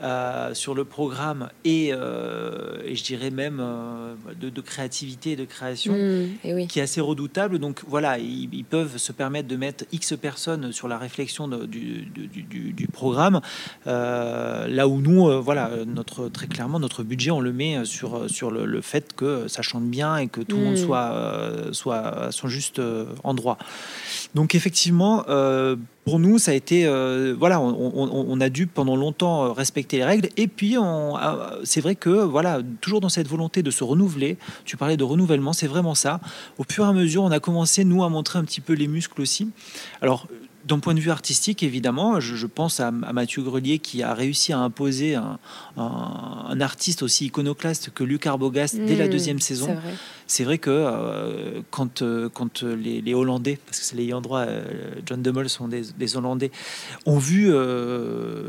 euh, 0.03 0.55
sur 0.55 0.75
le 0.75 0.87
programme 0.87 1.51
et, 1.63 1.91
euh, 1.93 2.81
et 2.87 2.97
je 2.97 3.05
dirais 3.05 3.31
même 3.31 3.59
euh, 3.61 4.15
de, 4.41 4.61
créativité 4.63 5.33
et 5.33 5.37
de 5.37 5.45
création 5.45 5.93
mmh, 5.93 6.69
qui 6.69 6.79
est 6.79 6.83
assez 6.83 7.03
redoutable. 7.03 7.59
Donc 7.59 7.83
voilà, 7.87 8.19
ils, 8.19 8.65
peuvent 8.65 8.97
se 8.97 9.13
permettre 9.13 9.47
de 9.47 9.57
mettre 9.57 9.85
X 9.93 10.15
personnes 10.17 10.73
sur 10.73 10.89
la 10.89 10.97
réflexion 10.97 11.49
du, 11.49 12.07
du, 12.07 12.73
du, 12.73 12.87
programme, 12.89 13.43
là 13.85 14.89
où 14.89 15.01
nous, 15.03 15.43
voilà, 15.43 15.71
notre, 15.87 16.29
très 16.29 16.47
clairement, 16.47 16.81
notre 16.81 17.03
budget, 17.03 17.31
on 17.31 17.41
le 17.41 17.53
met 17.53 17.85
sur, 17.85 18.31
sur 18.31 18.51
le, 18.51 18.81
fait 18.81 19.13
que 19.15 19.49
ça 19.49 19.61
chante 19.61 19.85
bien 19.85 20.17
et 20.17 20.29
que 20.29 20.41
tout 20.41 20.57
le 20.57 20.63
monde 20.63 20.75
mmh. 20.75 20.87
soit, 20.87 21.15
soit 21.73 21.99
à 21.99 22.33
son 22.33 22.49
juste 22.49 22.81
endroit. 23.23 23.59
Donc 24.35 24.55
effectivement, 24.55 25.25
pour 26.11 26.19
nous, 26.19 26.39
ça 26.39 26.51
a 26.51 26.55
été, 26.55 26.87
euh, 26.87 27.37
voilà, 27.39 27.61
on, 27.61 28.41
a 28.41 28.49
dû 28.49 28.67
pendant 28.67 28.97
longtemps 28.97 29.45
euh, 29.45 29.53
respecter 29.53 29.99
les 29.99 30.05
règles. 30.05 30.29
Et 30.37 30.49
puis, 30.49 30.77
c'est 31.63 31.81
vrai 31.81 31.95
que, 31.95 32.11
voilà, 32.11 32.63
toujours 32.81 33.01
dans 33.01 33.09
cette 33.09 33.29
volonté 33.29 33.63
de 33.63 33.71
se 33.71 33.85
renouveler, 33.85 34.37
tu 34.65 34.77
parlais 34.77 34.97
de 34.97 35.05
renouvellement, 35.05 35.53
c'est 35.53 35.69
vraiment 35.69 35.95
ça. 35.95 36.19
Au 36.59 36.65
fur 36.69 36.85
et 36.85 36.89
à 36.89 36.93
mesure, 36.93 37.23
on 37.23 37.31
a 37.31 37.39
commencé, 37.39 37.85
nous, 37.85 38.03
à 38.03 38.09
montrer 38.09 38.41
un 38.41 38.45
petit 38.45 38.61
peu 38.61 38.73
les 38.73 38.89
muscles 38.89 39.21
aussi. 39.23 39.51
Alors, 40.03 40.27
d'un 40.65 40.79
point 40.79 40.95
de 40.95 41.01
vue 41.01 41.11
artistique, 41.11 41.63
évidemment, 41.63 42.21
je, 42.21 42.47
pense 42.47 42.81
à, 42.81 42.91
Mathieu 42.91 43.43
Grelier 43.43 43.79
qui 43.79 44.03
a 44.03 44.15
réussi 44.15 44.53
à 44.53 44.59
imposer 44.59 45.15
un, 45.15 45.39
artiste 46.61 47.03
aussi 47.03 47.27
iconoclaste 47.27 47.91
que 47.95 48.05
Luc 48.05 48.27
Arbogast 48.27 48.77
dès 48.77 48.97
la 48.97 49.07
mmh, 49.07 49.11
deuxième 49.11 49.41
saison. 49.41 49.77
C'est 50.27 50.45
vrai. 50.45 50.59
que 50.59 50.71
euh, 50.71 51.61
quand, 51.71 52.03
euh, 52.03 52.29
quand 52.33 52.63
les, 52.63 53.15
Hollandais, 53.15 53.59
parce 53.67 53.81
que 53.81 53.85
c'est 53.85 53.97
les 53.97 54.13
endroits, 54.13 54.41
euh, 54.41 54.65
John 55.07 55.23
Dummel 55.23 55.49
sont 55.49 55.69
des, 55.69 56.17
Hollandais, 56.17 56.51
ont 57.07 57.19
vu 57.19 57.53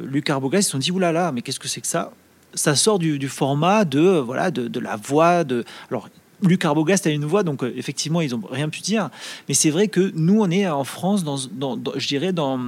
Luc 0.04 0.30
Arbogast, 0.30 0.64
ils 0.64 0.66
se 0.66 0.72
sont 0.72 0.78
dit 0.78 0.92
oulala, 0.92 1.32
mais 1.32 1.42
qu'est-ce 1.42 1.60
que 1.60 1.68
c'est 1.68 1.82
que 1.82 1.88
ça? 1.88 2.12
Ça 2.54 2.76
sort 2.76 3.00
du, 3.00 3.30
format 3.30 3.86
de 3.86 4.02
voilà 4.02 4.52
de, 4.52 4.68
de, 4.68 4.80
la 4.82 4.98
voix 4.98 5.46
de 5.46 5.64
alors 5.90 6.10
Luc 6.44 6.66
Arbogast 6.66 7.08
a 7.08 7.12
une 7.12 7.26
voix, 7.26 7.44
donc 7.44 7.64
euh, 7.64 7.74
effectivement, 7.76 8.22
ils 8.22 8.32
n'ont 8.32 8.42
rien 8.50 8.70
pu 8.70 8.82
dire. 8.82 9.10
Mais 9.48 9.54
c'est 9.54 9.70
vrai 9.70 9.88
que 9.88 10.12
nous, 10.16 10.42
on 10.42 10.50
est 10.50 10.68
en 10.68 10.84
France, 10.84 11.24
je 11.24 12.08
dirais, 12.08 12.34
dans 12.34 12.60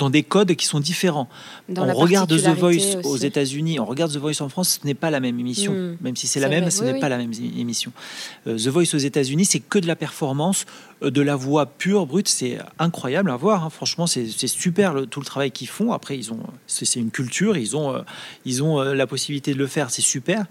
dans 0.00 0.08
des 0.08 0.22
codes 0.22 0.54
qui 0.54 0.64
sont 0.64 0.80
différents. 0.80 1.28
on 1.76 1.92
regarde 1.92 2.30
The 2.30 2.58
Voice 2.58 2.96
aux 3.04 3.18
États-Unis, 3.18 3.78
on 3.78 3.84
regarde 3.84 4.12
The 4.12 4.16
Voice 4.16 4.40
en 4.40 4.48
France, 4.48 4.80
ce 4.80 4.86
n'est 4.86 4.94
pas 4.94 5.10
la 5.10 5.20
même 5.20 5.38
émission. 5.38 5.72
Hmm. 5.72 5.96
Même 6.00 6.16
si 6.16 6.26
c'est 6.26 6.40
la 6.40 6.48
même, 6.48 6.70
ce 6.70 6.82
n'est 6.82 6.98
pas 6.98 7.10
la 7.10 7.18
même 7.18 7.32
émission. 7.34 7.92
Euh, 8.46 8.56
The 8.56 8.68
Voice 8.68 8.94
aux 8.94 8.98
États-Unis, 8.98 9.44
c'est 9.44 9.60
que 9.60 9.78
de 9.78 9.86
la 9.86 9.96
performance, 9.96 10.64
euh, 11.02 11.10
de 11.10 11.20
la 11.20 11.36
voix 11.36 11.66
pure, 11.66 12.06
brute. 12.06 12.28
C'est 12.28 12.58
incroyable 12.78 13.30
à 13.30 13.36
voir. 13.36 13.64
Hein. 13.64 13.70
Franchement, 13.70 14.06
c'est 14.06 14.26
super 14.46 14.94
tout 15.10 15.20
le 15.20 15.26
travail 15.26 15.50
qu'ils 15.50 15.68
font. 15.68 15.92
Après, 15.92 16.16
ils 16.16 16.32
ont, 16.32 16.40
c'est 16.66 16.98
une 16.98 17.10
culture, 17.10 17.58
ils 17.58 17.76
ont, 17.76 17.94
euh, 17.94 18.00
ils 18.46 18.62
ont 18.62 18.80
la 18.80 19.06
possibilité 19.06 19.52
de 19.52 19.58
le 19.58 19.66
faire. 19.66 19.90
C'est 19.90 20.00
super. 20.00 20.46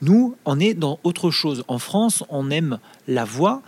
Nous, 0.00 0.34
on 0.46 0.58
est 0.58 0.72
dans 0.72 0.98
autre 1.04 1.30
chose. 1.30 1.62
En 1.68 1.78
France, 1.78 2.24
on 2.30 2.50
aime 2.50 2.78
la 3.06 3.26
voix 3.26 3.60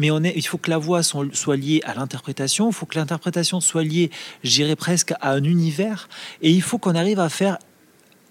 mais 0.00 0.10
on 0.10 0.24
est, 0.24 0.32
il 0.34 0.46
faut 0.46 0.56
que 0.56 0.70
la 0.70 0.78
voix 0.78 1.02
soit 1.02 1.56
liée 1.56 1.82
à 1.84 1.92
l'interprétation, 1.92 2.70
il 2.70 2.72
faut 2.72 2.86
que 2.86 2.98
l'interprétation 2.98 3.60
soit 3.60 3.84
liée, 3.84 4.10
j'irais 4.42 4.74
presque, 4.74 5.12
à 5.20 5.32
un 5.32 5.44
univers, 5.44 6.08
et 6.40 6.50
il 6.50 6.62
faut 6.62 6.78
qu'on 6.78 6.94
arrive 6.94 7.20
à 7.20 7.28
faire 7.28 7.58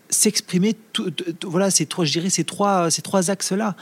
s'exprimer 0.09 0.75
voilà 1.43 1.69
ces 1.69 1.85
trois 1.85 2.03
je 2.03 2.11
dirais 2.11 2.31
ces 2.31 2.43
trois 2.43 2.89
ces 2.89 3.03
trois 3.03 3.29
axes 3.29 3.51
là 3.51 3.75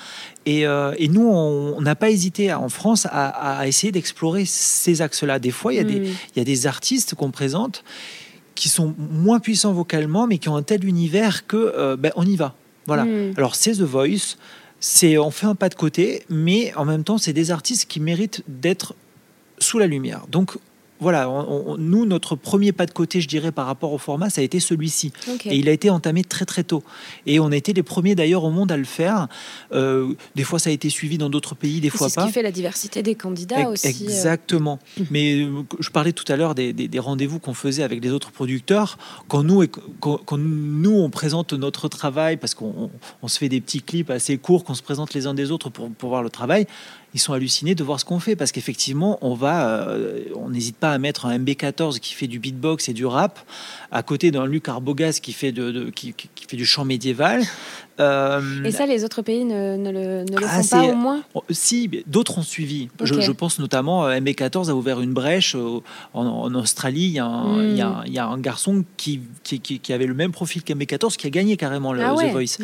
et, 0.46 0.68
euh, 0.68 0.94
et 0.98 1.08
nous 1.08 1.26
on 1.26 1.80
n'a 1.80 1.96
pas 1.96 2.10
hésité 2.10 2.54
en 2.54 2.68
France 2.68 3.08
à, 3.10 3.66
essayer 3.66 3.94
d'explorer 3.94 4.44
ces 4.44 5.02
axes 5.02 5.24
là 5.24 5.40
des 5.40 5.52
fois 5.52 5.72
il 5.72 5.78
y 5.78 5.80
a 5.80 5.86
des 5.86 6.02
mm. 6.02 6.16
il 6.36 6.38
y 6.38 6.42
a 6.42 6.44
des 6.44 6.68
artistes 6.68 7.16
qu'on 7.16 7.32
présente 7.32 7.86
qui 8.56 8.68
sont 8.68 8.94
moins 8.98 9.40
puissants 9.40 9.72
vocalement 9.72 10.28
mais 10.28 10.38
qui 10.38 10.50
ont 10.50 10.58
un 10.58 10.64
tel 10.64 10.84
univers 10.84 11.48
que 11.48 11.56
euh, 11.56 11.96
ben, 11.96 12.12
on 12.18 12.26
y 12.26 12.36
va 12.36 12.56
voilà 12.88 13.06
mm. 13.06 13.36
alors 13.38 13.56
c'est 13.56 13.76
The 13.76 13.84
Voice 13.84 14.36
c'est 14.80 15.18
on 15.18 15.32
fait 15.32 15.48
un 15.48 15.56
pas 15.56 15.70
de 15.70 15.76
côté, 15.76 16.24
mais 16.30 16.74
en 16.76 16.86
même 16.86 17.04
temps, 17.04 17.18
c'est 17.18 17.34
des 17.34 17.52
artistes 17.52 17.90
qui 17.90 18.00
méritent 18.00 18.44
d'être 18.48 18.96
sous 19.60 19.80
la 19.80 19.88
lumière. 19.88 20.26
Donc 20.30 20.58
voilà, 21.00 21.30
nous, 21.78 22.06
notre 22.06 22.36
premier 22.36 22.72
pas 22.72 22.86
de 22.86 22.92
côté, 22.92 23.22
je 23.22 23.28
dirais, 23.28 23.52
par 23.52 23.66
rapport 23.66 23.94
au 23.94 23.98
format, 23.98 24.30
ça 24.30 24.42
a 24.42 24.44
été 24.44 24.60
celui-ci. 24.60 25.14
Et 25.46 25.56
il 25.58 25.70
a 25.70 25.72
été 25.72 25.90
entamé 25.90 26.24
très 26.24 26.46
très 26.46 26.64
tôt. 26.64 26.84
Et 27.26 27.40
on 27.40 27.52
a 27.52 27.56
été 27.56 27.74
les 27.74 27.84
premiers 27.84 28.16
d'ailleurs 28.16 28.44
au 28.44 28.50
monde 28.50 28.72
à 28.72 28.78
le 28.78 28.84
faire. 28.84 29.28
Euh, 29.74 30.14
des 30.36 30.44
fois, 30.44 30.60
ça 30.60 30.70
a 30.70 30.74
été 30.74 30.90
suivi 30.90 31.18
dans 31.18 31.30
d'autres 31.30 31.56
pays, 31.56 31.80
des 31.82 31.90
fois 31.90 32.08
pas. 32.08 32.10
C'est 32.10 32.22
ce 32.22 32.26
qui 32.28 32.34
fait 32.34 32.42
la 32.42 32.52
diversité 32.52 33.04
des 33.04 33.16
candidats 33.16 33.70
aussi. 33.70 33.88
Euh. 33.88 33.90
Exactement. 33.90 34.80
Mais 35.12 35.42
euh, 35.42 35.64
je 35.80 35.90
parlais 35.90 36.14
tout 36.14 36.32
à 36.32 36.36
l'heure 36.36 36.56
des, 36.56 36.90
rendez-vous 36.98 37.40
qu'on 37.40 37.54
faisait 37.54 37.84
avec 37.84 38.04
les 38.04 38.12
autres 38.12 38.32
producteurs. 38.32 38.98
Quand 39.28 39.44
nous, 39.44 39.66
quand, 40.00 40.38
nous, 40.38 40.98
on 40.98 41.10
présente 41.10 41.54
notre 41.54 41.88
travail, 41.88 42.38
parce 42.38 42.56
qu'on 42.56 42.90
se 43.28 43.38
fait 43.38 43.50
des 43.50 43.62
petits 43.62 43.82
clips 43.82 44.10
assez 44.10 44.38
courts, 44.38 44.64
qu'on 44.64 44.74
se 44.74 44.84
présente 44.84 45.14
les 45.14 45.28
uns 45.28 45.34
des 45.34 45.52
autres 45.52 45.70
pour, 45.70 45.90
pour 45.92 46.10
voir 46.10 46.24
le 46.24 46.30
travail, 46.30 46.66
ils 47.14 47.20
sont 47.20 47.34
hallucinés 47.34 47.74
de 47.74 47.84
voir 47.84 48.00
ce 48.00 48.06
qu'on 48.06 48.20
fait 48.20 48.36
parce 48.36 48.52
qu'effectivement, 48.52 49.18
on 49.22 49.34
va, 49.34 49.88
euh, 49.88 50.26
on 50.36 50.50
n'hésite 50.50 50.76
pas 50.76 50.92
à 50.92 50.98
mettre 50.98 51.26
un 51.26 51.40
MB14 51.40 52.00
qui 52.00 52.14
fait 52.14 52.28
du 52.28 52.38
beatbox 52.38 52.90
et 52.90 52.94
du 52.94 53.06
rap 53.06 53.40
à 53.92 54.04
côté 54.04 54.30
d'un 54.30 54.46
Luc 54.46 54.68
Arbogast 54.68 55.24
qui 55.24 55.32
fait, 55.32 55.52
de, 55.52 55.90
qui, 55.90 56.14
fait 56.48 56.58
du 56.58 56.66
chant 56.66 56.84
médiéval. 56.84 57.42
Euh, 58.00 58.64
et 58.64 58.72
ça, 58.72 58.86
les 58.86 59.04
autres 59.04 59.24
pays 59.24 59.46
ne, 59.46 59.78
le, 59.78 60.24
ne 60.24 60.38
le 60.38 60.46
ah, 60.48 60.62
font 60.62 60.70
pas 60.70 60.84
au 60.84 60.94
moins 60.94 61.24
oh, 61.34 61.44
Si, 61.50 61.90
d'autres 62.06 62.38
ont 62.38 62.44
suivi. 62.44 62.90
Je, 63.02 63.32
pense 63.32 63.58
notamment, 63.58 64.06
euh, 64.06 64.20
MB14 64.20 64.70
a 64.70 64.76
ouvert 64.76 65.02
une 65.02 65.14
brèche 65.14 65.56
en, 66.14 66.54
Australie. 66.54 67.06
Il 67.06 67.14
y, 67.14 67.20
a 67.20 67.26
un, 67.26 67.64
il, 67.64 67.78
y 67.78 67.82
a, 67.82 68.04
il 68.06 68.14
y, 68.14 68.20
a 68.20 68.28
un, 68.28 68.38
garçon 68.38 68.84
qui, 68.98 69.22
qui, 69.44 69.60
qui, 69.60 69.94
avait 69.94 70.06
le 70.06 70.14
même 70.14 70.32
profil 70.32 70.62
qu'MB14 70.62 71.16
qui 71.16 71.26
a 71.26 71.30
gagné 71.32 71.58
carrément 71.58 71.94
le 71.94 72.04
ah 72.04 72.14
The 72.14 72.32
Voice. 72.32 72.58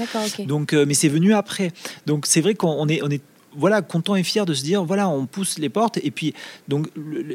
Donc, 0.46 0.74
mais 0.74 0.94
c'est 0.94 1.10
venu 1.10 1.34
après. 1.34 1.72
Donc 2.06 2.28
c'est 2.28 2.42
vrai 2.42 2.54
qu'on 2.54 2.88
est, 2.88 3.02
on 3.02 3.10
est 3.10 3.22
voilà, 3.56 3.82
content 3.82 4.16
et 4.16 4.24
fier 4.24 4.46
de 4.46 4.54
se 4.54 4.64
dire, 4.64 4.84
voilà, 4.84 5.10
on 5.10 5.26
pousse 5.26 5.60
les 5.60 5.70
portes. 5.70 5.98
Et 6.04 6.12
puis, 6.12 6.34
donc, 6.68 6.88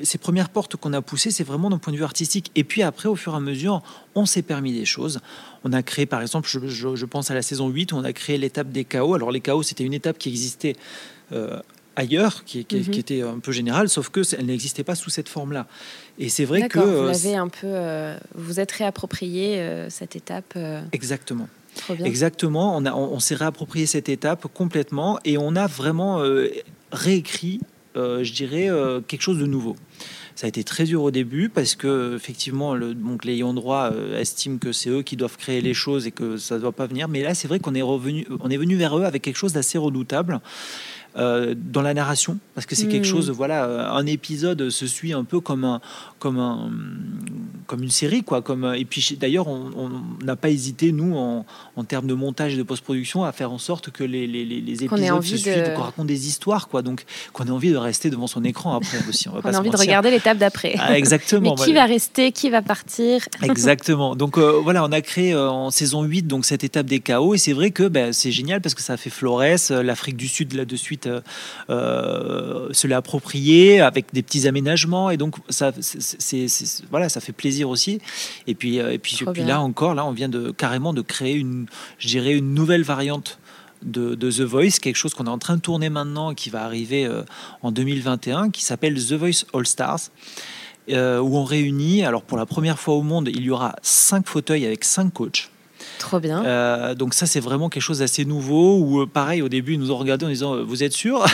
ces 0.03 0.19
premières 0.19 0.49
portes 0.49 0.77
qu'on 0.77 0.93
a 0.93 1.03
poussées, 1.03 1.31
c'est 1.31 1.45
vraiment 1.45 1.71
d'un 1.71 1.79
point 1.79 1.93
de 1.93 1.99
vue 1.99 2.05
artistique. 2.05 2.51
Et 2.55 2.65
puis 2.65 2.83
après, 2.83 3.09
au 3.09 3.17
fur 3.17 3.35
et 3.35 3.37
à 3.37 3.41
mesure, 3.41 3.83
on 4.15 4.27
s'est 4.27 4.43
permis 4.43 4.73
des 4.73 4.85
choses. 4.85 5.21
On 5.65 5.73
a 5.73 5.83
créé, 5.83 6.07
par 6.07 6.21
exemple, 6.21 6.49
je, 6.49 7.05
pense 7.07 7.31
à 7.31 7.35
la 7.35 7.43
saison 7.43 7.69
8, 7.69 7.93
on 7.93 8.05
a 8.05 8.13
créé 8.13 8.39
l'étape 8.39 8.71
des 8.71 8.85
chaos. 8.85 9.15
Alors, 9.15 9.31
les 9.31 9.41
chaos, 9.41 9.63
c'était 9.63 9.85
une 9.85 9.95
étape 9.95 10.19
qui 10.19 10.29
existait. 10.29 10.77
Euh, 11.33 11.61
ailleurs, 11.97 12.45
qui, 12.45 12.61
mhm. 12.61 12.65
qui, 12.65 13.01
était 13.01 13.23
un 13.23 13.41
peu 13.41 13.51
générale, 13.51 13.89
sauf 13.89 14.09
que 14.09 14.21
elle 14.39 14.47
n'existait 14.47 14.85
pas 14.85 14.95
sous 14.95 15.11
cette 15.11 15.29
forme-là. 15.29 15.67
Et 16.21 16.29
c'est 16.29 16.45
vrai 16.45 16.69
que 16.69 16.79
vous 16.79 16.87
euh, 16.87 17.07
l'avez 17.11 17.35
un 17.35 17.49
peu, 17.49 17.67
euh, 17.67 18.17
vous 18.37 18.61
êtes 18.61 18.71
réapproprié 18.71 19.61
cette 19.89 20.15
étape. 20.15 20.57
Exactement. 20.93 21.49
Exactement, 22.05 22.77
on, 22.77 22.87
on, 22.87 23.21
s'est 23.21 23.35
réapproprié 23.35 23.87
cette 23.87 24.09
étape 24.09 24.47
complètement 24.53 25.19
et 25.25 25.39
on 25.39 25.57
a 25.57 25.67
vraiment 25.67 26.21
euh, 26.21 26.49
réécrit, 26.93 27.61
euh, 27.97 28.23
je 28.25 28.33
dirais, 28.33 28.69
euh, 28.69 29.01
quelque 29.01 29.23
chose 29.23 29.39
de 29.39 29.47
nouveau. 29.47 29.77
Ça 30.35 30.47
a 30.47 30.49
été 30.49 30.63
très 30.63 30.85
dur 30.85 31.03
au 31.03 31.11
début 31.11 31.49
parce 31.49 31.75
que 31.75 32.15
effectivement, 32.15 32.75
le, 32.75 32.95
donc 32.95 33.25
les 33.25 33.35
ayants 33.35 33.55
droit 33.55 33.91
estiment 34.17 34.59
que 34.59 34.71
c'est 34.71 34.89
eux 34.89 35.03
qui 35.03 35.17
doivent 35.17 35.37
créer 35.37 35.61
les 35.61 35.75
choses 35.75 36.07
et 36.07 36.13
que 36.13 36.37
ça 36.37 36.57
ne 36.57 36.61
doit 36.61 36.73
pas 36.73 36.87
venir. 36.87 37.09
Mais 37.09 37.23
là, 37.25 37.35
c'est 37.35 37.49
vrai 37.49 37.59
qu'on 37.59 37.75
est 37.75 37.83
revenu, 37.83 38.25
on 38.39 38.49
est 38.49 38.57
venu 38.57 38.77
vers 38.77 38.97
eux 38.97 39.05
avec 39.05 39.23
quelque 39.23 39.37
chose 39.37 39.53
d'assez 39.53 39.79
redoutable. 39.79 40.41
dans 41.17 41.83
la 41.83 41.95
narration 41.95 42.39
parce 42.55 42.67
que 42.67 42.77
c'est 42.77 42.87
quelque 42.87 43.09
hmm. 43.09 43.17
chose 43.17 43.31
voilà 43.31 43.91
un 43.91 44.07
épisode 44.07 44.71
se 44.71 44.87
suit 44.87 45.13
un 45.13 45.25
peu 45.25 45.41
comme 45.41 45.65
un 45.65 45.81
comme 46.21 46.39
un 46.39 46.71
comme 47.69 47.83
une 47.85 47.91
série, 47.91 48.25
quoi. 48.25 48.43
Comme, 48.43 48.75
et 48.75 48.85
puis 48.85 49.17
d'ailleurs, 49.21 49.47
on 49.47 49.91
n'a 50.25 50.35
pas 50.35 50.49
hésité, 50.49 50.91
nous, 50.91 51.17
en, 51.17 51.47
en, 51.77 51.85
termes 51.85 52.07
de 52.07 52.15
montage 52.15 52.55
et 52.55 52.57
de 52.57 52.63
post-production, 52.65 53.25
à 53.25 53.31
faire 53.31 53.53
en 53.53 53.59
sorte 53.59 53.91
que 53.91 54.03
les, 54.03 54.27
les, 54.27 54.45
les 54.45 54.85
épisodes 54.85 55.23
se 55.23 55.37
suivent, 55.37 55.75
qu'on 55.77 55.83
raconte 55.83 56.07
des 56.07 56.27
histoires, 56.27 56.69
quoi. 56.69 56.83
Donc, 56.83 57.05
qu'on 57.33 57.45
ait 57.45 57.51
envie 57.51 57.71
de 57.71 57.77
rester 57.77 58.11
devant 58.11 58.27
son 58.27 58.43
écran 58.43 58.75
après 58.75 58.99
aussi. 59.09 59.29
On, 59.29 59.33
va 59.33 59.41
on 59.45 59.55
a 59.55 59.59
envie 59.59 59.71
de 59.71 59.77
regarder 59.77 60.11
l'étape 60.11 60.39
d'après. 60.39 60.75
Ah, 60.79 60.99
exactement. 60.99 61.55
Mais 61.59 61.65
qui 61.65 61.73
va 61.73 61.85
rester, 61.85 62.33
qui 62.33 62.51
va 62.51 62.63
partir? 62.63 63.29
Exactement. 63.43 64.17
Donc 64.17 64.39
voilà, 64.39 64.85
on 64.85 64.93
a 64.93 65.01
créé 65.01 65.35
en 65.35 65.71
saison 65.71 66.03
8 66.03 66.27
donc 66.27 66.45
cette 66.45 66.65
étape 66.65 66.87
des 66.87 67.01
chaos, 67.01 67.35
et 67.35 67.39
c'est 67.39 67.53
vrai 67.53 67.71
que 67.71 67.85
ben, 67.85 68.13
c'est 68.13 68.33
génial 68.33 68.61
parce 68.61 68.75
que 68.75 68.83
ça 68.83 68.95
a 68.95 68.97
fait 68.97 69.11
Flores, 69.11 69.43
l'Afrique 69.71 70.17
du 70.17 70.29
Sud 70.29 70.55
là 70.55 70.65
de 70.65 70.77
suite 70.77 71.09
euh, 71.71 72.69
se 72.73 72.87
l'a 72.87 72.97
approprié 72.97 73.81
avec 73.81 74.07
des 74.13 74.23
petits 74.23 74.49
aménagements 74.49 75.11
et 75.11 75.17
donc 75.17 75.37
ça, 75.49 75.73
c'est, 75.81 76.47
voilà, 76.91 77.09
ça 77.09 77.21
fait 77.21 77.33
plaisir 77.33 77.58
aussi. 77.65 78.01
Et 78.47 78.55
puis, 78.55 78.81
euh, 78.81 78.93
et 78.93 78.99
puis, 78.99 79.19
puis 79.33 79.45
là 79.45 79.61
encore, 79.61 79.95
là, 79.95 80.05
on 80.05 80.13
vient 80.13 80.29
de 80.29 80.51
carrément 80.51 80.93
de 80.93 81.03
créer 81.03 81.35
une, 81.35 81.67
je 81.99 82.09
dirais, 82.09 82.35
une 82.35 82.55
nouvelle 82.55 82.83
variante. 82.83 83.39
De, 83.81 84.17
The 84.17 84.41
Voice, 84.41 84.81
quelque 84.83 84.97
chose 84.97 85.15
qu'on 85.15 85.27
est 85.27 85.31
en 85.31 85.39
train 85.39 85.55
de 85.55 85.61
tourner 85.61 85.89
maintenant, 85.89 86.35
qui 86.35 86.51
va 86.51 86.65
arriver 86.65 87.07
euh, 87.07 87.23
en 87.63 87.71
2021, 87.71 88.51
qui 88.51 88.65
s'appelle 88.65 88.95
The 88.95 89.13
Voice 89.13 89.45
All 89.55 89.69
Stars, 89.69 90.11
où 90.89 90.93
on 90.93 91.45
réunit, 91.45 92.03
alors 92.03 92.23
pour 92.23 92.39
la 92.39 92.45
première 92.45 92.81
fois 92.81 92.95
au 92.95 93.03
monde, 93.03 93.29
il 93.33 93.43
y 93.43 93.51
aura 93.51 93.77
cinq 93.83 94.27
fauteuils 94.27 94.67
avec 94.67 94.83
cinq 94.83 95.13
coachs. 95.13 95.49
Trop 95.99 96.21
bien. 96.21 96.45
Euh, 96.45 96.95
donc 96.95 97.15
ça, 97.15 97.27
c'est 97.27 97.41
vraiment 97.41 97.69
quelque 97.69 97.83
chose 97.83 97.99
d'assez 97.99 98.25
nouveau. 98.25 98.79
Où 98.79 99.03
euh, 99.03 99.07
pareil, 99.07 99.43
au 99.43 99.49
début, 99.49 99.75
ils 99.75 99.81
nous 99.81 99.91
ont 99.91 99.97
regardé 99.97 100.25
en 100.25 100.29
disant, 100.29 100.55
euh, 100.55 100.63
vous 100.63 100.83
êtes 100.83 100.93
sûr 100.93 101.25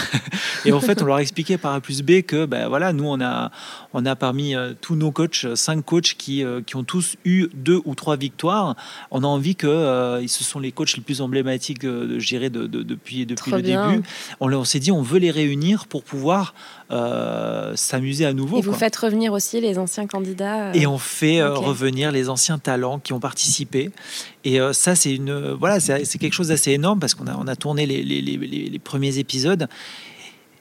Et 0.64 0.72
en 0.72 0.81
fait, 0.81 1.03
on 1.03 1.05
leur 1.05 1.16
a 1.16 1.22
expliqué 1.22 1.59
par 1.59 1.74
A 1.74 1.81
plus 1.81 2.03
B 2.03 2.22
que, 2.22 2.46
ben 2.46 2.68
voilà, 2.68 2.92
nous, 2.92 3.05
on 3.05 3.20
a, 3.20 3.50
on 3.92 4.07
a 4.07 4.16
parmi 4.16 4.55
tous 4.81 4.96
nos 4.96 5.11
coachs, 5.11 5.46
cinq 5.55 5.85
coachs 5.85 6.14
qui, 6.16 6.42
qui 6.66 6.77
ont 6.77 6.85
tous 6.85 7.16
eu 7.24 7.48
deux 7.53 7.81
ou 7.85 7.94
trois 7.94 8.16
victoires. 8.16 8.74
On 9.11 9.22
a 9.22 9.27
envie 9.27 9.57
que 9.57 10.22
ce 10.27 10.44
sont 10.44 10.61
les 10.61 10.72
coachs 10.72 10.96
les 10.96 11.03
plus 11.03 11.20
emblématiques, 11.20 11.83
je 11.83 12.27
dirais, 12.27 12.48
de, 12.48 12.66
depuis, 12.66 13.27
depuis 13.27 13.53
le 13.53 13.61
début. 13.61 14.03
On, 14.40 14.50
on 14.50 14.64
s'est 14.64 14.81
dit, 14.81 14.90
on 14.90 15.03
veut 15.03 15.18
les 15.18 15.31
réunir 15.31 15.87
pour 15.87 16.03
pouvoir 16.03 16.55
s'amuser 17.77 18.25
à 18.25 18.33
nouveau. 18.33 18.59
Et 18.59 18.61
vous 18.61 18.73
faites 18.73 18.97
revenir 18.97 19.33
aussi 19.33 19.61
les 19.61 19.79
anciens 19.79 20.07
candidats 20.07 20.75
Et 20.75 20.87
on 20.87 20.99
fait 20.99 21.43
revenir 21.43 22.13
les 22.13 22.29
anciens 22.29 22.59
talents 22.59 22.99
qui 22.99 23.13
ont 23.13 23.21
participé. 23.21 23.91
Et 24.45 24.61
euh, 24.61 24.73
ça, 24.73 24.95
c'est 24.95 25.15
une 25.15 25.53
voilà, 25.53 25.81
c'est 25.81 26.19
quelque 26.19 26.33
chose 26.33 26.49
d'assez 26.49 26.73
énorme 26.73 27.01
parce 27.01 27.15
qu'on 27.15 27.27
a, 27.27 27.37
on 27.37 27.47
a 27.47 27.57
tourné 27.57 27.87
les, 27.87 28.03
les, 28.03 28.21
les, 28.21 28.37
les 28.37 28.79
premiers 28.79 29.19
épisodes. 29.19 29.69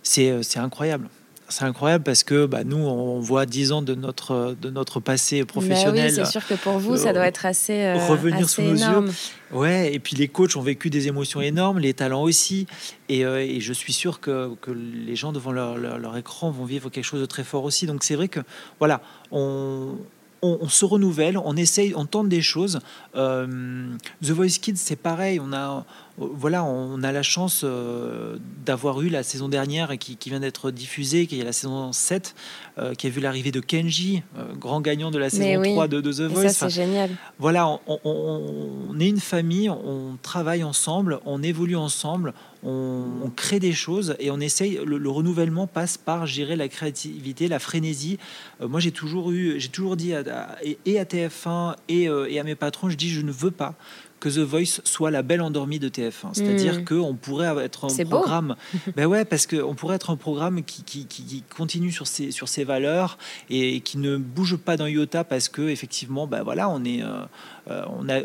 C'est 0.01 0.29
euh, 0.31 0.41
incroyable. 0.55 1.09
C'est 1.53 1.65
incroyable 1.65 2.03
parce 2.03 2.23
que 2.23 2.47
bah, 2.47 2.63
nous, 2.63 2.77
on 2.77 3.19
voit 3.19 3.45
dix 3.45 3.71
ans 3.71 3.83
de 3.83 3.93
notre, 3.93 4.55
de 4.59 4.71
notre 4.71 4.99
passé 4.99 5.41
bah 5.41 5.45
professionnel. 5.45 6.09
oui, 6.09 6.15
c'est 6.15 6.25
sûr 6.25 6.45
que 6.47 6.55
pour 6.55 6.79
vous, 6.79 6.97
ça 6.97 7.13
doit 7.13 7.27
être 7.27 7.45
assez, 7.45 7.83
euh, 7.83 8.07
revenir 8.07 8.45
assez 8.45 8.55
sous 8.55 8.61
nos 8.63 8.75
énorme. 8.75 9.05
yeux. 9.05 9.13
Ouais, 9.51 9.93
et 9.93 9.99
puis 9.99 10.15
les 10.15 10.27
coachs 10.27 10.55
ont 10.55 10.61
vécu 10.61 10.89
des 10.89 11.07
émotions 11.07 11.41
énormes, 11.41 11.77
les 11.77 11.93
talents 11.93 12.23
aussi. 12.23 12.65
Et, 13.07 13.21
et 13.21 13.61
je 13.61 13.71
suis 13.71 13.93
sûr 13.93 14.19
que, 14.19 14.55
que, 14.61 14.71
les 14.71 15.15
gens 15.15 15.31
devant 15.31 15.51
leur, 15.51 15.77
leur, 15.77 15.99
leur, 15.99 16.17
écran 16.17 16.49
vont 16.49 16.65
vivre 16.65 16.89
quelque 16.89 17.05
chose 17.05 17.21
de 17.21 17.27
très 17.27 17.43
fort 17.43 17.65
aussi. 17.65 17.85
Donc 17.85 18.03
c'est 18.03 18.15
vrai 18.15 18.29
que, 18.29 18.39
voilà, 18.79 19.01
on, 19.31 19.95
on, 20.43 20.67
se 20.67 20.85
renouvelle, 20.85 21.37
on 21.37 21.55
essaye, 21.55 21.93
on 21.95 22.05
tente 22.05 22.29
des 22.29 22.41
choses. 22.41 22.79
Euh, 23.15 23.87
The 24.21 24.29
Voice 24.29 24.59
Kids, 24.61 24.75
c'est 24.75 24.95
pareil. 24.95 25.39
On 25.39 25.53
a, 25.53 25.85
voilà, 26.17 26.63
on 26.63 27.01
a 27.01 27.11
la 27.11 27.23
chance 27.23 27.61
euh, 27.63 28.37
d'avoir 28.65 29.01
eu 29.01 29.09
la 29.09 29.23
saison 29.23 29.49
dernière 29.49 29.97
qui, 29.97 30.17
vient 30.29 30.39
d'être 30.39 30.69
diffusée, 30.69 31.25
qui 31.25 31.39
est 31.39 31.43
la 31.43 31.53
saison 31.53 31.91
7, 31.91 32.35
euh, 32.77 32.93
qui 32.93 33.07
a 33.07 33.09
vu 33.09 33.19
l'arrivée 33.19 33.51
de 33.51 33.59
Kenji, 33.59 34.21
grand 34.59 34.81
gagnant 34.81 35.11
de 35.11 35.17
la 35.17 35.29
saison 35.29 35.61
3 35.61 35.87
de, 35.87 36.01
The 36.01 36.21
Voice. 36.21 36.49
ça, 36.49 36.69
c'est 36.69 36.75
génial. 36.75 37.09
Voilà, 37.39 37.79
on, 37.87 38.95
est 38.99 39.07
une 39.09 39.19
famille, 39.19 39.69
on 39.69 40.17
travaille 40.21 40.63
ensemble, 40.63 41.19
on 41.25 41.41
évolue 41.41 41.75
ensemble, 41.75 42.33
on, 42.65 43.31
crée 43.35 43.59
des 43.59 43.73
choses 43.73 44.15
et 44.19 44.31
on 44.31 44.39
essaye. 44.39 44.79
Le, 44.85 45.09
renouvellement 45.09 45.67
passe 45.67 45.97
par 45.97 46.25
gérer 46.25 46.55
la 46.55 46.67
créativité, 46.67 47.47
la 47.47 47.59
frénésie. 47.59 48.17
Euh, 48.61 48.67
moi, 48.67 48.79
j'ai 48.79 48.91
toujours 48.91 49.31
eu, 49.31 49.59
j'ai 49.59 49.69
toujours 49.69 49.95
dit 49.95 50.13
à, 50.13 50.23
et 50.63 50.99
à 50.99 51.03
TF1 51.03 51.75
et, 51.87 52.09
euh, 52.09 52.29
et 52.29 52.39
à 52.39 52.43
mes 52.43 52.55
patrons, 52.55 52.89
je 52.89 52.97
dis, 52.97 53.09
je 53.09 53.21
ne 53.21 53.31
veux 53.31 53.51
pas 53.51 53.75
que 54.23 54.29
The 54.29 54.39
Voice 54.39 54.79
soit 54.85 55.11
la 55.11 55.21
belle 55.21 55.41
endormie 55.41 55.79
de 55.79 55.89
TF1. 55.89 56.33
C'est-à-dire 56.33 56.79
mmh. 56.79 56.85
qu'on 56.85 57.13
pourrait 57.21 57.53
être 57.61 57.85
un 57.85 58.05
programme. 58.05 58.55
ben 58.95 59.05
ouais, 59.05 59.25
parce 59.25 59.45
qu'on 59.45 59.75
pourrait 59.75 59.97
être 59.97 60.11
un 60.11 60.15
programme 60.15 60.63
qui, 60.63 60.83
qui, 60.83 61.05
qui, 61.07 61.43
continue 61.53 61.91
sur 61.91 62.07
ses, 62.07 62.31
sur 62.31 62.47
ses 62.47 62.63
valeurs 62.63 63.17
et 63.49 63.81
qui 63.81 63.97
ne 63.97 64.15
bouge 64.15 64.55
pas 64.55 64.77
dans 64.77 64.87
iota 64.87 65.25
parce 65.25 65.49
que 65.49 65.63
effectivement, 65.63 66.25
ben 66.25 66.41
voilà, 66.41 66.69
on 66.69 66.85
est, 66.85 67.03
euh, 67.03 67.25
on, 67.67 68.09
a, 68.09 68.19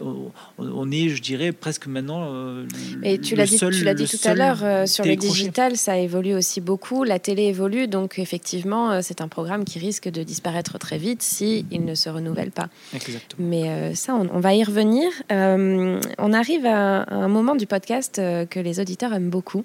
on, 0.59 0.91
est, 0.91 1.11
je 1.11 1.23
dirais, 1.23 1.53
presque 1.53 1.87
maintenant. 1.87 2.33
Euh, 2.33 2.67
Et 3.05 3.19
tu 3.19 3.37
l'as 3.37 3.47
dit, 3.47 3.57
tu 3.57 3.85
l'as 3.85 3.95
dit 3.95 4.07
tout 4.07 4.29
à 4.29 4.35
l'heure 4.35 4.65
euh, 4.65 4.87
sur 4.87 5.05
le 5.05 5.15
digital, 5.15 5.77
ça 5.77 5.97
évolue 5.97 6.35
aussi 6.35 6.61
beaucoup. 6.61 7.05
La 7.05 7.19
télé 7.19 7.45
évolue, 7.45 7.87
donc 7.87 8.19
effectivement, 8.19 9.01
c'est 9.03 9.21
un 9.21 9.29
programme 9.29 9.65
qui 9.65 9.79
risque 9.79 10.09
de 10.09 10.23
disparaître 10.23 10.79
très 10.79 10.99
vite 10.99 11.23
si 11.23 11.67
il 11.71 11.85
ne 11.85 11.95
se 11.95 12.09
renouvelle 12.09 12.51
pas. 12.51 12.69
Exactement. 12.95 13.49
Mais 13.49 13.95
ça, 13.95 14.15
on, 14.15 14.41
va 14.41 14.55
y 14.55 14.65
revenir. 14.65 15.09
on 15.31 16.33
arrive 16.33 16.67
à, 16.67 17.05
un 17.09 17.29
moment 17.29 17.55
du 17.55 17.67
podcast 17.67 18.17
que 18.17 18.61
les 18.61 18.81
auditeurs 18.81 19.13
aiment 19.13 19.31
beaucoup. 19.31 19.65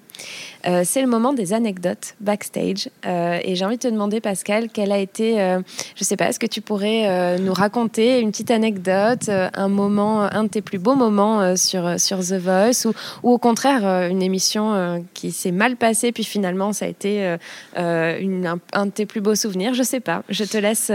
c'est 0.62 1.00
le 1.00 1.08
moment 1.08 1.32
des 1.32 1.52
anecdotes 1.52 2.14
backstage. 2.20 2.88
et 3.04 3.54
j'ai 3.54 3.64
envie 3.64 3.76
de 3.76 3.82
te 3.82 3.88
demander, 3.88 4.20
Pascal, 4.20 4.68
quelle 4.68 4.92
a 4.92 4.98
été, 4.98 5.58
je 5.96 6.04
sais 6.04 6.16
pas, 6.16 6.28
est-ce 6.28 6.38
que 6.38 6.46
tu 6.46 6.60
pourrais 6.60 7.38
nous 7.38 7.52
raconter 7.52 8.20
une 8.20 8.30
petite 8.30 8.50
anecdote, 8.50 9.28
un 9.28 9.63
moment, 9.68 10.22
un 10.22 10.44
de 10.44 10.48
tes 10.48 10.62
plus 10.62 10.78
beaux 10.78 10.94
moments 10.94 11.40
euh, 11.40 11.56
sur, 11.56 11.86
euh, 11.86 11.98
sur 11.98 12.18
The 12.20 12.34
Voice 12.34 12.86
ou, 12.86 12.92
ou 13.22 13.32
au 13.32 13.38
contraire 13.38 13.86
euh, 13.86 14.08
une 14.08 14.22
émission 14.22 15.04
qui 15.14 15.32
s'est 15.32 15.50
mal 15.50 15.76
passée 15.76 16.12
puis 16.12 16.24
finalement 16.24 16.72
ça 16.72 16.84
a 16.84 16.88
été 16.88 17.36
une, 17.76 18.58
un, 18.72 18.86
de 18.86 18.90
tes 18.90 19.06
plus 19.06 19.20
beaux 19.20 19.34
souvenirs? 19.34 19.74
Je 19.74 19.82
sais 19.82 20.00
pas. 20.00 20.22
Je 20.28 20.44
te 20.44 20.56
laisse 20.56 20.90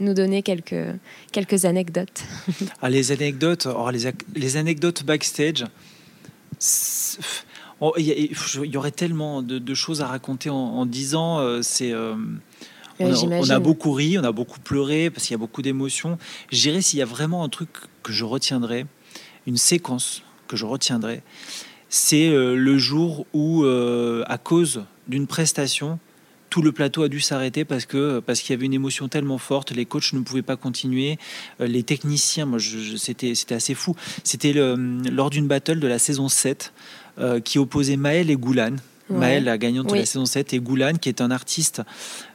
nous 0.00 0.14
donner 0.14 0.42
quelques, 0.42 0.74
quelques 1.32 1.64
anecdotes. 1.64 2.22
Ah, 2.82 2.90
les 2.90 3.12
anecdotes, 3.12 3.66
oh, 3.66 3.90
les, 4.34 4.56
anecdotes 4.56 5.04
backstage. 5.04 5.64
Oh, 7.80 7.92
il 7.96 8.30
y, 8.64 8.76
aurait 8.76 8.90
tellement 8.90 9.42
de, 9.42 9.74
choses 9.74 10.02
à 10.02 10.06
raconter 10.06 10.50
en, 10.50 10.86
dix 10.86 11.14
ans. 11.14 11.62
C'est 11.62 11.92
on, 13.00 13.50
a, 13.50 13.58
beaucoup 13.58 13.92
ri, 13.92 14.18
on 14.18 14.24
a 14.24 14.32
beaucoup 14.32 14.60
pleuré 14.60 15.10
parce 15.10 15.26
qu'il 15.26 15.32
y 15.32 15.34
a 15.34 15.38
beaucoup 15.38 15.62
d'émotions. 15.62 16.18
Je 16.50 16.60
dirais 16.60 16.82
s'il 16.82 16.98
y 16.98 17.02
a 17.02 17.06
vraiment 17.06 17.44
un 17.44 17.48
truc 17.48 17.68
que 18.02 18.12
je 18.12 18.24
retiendrai, 18.24 18.86
une 19.46 19.56
séquence 19.56 20.22
que 20.48 20.56
je 20.56 20.64
retiendrai, 20.64 21.22
c'est 21.88 22.28
euh, 22.28 22.56
le 22.56 22.76
jour 22.76 23.24
où, 23.32 23.62
euh, 23.64 24.24
à 24.26 24.36
cause 24.36 24.82
d'une 25.06 25.28
prestation, 25.28 26.00
tout 26.50 26.60
le 26.60 26.72
plateau 26.72 27.04
a 27.04 27.08
dû 27.08 27.20
s'arrêter 27.20 27.64
parce 27.64 27.86
que 27.86 28.18
parce 28.18 28.40
qu'il 28.40 28.52
y 28.52 28.56
avait 28.56 28.66
une 28.66 28.74
émotion 28.74 29.08
tellement 29.08 29.38
forte, 29.38 29.70
les 29.70 29.86
coachs 29.86 30.12
ne 30.12 30.20
pouvaient 30.20 30.42
pas 30.42 30.56
continuer, 30.56 31.18
euh, 31.60 31.66
les 31.66 31.84
techniciens, 31.84 32.46
moi 32.46 32.58
c'était 32.96 33.34
c'était 33.34 33.54
assez 33.54 33.74
fou. 33.74 33.94
C'était 34.24 34.52
lors 34.52 35.30
d'une 35.30 35.46
battle 35.46 35.78
de 35.78 35.86
la 35.86 35.98
saison 35.98 36.28
7 36.28 36.72
qui 37.44 37.60
opposait 37.60 37.96
Maël 37.96 38.28
et 38.28 38.34
Goulan. 38.34 38.74
Maël, 39.10 39.44
la 39.44 39.58
gagnante 39.58 39.90
de 39.90 39.96
la 39.96 40.06
saison 40.06 40.24
7, 40.24 40.54
et 40.54 40.60
Goulan, 40.60 40.94
qui 40.94 41.08
est 41.08 41.20
un 41.20 41.30
artiste 41.30 41.82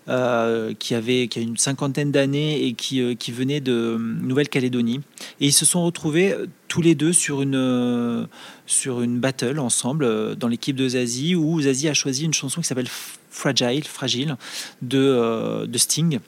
euh, 0.07 0.73
qui, 0.77 0.93
avait, 0.93 1.27
qui 1.27 1.39
a 1.39 1.41
une 1.41 1.57
cinquantaine 1.57 2.11
d'années 2.11 2.65
et 2.65 2.73
qui, 2.73 3.01
euh, 3.01 3.15
qui 3.15 3.31
venait 3.31 3.59
de 3.59 3.71
euh, 3.71 3.97
Nouvelle-Calédonie. 3.97 5.01
Et 5.39 5.47
ils 5.47 5.53
se 5.53 5.65
sont 5.65 5.83
retrouvés 5.83 6.35
tous 6.67 6.81
les 6.81 6.93
deux 6.93 7.11
sur 7.11 7.41
une, 7.41 8.27
sur 8.67 9.01
une 9.01 9.19
battle 9.19 9.59
ensemble 9.59 10.35
dans 10.35 10.47
l'équipe 10.47 10.75
de 10.75 10.89
Zazie, 10.89 11.35
où 11.35 11.61
Zazie 11.61 11.89
a 11.89 11.93
choisi 11.93 12.25
une 12.25 12.33
chanson 12.33 12.61
qui 12.61 12.67
s'appelle 12.67 12.89
Fragile, 13.31 13.85
Fragile 13.85 14.37
de, 14.83 15.65
de 15.65 15.77
Sting. 15.77 16.19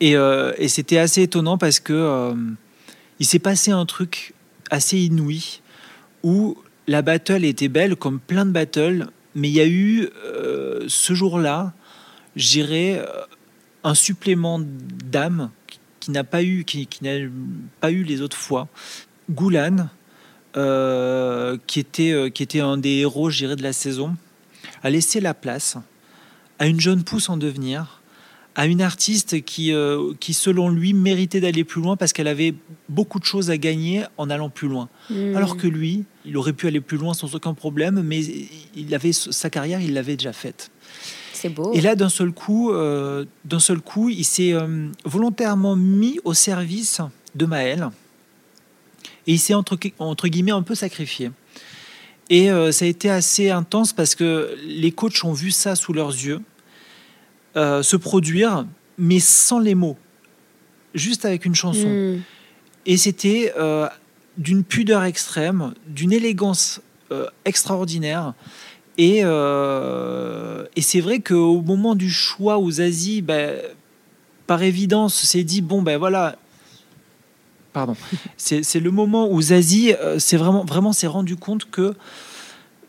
Et, 0.00 0.12
et 0.12 0.68
c'était 0.68 0.98
assez 0.98 1.22
étonnant 1.22 1.58
parce 1.58 1.80
que 1.80 2.34
il 3.20 3.26
s'est 3.26 3.38
passé 3.38 3.70
un 3.70 3.86
truc 3.86 4.34
assez 4.70 4.98
inouï 4.98 5.60
où 6.22 6.56
la 6.86 7.02
battle 7.02 7.44
était 7.44 7.68
belle 7.68 7.96
comme 7.96 8.20
plein 8.20 8.44
de 8.46 8.50
battles, 8.50 9.06
mais 9.34 9.48
il 9.48 9.54
y 9.54 9.60
a 9.60 9.66
eu 9.66 10.08
ce 10.86 11.14
jour-là 11.14 11.74
j'irais 12.36 12.98
euh, 12.98 13.24
un 13.82 13.94
supplément 13.94 14.60
d'âme 14.60 15.50
qui 16.00 16.10
n'a 16.10 16.24
pas 16.24 16.42
eu 16.42 16.64
qui, 16.64 16.88
n'a 17.02 17.28
pas 17.80 17.90
eu 17.90 18.02
les 18.02 18.20
autres 18.20 18.36
fois. 18.36 18.68
Goulan, 19.30 19.88
euh, 20.56 21.56
qui 21.66 21.80
était 21.80 22.12
euh, 22.12 22.28
qui 22.28 22.42
était 22.42 22.60
un 22.60 22.76
des 22.76 22.98
héros, 22.98 23.30
j'irais, 23.30 23.56
de 23.56 23.62
la 23.62 23.72
saison, 23.72 24.16
a 24.82 24.90
laissé 24.90 25.20
la 25.20 25.34
place 25.34 25.76
à 26.58 26.66
une 26.66 26.80
jeune 26.80 27.04
pousse 27.04 27.28
en 27.28 27.36
devenir, 27.36 28.00
à 28.54 28.66
une 28.66 28.82
artiste 28.82 29.44
qui, 29.44 29.72
qui 30.20 30.34
selon 30.34 30.68
lui, 30.68 30.94
méritait 30.94 31.40
d'aller 31.40 31.64
plus 31.64 31.82
loin 31.82 31.96
parce 31.96 32.12
qu'elle 32.12 32.28
avait 32.28 32.54
beaucoup 32.88 33.18
de 33.18 33.24
choses 33.24 33.50
à 33.50 33.56
gagner 33.56 34.04
en 34.16 34.30
allant 34.30 34.48
plus 34.48 34.68
loin. 34.68 34.88
Hmm. 35.10 35.36
Alors 35.36 35.56
que 35.56 35.66
lui, 35.66 36.04
il 36.24 36.36
aurait 36.36 36.52
pu 36.52 36.66
aller 36.66 36.80
plus 36.80 36.96
loin 36.96 37.14
sans 37.14 37.34
aucun 37.34 37.54
problème, 37.54 38.02
mais 38.02 38.20
il 38.76 38.94
avait 38.94 39.12
sa 39.12 39.50
carrière, 39.50 39.80
il 39.80 39.94
l'avait 39.94 40.16
déjà 40.16 40.32
faite. 40.32 40.70
C'est 41.32 41.48
beau. 41.48 41.72
Et 41.74 41.80
là, 41.80 41.94
d'un 41.96 42.08
seul 42.08 42.32
coup, 42.32 42.72
euh, 42.72 43.24
d'un 43.44 43.58
seul 43.58 43.80
coup, 43.80 44.08
il 44.08 44.24
s'est 44.24 44.52
euh, 44.52 44.88
volontairement 45.04 45.76
mis 45.76 46.18
au 46.24 46.32
service 46.32 47.00
de 47.34 47.44
Maël. 47.44 47.90
Et 49.26 49.32
il 49.32 49.38
s'est 49.38 49.54
entre, 49.54 49.76
entre 49.98 50.28
guillemets 50.28 50.52
un 50.52 50.62
peu 50.62 50.74
sacrifié. 50.74 51.30
Et 52.30 52.50
euh, 52.50 52.72
ça 52.72 52.86
a 52.86 52.88
été 52.88 53.10
assez 53.10 53.50
intense 53.50 53.92
parce 53.92 54.14
que 54.14 54.56
les 54.64 54.92
coachs 54.92 55.24
ont 55.24 55.32
vu 55.32 55.50
ça 55.50 55.76
sous 55.76 55.92
leurs 55.92 56.12
yeux 56.12 56.40
euh, 57.56 57.82
se 57.82 57.96
produire, 57.96 58.66
mais 58.98 59.20
sans 59.20 59.58
les 59.58 59.74
mots, 59.74 59.96
juste 60.94 61.24
avec 61.24 61.44
une 61.44 61.54
chanson. 61.54 61.88
Hmm. 61.88 62.20
Et 62.86 62.96
c'était 62.96 63.52
euh, 63.56 63.88
d'une 64.36 64.64
pudeur 64.64 65.04
extrême, 65.04 65.74
d'une 65.86 66.12
élégance 66.12 66.80
euh, 67.12 67.26
extraordinaire. 67.44 68.34
Et, 68.96 69.22
et 69.22 70.82
c'est 70.82 71.00
vrai 71.00 71.18
qu'au 71.18 71.60
moment 71.62 71.96
du 71.96 72.08
choix 72.08 72.58
où 72.58 72.70
Zazie, 72.70 73.22
ben, 73.22 73.58
par 74.46 74.62
évidence, 74.62 75.22
s'est 75.22 75.44
dit 75.44 75.60
bon, 75.60 75.82
ben 75.82 75.98
voilà. 75.98 76.36
Pardon. 77.72 77.96
C'est 78.36 78.80
le 78.80 78.90
moment 78.90 79.30
où 79.30 79.40
Zazie 79.40 79.94
euh, 79.94 80.18
vraiment, 80.32 80.64
vraiment 80.64 80.92
s'est 80.92 81.06
rendu 81.06 81.36
compte 81.36 81.70
que 81.70 81.94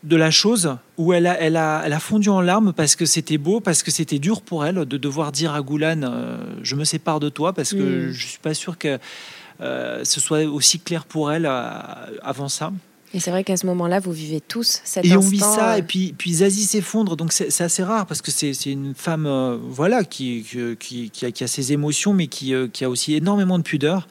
de 0.06 0.16
la 0.16 0.30
chose 0.30 0.76
où 0.96 1.12
elle 1.12 1.26
a, 1.26 1.38
elle 1.40 1.56
a, 1.56 1.82
elle 1.84 1.92
a 1.92 1.98
fondu 2.00 2.28
en 2.28 2.40
larmes 2.40 2.72
parce 2.72 2.96
que 2.96 3.04
c'était 3.06 3.38
beau, 3.38 3.60
parce 3.60 3.82
que 3.82 3.90
c'était 3.90 4.18
dur 4.18 4.40
pour 4.40 4.64
elle 4.64 4.84
de 4.86 4.96
devoir 4.96 5.32
dire 5.32 5.52
à 5.54 5.60
Goulan 5.60 6.02
euh, 6.04 6.38
je 6.62 6.74
me 6.76 6.84
sépare 6.84 7.20
de 7.20 7.28
toi 7.28 7.52
parce 7.52 7.72
que 7.72 8.08
Mm. 8.08 8.12
je 8.12 8.26
suis 8.26 8.38
pas 8.38 8.54
sûr 8.54 8.78
que 8.78 8.98
euh, 9.60 10.04
ce 10.04 10.20
soit 10.20 10.44
aussi 10.44 10.78
clair 10.80 11.04
pour 11.04 11.32
elle 11.32 11.46
euh, 11.46 11.70
avant 12.22 12.48
ça. 12.48 12.72
Et 13.14 13.20
c'est 13.20 13.30
vrai 13.30 13.44
qu'à 13.44 13.56
ce 13.56 13.64
moment-là, 13.66 13.98
vous 14.00 14.12
vivez 14.12 14.40
tous 14.40 14.80
cet 14.84 15.04
Et 15.04 15.12
instant. 15.12 15.24
on 15.26 15.30
vit 15.30 15.38
ça, 15.38 15.78
et 15.78 15.82
puis, 15.82 16.14
puis 16.18 16.34
Zazie 16.34 16.64
s'effondre, 16.64 17.16
donc 17.16 17.32
c'est 17.32 17.50
c'est 17.50 17.64
assez 17.64 17.82
rare 17.82 18.04
parce 18.04 18.20
que 18.20 18.30
c'est 18.30 18.52
c'est 18.52 18.72
une 18.72 18.94
femme 18.94 19.26
euh, 19.26 19.56
voilà, 19.62 20.04
qui, 20.04 20.44
qui, 20.78 21.08
qui- 21.10 21.24
a, 21.24 21.30
qui 21.30 21.42
a 21.44 21.46
ses 21.46 21.72
émotions, 21.72 22.12
mais 22.12 22.26
qui, 22.26 22.52
qui 22.72 22.84
a 22.84 22.90
aussi 22.90 23.14
énormément 23.14 23.58
de 23.58 23.62
pudeur. 23.64 24.06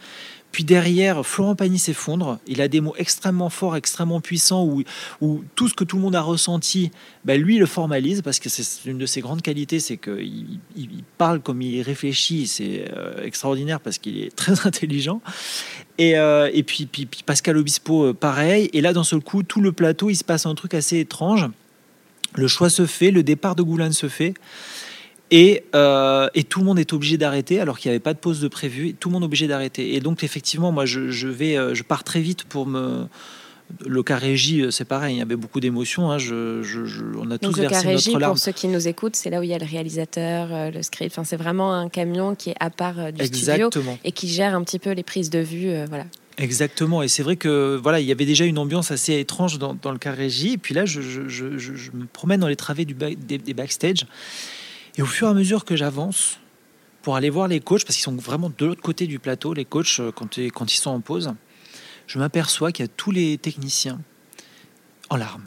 Puis 0.55 0.63
derrière, 0.63 1.25
Florent 1.25 1.53
Pagny 1.53 1.77
s'effondre. 1.77 2.39
Il 2.47 2.61
a 2.61 2.69
des 2.69 2.79
mots 2.79 2.95
extrêmement 2.97 3.49
forts, 3.49 3.75
extrêmement 3.75 4.21
puissants, 4.21 4.63
où, 4.63 5.43
tout 5.53 5.67
ce 5.67 5.73
que 5.73 5.83
tout 5.83 5.97
le 5.97 6.01
monde 6.01 6.15
a 6.15 6.21
ressenti, 6.21 6.91
ben 7.25 7.41
lui, 7.41 7.57
le 7.57 7.65
formalise, 7.65 8.21
parce 8.21 8.39
que 8.39 8.47
c'est 8.47 8.89
une 8.89 8.97
de 8.97 9.05
ses 9.05 9.19
grandes 9.19 9.41
qualités, 9.41 9.81
c'est 9.81 9.97
qu'il 9.97 10.61
il, 10.77 11.03
parle 11.17 11.41
comme 11.41 11.61
il 11.61 11.81
réfléchit. 11.81 12.47
C'est 12.47 12.85
euh, 12.95 13.21
extraordinaire 13.21 13.81
parce 13.81 13.97
qu'il 13.97 14.17
est 14.17 14.33
très 14.33 14.65
intelligent. 14.65 15.19
Et, 15.97 16.17
euh, 16.17 16.49
puis, 16.65 16.85
puis, 16.85 17.05
Pascal 17.25 17.57
Obispo, 17.57 18.05
euh, 18.05 18.13
pareil. 18.13 18.69
Et 18.71 18.79
là, 18.79 18.93
d'un 18.93 19.03
seul 19.03 19.19
coup, 19.19 19.43
tout 19.43 19.59
le 19.59 19.73
plateau, 19.73 20.09
il 20.09 20.15
se 20.15 20.23
passe 20.23 20.45
un 20.45 20.55
truc 20.55 20.73
assez 20.73 20.99
étrange. 20.99 21.49
Le 22.35 22.47
choix 22.47 22.69
se 22.69 22.85
fait, 22.85 23.11
le 23.11 23.23
départ 23.23 23.57
de 23.57 23.61
Goulan 23.61 23.91
se 23.91 24.07
fait. 24.07 24.35
Et, 25.31 25.63
euh, 25.73 26.27
et 26.35 26.43
tout 26.43 26.59
le 26.59 26.65
monde 26.65 26.77
est 26.79 26.93
obligé 26.93 27.17
d'arrêter 27.17 27.59
alors 27.59 27.79
qu'il 27.79 27.89
n'y 27.89 27.95
avait 27.95 27.99
pas 28.03 28.13
de 28.13 28.19
pause 28.19 28.41
de 28.41 28.47
prévu. 28.47 28.93
Tout 28.93 29.09
le 29.09 29.13
monde 29.13 29.23
est 29.23 29.25
obligé 29.25 29.47
d'arrêter. 29.47 29.95
Et 29.95 29.99
donc, 29.99 30.23
effectivement, 30.23 30.71
moi, 30.71 30.85
je, 30.85 31.09
je 31.09 31.27
vais, 31.27 31.57
euh, 31.57 31.73
je 31.73 31.83
pars 31.83 32.03
très 32.03 32.21
vite 32.21 32.43
pour 32.43 32.67
me. 32.67 33.07
Le 33.83 34.03
cas 34.03 34.17
régie, 34.17 34.61
euh, 34.61 34.69
c'est 34.69 34.85
pareil, 34.85 35.15
il 35.15 35.17
y 35.17 35.21
avait 35.23 35.35
beaucoup 35.35 35.59
d'émotions. 35.59 36.11
hein. 36.11 36.19
Je, 36.19 36.61
je- 36.61 36.85
je- 36.85 37.03
on 37.19 37.31
a 37.31 37.39
tous 37.39 37.47
Donc, 37.47 37.57
le 37.57 37.63
versé 37.63 37.87
régie, 37.87 38.09
notre 38.09 38.19
larme. 38.19 38.33
pour 38.33 38.39
ceux 38.39 38.51
qui 38.51 38.67
nous 38.67 38.87
écoutent, 38.87 39.15
c'est 39.15 39.31
là 39.31 39.39
où 39.39 39.43
il 39.43 39.49
y 39.49 39.55
a 39.55 39.57
le 39.57 39.65
réalisateur, 39.65 40.71
le 40.71 40.83
script. 40.83 41.11
Enfin, 41.11 41.23
c'est 41.23 41.35
vraiment 41.37 41.73
un 41.73 41.89
camion 41.89 42.35
qui 42.35 42.51
est 42.51 42.55
à 42.59 42.69
part 42.69 42.93
du 43.11 43.25
studio 43.25 43.55
Exactement. 43.65 43.97
et 44.03 44.11
qui 44.11 44.27
gère 44.27 44.53
un 44.53 44.63
petit 44.63 44.77
peu 44.77 44.91
les 44.91 45.01
prises 45.01 45.31
de 45.31 45.39
vue. 45.39 45.69
euh, 45.69 45.87
voilà. 45.89 46.05
Exactement, 46.37 47.01
et 47.01 47.07
c'est 47.07 47.23
vrai 47.23 47.37
que 47.37 47.79
voilà, 47.81 47.99
il 48.01 48.05
y 48.05 48.11
avait 48.11 48.25
déjà 48.25 48.43
une 48.45 48.57
ambiance 48.59 48.91
assez 48.91 49.17
étrange 49.19 49.57
dans, 49.57 49.73
dans 49.73 49.91
le 49.91 49.97
cas 49.97 50.11
régie. 50.11 50.51
Et 50.53 50.57
puis 50.59 50.75
là, 50.75 50.85
je, 50.85 51.01
je- 51.01 51.27
je- 51.27 51.57
je- 51.57 51.73
je 51.75 51.91
me 51.91 52.05
promène 52.05 52.41
dans 52.41 52.47
les 52.49 52.55
travées 52.57 52.85
du 52.85 52.93
ba- 52.93 53.15
des, 53.17 53.37
des 53.39 53.53
backstage, 53.55 54.05
et 54.97 55.01
au 55.01 55.05
fur 55.05 55.27
et 55.27 55.31
à 55.31 55.33
mesure 55.33 55.65
que 55.65 55.75
j'avance 55.75 56.39
pour 57.01 57.15
aller 57.15 57.29
voir 57.29 57.47
les 57.47 57.59
coachs, 57.59 57.83
parce 57.83 57.95
qu'ils 57.95 58.03
sont 58.03 58.15
vraiment 58.15 58.51
de 58.55 58.65
l'autre 58.65 58.81
côté 58.81 59.05
du 59.07 59.19
plateau, 59.19 59.53
les 59.53 59.65
coachs 59.65 59.99
euh, 59.99 60.11
quand, 60.11 60.37
ils- 60.37 60.51
quand 60.51 60.73
ils 60.73 60.77
sont 60.77 60.89
en 60.91 61.01
pause, 61.01 61.33
je 62.07 62.17
m'aperçois 62.19 62.71
qu'il 62.71 62.85
y 62.85 62.89
a 62.89 62.91
tous 62.95 63.11
les 63.11 63.37
techniciens 63.37 63.99
en 65.09 65.17
larmes. 65.17 65.45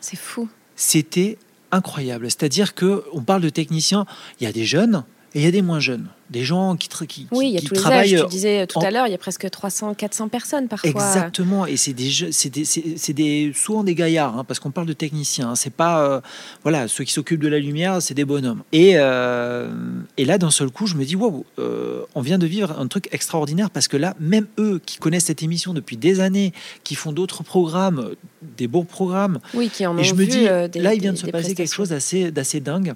C'est 0.00 0.16
fou. 0.16 0.48
C'était 0.76 1.38
incroyable. 1.70 2.26
C'est-à-dire 2.26 2.74
que 2.74 3.04
on 3.12 3.22
parle 3.22 3.42
de 3.42 3.48
techniciens, 3.48 4.06
il 4.40 4.44
y 4.44 4.46
a 4.46 4.52
des 4.52 4.64
jeunes 4.64 5.04
et 5.34 5.40
il 5.40 5.44
y 5.44 5.46
a 5.46 5.50
des 5.50 5.62
moins 5.62 5.80
jeunes, 5.80 6.06
des 6.30 6.44
gens 6.44 6.76
qui, 6.76 6.88
tra- 6.88 7.06
qui, 7.06 7.26
Oui, 7.32 7.48
il 7.48 7.54
y 7.54 7.56
a 7.56 7.60
qui 7.60 7.66
tous 7.66 7.74
les 7.74 7.80
travaillent 7.80 8.14
âges. 8.14 8.22
Tu 8.24 8.28
disais 8.30 8.66
tout 8.66 8.78
en- 8.78 8.82
à 8.82 8.90
l'heure, 8.90 9.06
il 9.06 9.10
y 9.10 9.14
a 9.14 9.18
presque 9.18 9.48
300, 9.50 9.94
400 9.94 10.28
personnes 10.28 10.68
parfois. 10.68 10.88
Exactement, 10.90 11.66
et 11.66 11.76
c'est 11.76 11.92
des, 11.92 12.08
des, 12.50 13.12
des 13.14 13.52
souvent 13.54 13.82
des 13.84 13.94
gaillards, 13.94 14.38
hein, 14.38 14.44
parce 14.44 14.60
qu'on 14.60 14.70
parle 14.70 14.86
de 14.86 14.92
techniciens. 14.92 15.50
hein. 15.50 15.54
c'est 15.56 15.72
pas, 15.72 16.04
euh, 16.08 16.20
voilà, 16.62 16.88
ceux 16.88 17.04
qui 17.04 17.12
s'occupent 17.12 17.40
de 17.42 17.48
la 17.48 17.58
lumière, 17.58 18.00
c'est 18.00 18.14
des 18.14 18.24
bonhommes. 18.24 18.62
Et, 18.72 18.92
euh, 18.94 19.70
et 20.16 20.24
là, 20.24 20.38
d'un 20.38 20.50
seul 20.50 20.70
coup, 20.70 20.86
je 20.86 20.94
me 20.94 21.04
dis, 21.04 21.16
waouh, 21.16 21.44
euh, 21.58 22.02
on 22.14 22.20
vient 22.20 22.38
de 22.38 22.46
vivre 22.46 22.78
un 22.78 22.86
truc 22.86 23.08
extraordinaire, 23.12 23.70
parce 23.70 23.88
que 23.88 23.96
là, 23.96 24.14
même 24.20 24.46
eux 24.58 24.80
qui 24.84 24.98
connaissent 24.98 25.24
cette 25.26 25.42
émission 25.42 25.74
depuis 25.74 25.96
des 25.96 26.20
années, 26.20 26.52
qui 26.84 26.94
font 26.94 27.12
d'autres 27.12 27.42
programmes, 27.42 28.10
des 28.56 28.66
beaux 28.68 28.84
programmes, 28.84 29.40
Oui, 29.54 29.68
qui 29.68 29.86
en 29.86 29.96
ont 29.96 29.98
et 29.98 30.04
je 30.04 30.14
me 30.14 30.20
vu, 30.20 30.26
dis, 30.26 30.48
euh, 30.48 30.68
des- 30.68 30.80
là, 30.80 30.94
il 30.94 31.00
vient 31.00 31.12
de 31.12 31.18
se 31.18 31.26
passer 31.26 31.54
quelque 31.54 31.72
chose 31.74 31.88
d'assez, 31.90 32.30
d'assez 32.30 32.60
dingue. 32.60 32.94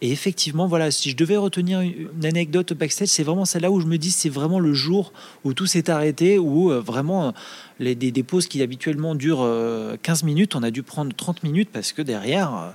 Et 0.00 0.12
effectivement, 0.12 0.66
voilà, 0.66 0.90
si 0.90 1.10
je 1.10 1.16
devais 1.16 1.36
retenir 1.36 1.80
une, 1.80 2.24
anecdote 2.24 2.72
backstage, 2.72 3.08
c'est 3.08 3.22
vraiment 3.22 3.44
celle-là 3.44 3.70
où 3.70 3.80
je 3.80 3.86
me 3.86 3.98
dis, 3.98 4.10
c'est 4.10 4.28
vraiment 4.28 4.58
le 4.58 4.72
jour 4.72 5.12
où 5.44 5.54
tout 5.54 5.66
s'est 5.66 5.90
arrêté, 5.90 6.38
où 6.38 6.70
euh, 6.70 6.80
vraiment 6.80 7.32
les, 7.78 7.94
des, 7.94 8.10
des 8.10 8.22
pauses 8.22 8.46
qui 8.46 8.62
habituellement 8.62 9.14
durent 9.14 9.42
euh, 9.42 9.96
15 10.02 10.24
minutes, 10.24 10.54
on 10.54 10.62
a 10.62 10.70
dû 10.70 10.82
prendre 10.82 11.14
30 11.14 11.42
minutes 11.42 11.70
parce 11.72 11.92
que 11.92 12.02
derrière, 12.02 12.74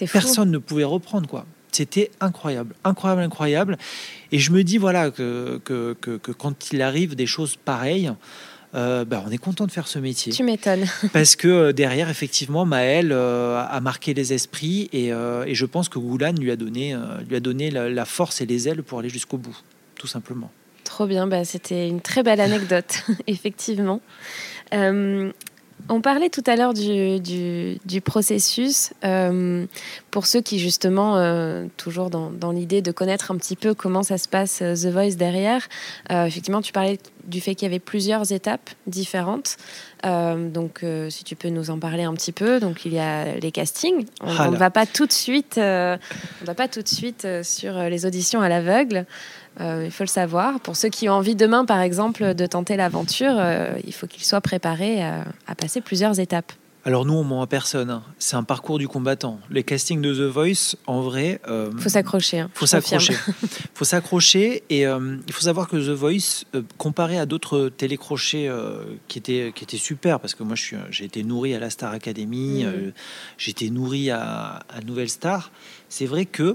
euh, 0.00 0.06
personne 0.12 0.50
ne 0.50 0.58
pouvait 0.58 0.84
reprendre, 0.84 1.28
quoi. 1.28 1.46
C'était 1.72 2.10
incroyable, 2.20 2.74
incroyable, 2.84 3.22
incroyable. 3.22 3.78
Et 4.32 4.38
je 4.38 4.50
me 4.50 4.64
dis, 4.64 4.78
voilà, 4.78 5.10
que, 5.10 5.60
que, 5.62 5.94
que, 6.00 6.16
que 6.16 6.32
quand 6.32 6.72
il 6.72 6.80
arrive 6.80 7.14
des 7.14 7.26
choses 7.26 7.56
pareilles, 7.56 8.12
euh, 8.76 9.04
bah, 9.04 9.22
on 9.26 9.30
est 9.30 9.38
content 9.38 9.66
de 9.66 9.70
faire 9.72 9.88
ce 9.88 9.98
métier. 9.98 10.32
Tu 10.32 10.42
m'étonnes. 10.42 10.84
Parce 11.12 11.34
que 11.36 11.48
euh, 11.48 11.72
derrière, 11.72 12.08
effectivement, 12.10 12.64
Maël 12.64 13.10
euh, 13.12 13.58
a 13.68 13.80
marqué 13.80 14.12
les 14.14 14.32
esprits 14.32 14.88
et, 14.92 15.08
et 15.08 15.54
je 15.54 15.64
pense 15.66 15.88
que 15.88 15.98
Goulan 15.98 16.32
lui 16.38 16.50
a 16.50 16.56
donné, 16.56 16.96
lui 17.28 17.36
a 17.36 17.40
donné 17.40 17.70
la, 17.70 17.88
la 17.88 18.04
force 18.04 18.40
et 18.40 18.46
les 18.46 18.68
ailes 18.68 18.82
pour 18.82 18.98
aller 18.98 19.08
jusqu'au 19.08 19.38
bout, 19.38 19.56
tout 19.96 20.06
simplement. 20.06 20.50
Trop 20.84 21.06
bien, 21.06 21.26
bah, 21.26 21.44
c'était 21.44 21.88
une 21.88 22.00
très 22.00 22.22
belle 22.22 22.40
anecdote, 22.40 23.02
effectivement. 23.26 24.00
Euh, 24.74 25.32
on 25.88 26.00
parlait 26.00 26.30
tout 26.30 26.42
à 26.46 26.56
l'heure 26.56 26.74
du, 26.74 27.20
du- 27.20 27.78
du 27.84 28.00
processus. 28.00 28.92
Euh, 29.04 29.66
pour 30.16 30.24
ceux 30.24 30.40
qui, 30.40 30.58
justement, 30.58 31.18
euh, 31.18 31.66
toujours 31.76 32.08
dans, 32.08 32.30
dans 32.30 32.50
l'idée 32.50 32.80
de 32.80 32.90
connaître 32.90 33.32
un 33.32 33.36
petit 33.36 33.54
peu 33.54 33.74
comment 33.74 34.02
ça 34.02 34.16
se 34.16 34.28
passe 34.28 34.62
euh, 34.62 34.74
The 34.74 34.86
Voice 34.90 35.16
derrière, 35.16 35.68
euh, 36.10 36.24
effectivement, 36.24 36.62
tu 36.62 36.72
parlais 36.72 36.98
du 37.24 37.42
fait 37.42 37.54
qu'il 37.54 37.66
y 37.66 37.70
avait 37.70 37.80
plusieurs 37.80 38.32
étapes 38.32 38.70
différentes. 38.86 39.58
Donc, 40.04 40.84
si 41.10 41.24
tu 41.24 41.34
peux 41.34 41.48
nous 41.48 41.70
en 41.70 41.80
parler 41.80 42.04
un 42.04 42.14
petit 42.14 42.30
peu. 42.30 42.60
Donc, 42.60 42.84
il 42.84 42.94
y 42.94 42.98
a 43.00 43.34
les 43.40 43.50
castings. 43.50 44.06
On 44.20 44.28
Ah 44.38 44.48
ne 44.48 44.56
va 44.56 44.70
pas 44.70 44.86
tout 44.86 45.04
de 45.04 45.12
suite, 45.12 45.54
on 45.58 45.98
va 46.44 46.54
pas 46.54 46.68
tout 46.68 46.80
de 46.80 46.88
suite 46.88 47.26
sur 47.42 47.76
les 47.76 48.06
auditions 48.06 48.40
à 48.40 48.48
l'aveugle. 48.48 49.04
Euh, 49.60 49.82
il 49.84 49.90
faut 49.90 50.04
le 50.04 50.08
savoir. 50.08 50.60
Pour 50.60 50.76
ceux 50.76 50.88
qui 50.88 51.08
ont 51.08 51.14
envie 51.14 51.34
demain, 51.34 51.64
par 51.64 51.80
exemple, 51.80 52.34
de 52.34 52.46
tenter 52.46 52.76
l'aventure, 52.76 53.34
euh, 53.36 53.72
il 53.84 53.92
faut 53.92 54.06
qu'ils 54.06 54.24
soient 54.24 54.40
préparés 54.40 55.02
à, 55.02 55.24
à 55.46 55.54
passer 55.54 55.80
plusieurs 55.80 56.20
étapes. 56.20 56.52
Alors 56.86 57.04
nous, 57.04 57.14
on 57.14 57.24
ment 57.24 57.42
à 57.42 57.48
personne. 57.48 57.90
hein. 57.90 58.04
C'est 58.20 58.36
un 58.36 58.44
parcours 58.44 58.78
du 58.78 58.86
combattant. 58.86 59.40
Les 59.50 59.64
castings 59.64 60.00
de 60.00 60.14
The 60.14 60.30
Voice, 60.32 60.76
en 60.86 61.00
vrai, 61.00 61.40
euh, 61.48 61.70
Il 61.74 61.82
faut 61.82 61.88
s'accrocher. 61.88 62.38
hein, 62.38 62.50
faut 62.54 62.66
s'accrocher. 62.66 63.14
faut 63.74 63.84
s'accrocher 63.84 64.62
et 64.70 64.86
euh, 64.86 65.16
il 65.26 65.32
faut 65.32 65.40
savoir 65.42 65.66
que 65.66 65.76
The 65.76 65.90
Voice, 65.90 66.44
euh, 66.54 66.62
comparé 66.78 67.18
à 67.18 67.26
d'autres 67.26 67.70
télécrochets 67.76 68.46
euh, 68.48 68.84
qui 69.08 69.18
étaient 69.18 69.52
qui 69.52 69.64
étaient 69.64 69.78
super, 69.78 70.20
parce 70.20 70.36
que 70.36 70.44
moi 70.44 70.54
j'ai 70.90 71.04
été 71.04 71.24
nourri 71.24 71.54
à 71.54 71.58
la 71.58 71.70
Star 71.70 71.92
Academy, 71.92 72.64
j'ai 73.36 73.50
été 73.50 73.68
nourri 73.70 74.10
à, 74.12 74.62
à 74.68 74.80
Nouvelle 74.86 75.08
Star. 75.10 75.50
C'est 75.88 76.06
vrai 76.06 76.24
que 76.24 76.54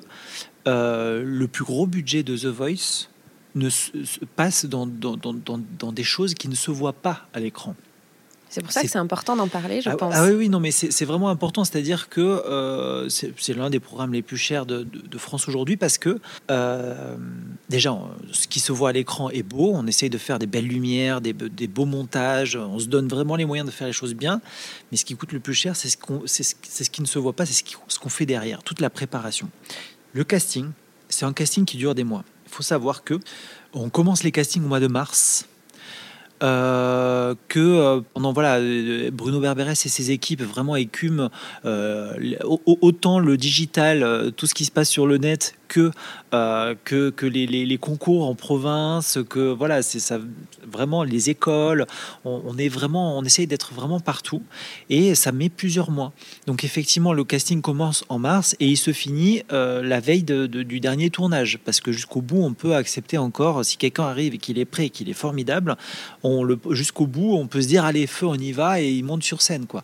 le 0.66 1.46
plus 1.48 1.66
gros 1.66 1.88
budget 1.88 2.24
de 2.24 2.38
The 2.38 2.46
Voice 2.46 3.10
ne 3.56 3.70
se, 3.70 3.92
se 4.06 4.24
passe 4.38 4.66
dans, 4.66 4.86
dans, 4.88 5.18
dans, 5.18 5.34
dans- 5.34 5.60
dans 5.78 5.92
des 5.92 6.04
choses 6.06 6.36
qui 6.36 6.48
ne 6.48 6.56
se 6.56 6.72
voient 6.72 6.94
pas 6.94 7.28
à 7.34 7.42
l'écran. 7.42 7.76
C'est 8.54 8.62
pour 8.62 8.74
ça 8.74 8.82
que 8.82 8.89
C'est- 8.89 8.97
important 8.97 9.38
d'en 9.38 9.47
parler, 9.47 9.80
je 9.82 9.89
ah, 9.89 9.95
pense. 9.95 10.14
ah 10.14 10.26
oui, 10.26 10.32
oui, 10.34 10.49
non, 10.49 10.60
mais 10.60 10.72
c'est 10.72 11.06
vraiment 11.06 11.30
important. 11.30 11.64
C'est-à-dire 11.64 12.10
que 12.10 12.20
euh, 12.20 13.08
c'est 13.08 13.54
l'un 13.56 13.70
des 13.70 13.80
programmes 13.80 14.12
les 14.12 14.22
plus 14.22 14.36
chers 14.36 14.66
de, 14.66 14.84
de- 14.84 14.99
de 15.08 15.18
France 15.18 15.47
aujourd'hui 15.47 15.78
parce 15.78 15.97
que 15.97 16.20
euh, 16.52 17.16
déjà, 17.70 17.97
ce 18.34 18.47
qui 18.49 18.60
se 18.60 18.74
voit 18.74 18.89
à 18.89 18.91
l'écran 18.91 19.30
est 19.30 19.41
beau. 19.43 19.72
On 19.74 19.88
essaye 19.88 20.10
de 20.10 20.18
faire 20.18 20.38
des 20.38 20.47
belles 20.47 20.68
lumières, 20.68 21.22
des, 21.22 21.32
be- 21.34 21.47
des 21.47 21.68
beaux 21.68 21.86
montages. 21.86 22.58
On 22.58 22.78
se 22.78 22.88
donne 22.88 23.08
vraiment 23.08 23.38
les 23.38 23.45
moyens 23.45 23.66
de 23.66 23.74
faire 23.74 23.88
les 23.88 23.93
choses 23.93 24.14
bien. 24.16 24.41
Mais 24.91 24.97
ce 24.97 25.06
qui 25.06 25.16
coûte 25.16 25.32
le 25.32 25.39
plus 25.39 25.54
cher, 25.54 25.78
c'est 25.78 25.88
ce, 25.88 26.89
qui 26.89 27.02
ne 27.02 27.08
se 27.08 27.20
voit 27.20 27.34
pas, 27.34 27.45
c'est 27.45 27.64
ce 27.88 27.99
qu'on 27.99 28.10
fait 28.10 28.26
derrière, 28.26 28.64
toute 28.64 28.82
la 28.82 28.89
préparation. 28.89 29.49
Le 30.12 30.26
casting, 30.26 30.68
c'est 31.08 31.24
un 31.24 31.32
casting 31.32 31.64
qui 31.64 31.78
dure 31.78 31.95
des 31.95 32.04
mois. 32.04 32.26
Il 32.47 32.52
faut 32.52 32.64
savoir 32.64 33.06
que 33.06 33.18
on 33.74 33.89
commence 33.89 34.24
les 34.24 34.34
castings 34.34 34.66
au 34.66 34.68
mois 34.68 34.82
de 34.82 34.88
mars. 34.88 35.45
Euh, 36.44 37.36
que 37.48 38.00
pendant 38.14 38.34
voilà 38.34 38.60
Bruno 39.12 39.39
Berberes 39.39 39.72
et 39.72 39.76
ses 39.76 40.12
équipes 40.12 40.42
vraiment 40.42 40.76
écument 40.76 41.30
autant 41.64 43.20
le 43.20 43.38
digital, 43.38 44.32
tout 44.36 44.48
ce 44.48 44.54
qui 44.54 44.66
se 44.66 44.72
passe 44.72 44.89
sur 44.89 45.08
le 45.08 45.18
net 45.18 45.56
que 45.68 45.92
que, 46.32 47.10
que 47.10 47.26
les, 47.26 47.78
concours 47.78 48.28
en 48.28 48.36
province, 48.36 49.20
que 49.30 49.52
voilà 49.52 49.82
c'est 49.82 50.00
ça 50.00 50.20
vraiment 50.72 51.04
les 51.04 51.30
écoles. 51.30 51.86
On, 52.26 52.58
est 52.58 52.70
vraiment 52.70 53.18
on 53.18 53.24
essaye 53.24 53.48
d'être 53.48 53.74
vraiment 53.74 54.00
partout 54.00 54.42
et 54.90 55.16
ça 55.16 55.32
met 55.32 55.50
plusieurs 55.50 55.92
mois. 55.92 56.14
Donc 56.48 56.64
effectivement 56.64 57.14
le 57.14 57.24
casting 57.24 57.62
commence 57.62 58.06
en 58.10 58.20
mars 58.20 58.56
et 58.60 58.68
il 58.68 58.78
se 58.78 58.94
finit 58.94 59.44
la 59.50 60.00
veille 60.00 60.24
du 60.24 60.80
dernier 60.80 61.10
tournage 61.10 61.60
parce 61.64 61.82
que 61.82 61.92
jusqu'au 61.92 62.22
bout 62.22 62.44
on 62.44 62.54
peut 62.54 62.76
accepter 62.76 63.18
encore 63.18 63.64
si 63.66 63.78
quelqu'un 63.78 64.04
arrive 64.04 64.34
et 64.36 64.38
qu'il 64.38 64.60
est 64.60 64.66
prêt, 64.66 64.90
qu'il 64.90 65.10
est 65.10 65.14
formidable, 65.14 65.76
on 66.24 66.44
le 66.44 66.58
jusqu'au 66.72 67.08
bout, 67.08 67.36
on 67.36 67.48
peut 67.48 67.62
se 67.62 67.68
dire 67.68 67.86
allez 67.86 68.08
feu, 68.08 68.28
on 68.28 68.36
y 68.36 68.52
va 68.52 68.82
et 68.82 68.90
il 68.90 69.04
monte 69.04 69.24
sur 69.24 69.42
scène 69.42 69.66
quoi. 69.66 69.84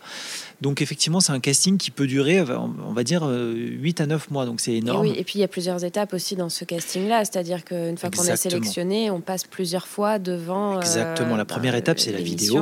Donc 0.61 0.81
effectivement, 0.81 1.19
c'est 1.19 1.33
un 1.33 1.39
casting 1.39 1.77
qui 1.77 1.91
peut 1.91 2.07
durer, 2.07 2.41
on 2.41 2.91
va 2.91 3.03
dire, 3.03 3.23
8 3.23 4.01
euh, 4.01 4.03
à 4.03 4.07
9 4.07 4.31
mois. 4.31 4.45
Donc 4.45 4.59
c'est 4.59 4.73
énorme. 4.73 5.05
Et, 5.05 5.11
oui, 5.11 5.15
et 5.17 5.23
puis 5.23 5.33
il 5.35 5.41
y 5.41 5.43
a 5.43 5.47
plusieurs 5.47 5.83
étapes 5.83 6.13
aussi 6.13 6.35
dans 6.35 6.49
ce 6.49 6.65
casting-là. 6.65 7.25
C'est-à-dire 7.25 7.63
qu'une 7.63 7.97
fois 7.97 8.09
qu'on 8.09 8.23
est 8.23 8.35
sélectionné, 8.35 9.11
on 9.11 9.21
passe 9.21 9.43
plusieurs 9.43 9.87
fois 9.87 10.17
devant. 10.17 10.77
Euh, 10.77 10.79
Exactement. 10.79 11.35
la 11.35 11.45
première 11.45 11.73
bah, 11.73 11.79
étape, 11.79 11.99
c'est 11.99 12.11
la 12.11 12.21
vidéo. 12.21 12.59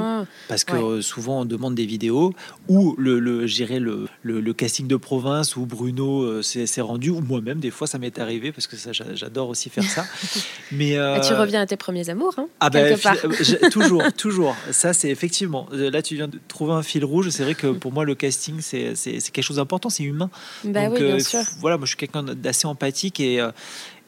Parce 0.49 0.65
que 0.65 0.75
euh, 0.75 1.01
souvent, 1.01 1.41
on 1.41 1.45
demande 1.45 1.75
des 1.75 1.85
vidéos 1.85 2.33
ou 2.67 2.95
le, 2.97 3.19
le, 3.19 3.45
le, 3.45 4.07
le, 4.41 4.53
casting 4.53 4.87
de 4.87 4.97
province 4.97 5.55
où 5.55 5.65
Bruno 5.65 6.41
s'est 6.41 6.81
rendu, 6.81 7.11
ou 7.11 7.21
moi-même, 7.21 7.59
des 7.59 7.71
fois, 7.71 7.87
ça 7.87 7.97
m'est 7.97 8.19
arrivé 8.19 8.51
parce 8.51 8.67
que 8.67 8.75
j'adore 9.13 9.49
aussi 9.49 9.69
faire 9.69 9.83
ça. 9.83 10.05
Mais 10.71 10.97
tu 11.25 11.33
reviens 11.33 11.61
à 11.61 11.65
tes 11.65 11.77
premiers 11.77 12.09
amours, 12.09 12.33
hein, 12.37 12.47
ah 12.59 12.69
ben, 12.69 12.97
toujours, 13.71 14.03
toujours. 14.17 14.55
Ça, 14.71 14.91
c'est 14.91 15.09
effectivement. 15.09 15.67
Là, 15.71 16.01
tu 16.01 16.15
viens 16.15 16.27
de 16.27 16.39
trouver 16.49 16.73
un 16.73 16.83
fil 16.83 17.05
rouge. 17.05 17.29
C'est 17.29 17.43
vrai 17.43 17.55
que 17.55 17.67
pour 17.85 17.93
moi, 17.93 18.03
le 18.03 18.15
casting, 18.15 18.61
c'est 18.61 18.95
quelque 19.31 19.43
chose 19.43 19.57
d'important, 19.57 19.91
c'est 19.91 20.01
humain. 20.01 20.31
Bah 20.63 20.89
oui, 20.89 20.97
bien 20.97 21.17
euh, 21.17 21.19
sûr. 21.19 21.41
Voilà, 21.59 21.77
moi, 21.77 21.85
je 21.85 21.89
suis 21.89 21.97
quelqu'un 21.97 22.23
d'assez 22.23 22.65
empathique 22.65 23.19
et, 23.19 23.39
euh, 23.39 23.51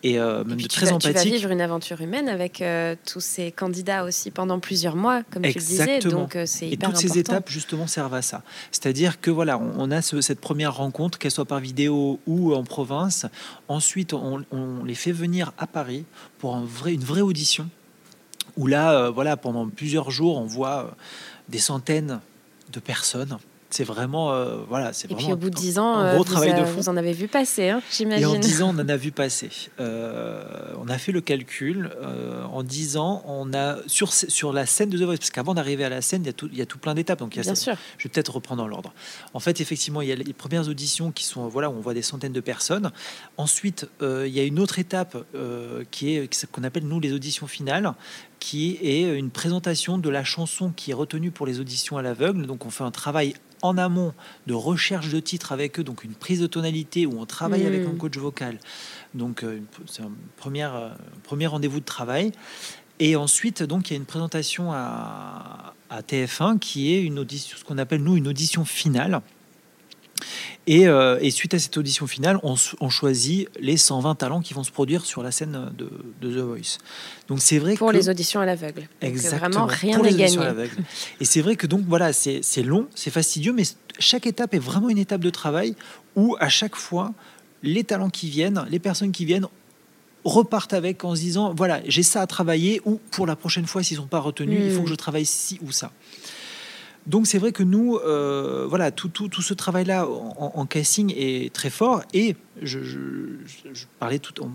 et 0.01 0.17
euh, 0.17 0.43
même 0.43 0.59
de 0.59 0.67
très 0.67 0.91
empathique. 0.91 1.21
Tu 1.21 1.29
vas 1.29 1.35
vivre 1.35 1.51
une 1.51 1.61
aventure 1.61 2.01
humaine 2.01 2.27
avec 2.27 2.63
tous 3.05 3.19
ces 3.19 3.51
candidats 3.51 4.03
aussi 4.03 4.31
pendant 4.31 4.59
plusieurs 4.59 4.95
mois, 4.95 5.21
comme 5.29 5.43
tu 5.43 5.49
le 5.49 5.63
disais. 5.63 5.99
Donc 5.99 6.35
c'est 6.47 6.69
Et 6.69 6.77
toutes 6.77 6.97
ces 6.97 7.19
étapes 7.19 7.51
justement 7.51 7.85
servent 7.85 8.15
à 8.15 8.23
ça. 8.23 8.41
C'est-à-dire 8.71 9.21
que 9.21 9.29
voilà, 9.29 9.59
on, 9.59 9.91
a 9.91 10.01
cette 10.01 10.41
première 10.41 10.75
rencontre, 10.75 11.19
qu'elle 11.19 11.29
soit 11.29 11.45
par 11.45 11.59
vidéo 11.59 12.19
ou 12.25 12.55
en 12.55 12.63
province. 12.63 13.27
Ensuite, 13.67 14.13
on, 14.13 14.43
les 14.83 14.95
fait 14.95 15.11
venir 15.11 15.53
à 15.59 15.67
Paris 15.67 16.03
pour 16.39 16.55
un 16.55 16.65
vrai, 16.65 16.95
une 16.95 17.03
vraie 17.03 17.21
audition. 17.21 17.69
Où 18.55 18.65
là, 18.65 19.11
voilà, 19.11 19.37
pendant 19.37 19.69
plusieurs 19.69 20.09
jours, 20.09 20.39
on 20.39 20.47
voit 20.47 20.95
des 21.47 21.59
centaines 21.59 22.21
de 22.73 22.79
personnes 22.79 23.37
c'est 23.69 23.83
vraiment 23.83 24.31
euh, 24.31 24.57
voilà 24.67 24.93
c'est 24.93 25.11
et 25.11 25.15
puis 25.15 25.31
au 25.31 25.35
bout 25.35 25.49
de 25.49 25.55
dix 25.55 25.77
ans 25.77 25.97
un 25.97 26.13
gros 26.13 26.23
vous 26.23 26.31
travail 26.31 26.53
de 26.53 26.63
fond. 26.65 26.77
vous 26.77 26.89
en 26.89 26.97
avez 26.97 27.11
vu 27.11 27.27
passer 27.27 27.69
hein, 27.69 27.81
j'imagine 27.91 28.23
et 28.23 28.25
en 28.25 28.39
dix 28.39 28.61
ans 28.61 28.73
on 28.75 28.79
en 28.79 28.87
a 28.87 28.97
vu 28.97 29.11
passer. 29.11 29.49
Euh, 29.79 30.43
on 30.79 30.87
a 30.87 30.97
fait 30.97 31.11
le 31.11 31.21
calcul 31.21 31.91
euh, 32.01 32.43
en 32.45 32.63
dix 32.63 32.97
ans 32.97 33.23
on 33.27 33.53
a 33.53 33.77
sur 33.87 34.13
sur 34.13 34.53
la 34.53 34.65
scène 34.65 34.89
de 34.89 34.97
The 34.97 35.01
Voice 35.01 35.17
parce 35.17 35.31
qu'avant 35.31 35.53
d'arriver 35.53 35.83
à 35.83 35.89
la 35.89 36.01
scène 36.01 36.23
il 36.23 36.27
y 36.27 36.29
a 36.29 36.33
tout 36.33 36.49
il 36.51 36.57
y 36.57 36.61
a 36.61 36.65
tout 36.65 36.77
plein 36.77 36.93
d'étapes 36.93 37.19
donc 37.19 37.35
il 37.35 37.39
y 37.39 37.41
a 37.41 37.43
Bien 37.43 37.55
sûr. 37.55 37.75
je 37.97 38.05
vais 38.05 38.09
peut-être 38.09 38.33
reprendre 38.35 38.61
dans 38.61 38.67
l'ordre. 38.67 38.93
En 39.33 39.39
fait 39.39 39.59
effectivement 39.59 40.01
il 40.01 40.07
y 40.07 40.11
a 40.11 40.15
les 40.15 40.33
premières 40.33 40.67
auditions 40.69 41.11
qui 41.11 41.25
sont 41.25 41.47
voilà 41.47 41.69
où 41.69 41.73
on 41.73 41.81
voit 41.81 41.93
des 41.93 42.01
centaines 42.01 42.33
de 42.33 42.41
personnes. 42.41 42.91
Ensuite 43.37 43.87
il 44.01 44.27
y 44.27 44.39
a 44.39 44.43
une 44.43 44.59
autre 44.59 44.79
étape 44.79 45.17
qui 45.91 46.15
est 46.15 46.47
qu'on 46.51 46.63
appelle 46.63 46.85
nous 46.85 46.99
les 46.99 47.11
auditions 47.11 47.47
finales 47.47 47.93
qui 48.39 48.77
est 48.81 49.17
une 49.17 49.29
présentation 49.29 49.97
de 49.97 50.09
la 50.09 50.23
chanson 50.23 50.71
qui 50.75 50.91
est 50.91 50.93
retenue 50.93 51.31
pour 51.31 51.45
les 51.45 51.59
auditions 51.59 51.97
à 51.97 52.01
l'aveugle. 52.01 52.45
Donc 52.45 52.65
on 52.65 52.69
fait 52.69 52.83
un 52.83 52.91
travail 52.91 53.33
en 53.61 53.77
amont 53.77 54.13
de 54.45 54.53
recherche 54.53 55.09
de 55.09 55.19
titres 55.19 55.51
avec 55.51 55.79
eux, 55.79 55.83
donc 55.83 56.03
une 56.03 56.13
prise 56.13 56.39
de 56.39 56.47
tonalité 56.47 57.05
où 57.05 57.19
on 57.19 57.25
travaille 57.25 57.65
avec 57.65 57.85
un 57.85 57.91
hmm. 57.91 57.97
coach 57.97 58.17
vocal. 58.17 58.59
Donc 59.13 59.43
euh, 59.43 59.59
c'est 59.87 60.03
un 60.03 60.11
premier, 60.35 60.65
euh, 60.65 60.89
premier 61.23 61.47
rendez-vous 61.47 61.79
de 61.79 61.85
travail. 61.85 62.31
Et 62.99 63.15
ensuite, 63.15 63.61
donc, 63.61 63.89
il 63.89 63.93
y 63.93 63.95
a 63.95 63.99
une 63.99 64.05
présentation 64.05 64.71
à, 64.71 65.75
à 65.89 66.01
TF1 66.01 66.57
qui 66.57 66.93
est 66.93 67.03
une 67.03 67.19
audition, 67.19 67.55
ce 67.55 67.63
qu'on 67.63 67.77
appelle 67.77 68.01
nous 68.01 68.17
une 68.17 68.27
audition 68.27 68.65
finale. 68.65 69.21
Euh, 70.69 71.17
et, 71.21 71.31
suite 71.31 71.53
à 71.53 71.59
cette 71.59 71.77
audition 71.77 72.07
finale, 72.07 72.39
on, 72.43 72.89
choisit 72.89 73.49
les 73.59 73.77
120 73.77 74.15
talents 74.15 74.41
qui 74.41 74.53
vont 74.53 74.63
se 74.63 74.71
produire 74.71 75.05
sur 75.05 75.23
la 75.23 75.31
scène 75.31 75.71
de, 75.77 75.89
The 76.21 76.41
Voice. 76.41 76.77
Donc 77.27 77.41
c'est 77.41 77.59
vrai 77.59 77.75
pour 77.75 77.91
les 77.91 78.09
auditions 78.09 78.39
à 78.39 78.45
l'aveugle. 78.45 78.87
Exactement. 79.01 79.49
Vraiment 79.49 79.65
rien 79.65 79.99
n'est 79.99 80.13
gagné. 80.13 80.37
Et 81.19 81.25
c'est 81.25 81.41
vrai 81.41 81.55
que 81.55 81.67
donc 81.67 81.81
voilà, 81.87 82.11
c'est 82.13 82.63
long, 82.63 82.87
c'est 82.95 83.11
fastidieux, 83.11 83.53
mais 83.53 83.63
chaque 83.99 84.27
étape 84.27 84.53
est 84.53 84.59
vraiment 84.59 84.89
une 84.89 84.97
étape 84.97 85.21
de 85.21 85.29
travail 85.29 85.75
où 86.15 86.35
à 86.39 86.49
chaque 86.49 86.75
fois 86.75 87.13
les 87.63 87.83
talents 87.83 88.09
qui 88.09 88.29
viennent, 88.29 88.65
les 88.69 88.79
personnes 88.79 89.11
qui 89.11 89.25
viennent 89.25 89.47
repartent 90.23 90.73
avec 90.73 91.03
en 91.05 91.15
se 91.15 91.21
disant 91.21 91.53
voilà 91.55 91.79
j'ai 91.87 92.03
ça 92.03 92.21
à 92.21 92.27
travailler 92.27 92.81
ou 92.85 92.99
pour 93.11 93.25
la 93.25 93.35
prochaine 93.35 93.65
fois 93.65 93.81
s'ils 93.81 93.97
sont 93.97 94.07
pas 94.07 94.19
retenus 94.19 94.59
il 94.65 94.71
faut 94.71 94.83
que 94.83 94.89
je 94.89 94.95
travaille 94.95 95.25
ci 95.25 95.57
ou 95.61 95.71
ça. 95.71 95.91
Donc 97.07 97.25
c'est 97.25 97.39
vrai 97.39 97.53
que 97.53 97.63
nous, 97.63 97.95
euh, 97.95 98.67
voilà, 98.67 98.91
tout, 98.91 99.07
tout, 99.07 99.29
tout 99.29 99.41
ce 99.41 99.53
travail-là 99.53 100.05
en, 100.07 100.65
casting 100.65 101.13
est 101.15 101.53
très 101.53 101.69
fort. 101.69 102.03
Et 102.13 102.35
je, 102.61 102.79
parlais 103.97 104.19
tout, 104.19 104.33
on, 104.43 104.51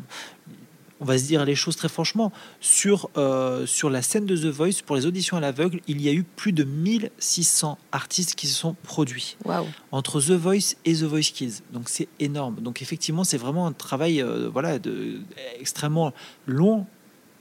on, 1.00 1.04
va 1.06 1.16
se 1.16 1.24
dire 1.24 1.46
les 1.46 1.54
choses 1.54 1.76
très 1.76 1.88
franchement, 1.88 2.30
sur, 2.60 3.08
euh, 3.16 3.64
sur 3.64 3.88
la 3.88 4.02
scène 4.02 4.26
de 4.26 4.36
The 4.36 4.54
Voice, 4.54 4.82
pour 4.84 4.96
les 4.96 5.06
auditions 5.06 5.38
à 5.38 5.40
l'aveugle, 5.40 5.80
il 5.88 6.02
y 6.02 6.10
a 6.10 6.12
eu 6.12 6.24
plus 6.24 6.52
de 6.52 6.64
1600 6.64 7.78
artistes 7.90 8.34
qui 8.34 8.46
se 8.46 8.54
sont 8.54 8.76
produits 8.82 9.38
entre 9.90 10.20
The 10.20 10.32
Voice 10.32 10.76
et 10.84 10.92
The 10.92 11.04
Voice 11.04 11.32
Kids. 11.32 11.62
Donc 11.72 11.88
c'est 11.88 12.08
énorme. 12.20 12.56
Donc 12.56 12.82
effectivement, 12.82 13.24
c'est 13.24 13.38
vraiment 13.38 13.66
un 13.66 13.72
travail 13.72 14.20
euh, 14.20 14.50
voilà, 14.52 14.78
de, 14.78 15.20
extrêmement 15.58 16.12
long 16.46 16.86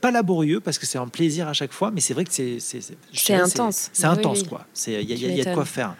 pas 0.02 0.10
laborieux 0.10 0.60
parce 0.60 0.78
que 0.78 0.84
c'est 0.84 0.98
un 0.98 1.08
plaisir 1.08 1.48
à 1.48 1.54
chaque 1.54 1.72
fois, 1.72 1.90
mais 1.90 2.02
c'est 2.02 2.12
vrai 2.12 2.24
que 2.24 2.32
c'est 2.32 2.58
c'est 2.60 3.34
intense. 3.34 3.88
C'est 3.94 4.04
intense 4.04 4.42
quoi. 4.42 4.66
C'est 4.74 5.02
il 5.02 5.10
y, 5.10 5.40
a 5.40 5.44
de 5.44 5.54
quoi 5.54 5.64
faire. 5.64 5.94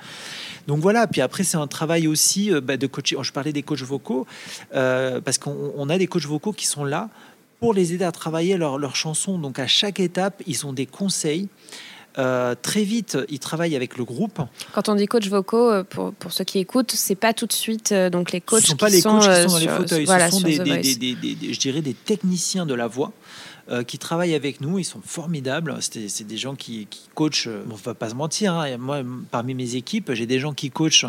Donc 0.67 0.81
voilà, 0.81 1.07
puis 1.07 1.21
après 1.21 1.45
c'est 1.45 1.57
un 1.57 1.69
travail 1.69 2.07
aussi 2.07 2.53
euh, 2.53 2.61
bah, 2.61 2.77
de 2.77 2.87
coach. 2.87 3.15
Je 3.19 3.33
parlais 3.33 3.53
des 3.53 3.63
coachs 3.63 3.83
vocaux 3.83 4.27
euh, 4.75 5.21
parce 5.21 5.39
qu'on 5.39 5.89
a 5.89 5.99
des 5.99 6.09
coachs 6.09 6.27
vocaux 6.27 6.53
qui 6.53 6.67
sont 6.67 6.85
là 6.85 7.09
pour 7.61 7.73
les 7.73 7.95
aider 7.95 8.05
à 8.05 8.13
travailler 8.13 8.57
leurs 8.57 8.77
leur 8.77 8.97
chansons. 8.97 9.39
Donc 9.39 9.61
à 9.61 9.69
chaque 9.69 10.01
étape, 10.01 10.43
ils 10.47 10.67
ont 10.67 10.73
des 10.73 10.87
conseils. 10.87 11.49
Euh, 12.19 12.55
très 12.61 12.83
vite, 12.83 13.17
ils 13.31 13.39
travaillent 13.39 13.77
avec 13.77 13.97
le 13.97 14.05
groupe. 14.05 14.41
Quand 14.75 14.91
on 14.91 14.97
dit 14.97 15.07
coach 15.07 15.29
vocaux, 15.29 15.83
pour, 15.85 16.13
pour 16.13 16.33
ceux 16.33 16.45
qui 16.45 16.59
écoutent, 16.59 16.93
c'est 16.93 17.15
pas 17.15 17.33
tout 17.33 17.47
de 17.47 17.55
suite 17.55 17.95
donc 17.95 18.33
les 18.33 18.41
coachs. 18.41 18.63
Ce 18.63 18.69
sont 18.69 18.77
pas 18.77 18.91
les 18.91 19.01
coachs 19.01 19.21
qui 19.21 19.49
sont 19.49 19.49
dans 19.49 19.59
les 19.59 19.69
fauteuils, 19.69 20.07
ce 20.07 20.31
sont 20.31 20.41
des, 20.41 21.53
je 21.53 21.59
dirais 21.59 21.83
des 21.83 21.95
techniciens 21.95 22.67
de 22.67 22.75
la 22.75 22.89
voix 22.89 23.13
euh, 23.71 23.85
qui 23.85 23.99
travaillent 23.99 24.35
avec 24.35 24.61
nous. 24.61 24.79
Ils 24.79 24.85
sont 24.85 25.01
formidables. 25.01 25.77
C'est 25.81 26.27
des 26.27 26.37
gens 26.37 26.57
qui, 26.57 26.89
coachent. 27.15 27.47
Euh, 27.47 27.65
on 27.71 27.75
va 27.75 27.95
pas 27.95 28.11
se 28.11 28.15
mentir. 28.15 28.55
Hein. 28.55 28.77
Moi, 28.77 29.03
parmi 29.31 29.55
mes 29.55 29.77
équipes, 29.77 30.13
j'ai 30.15 30.27
des 30.27 30.41
gens 30.41 30.53
qui 30.53 30.71
coachent 30.71 31.07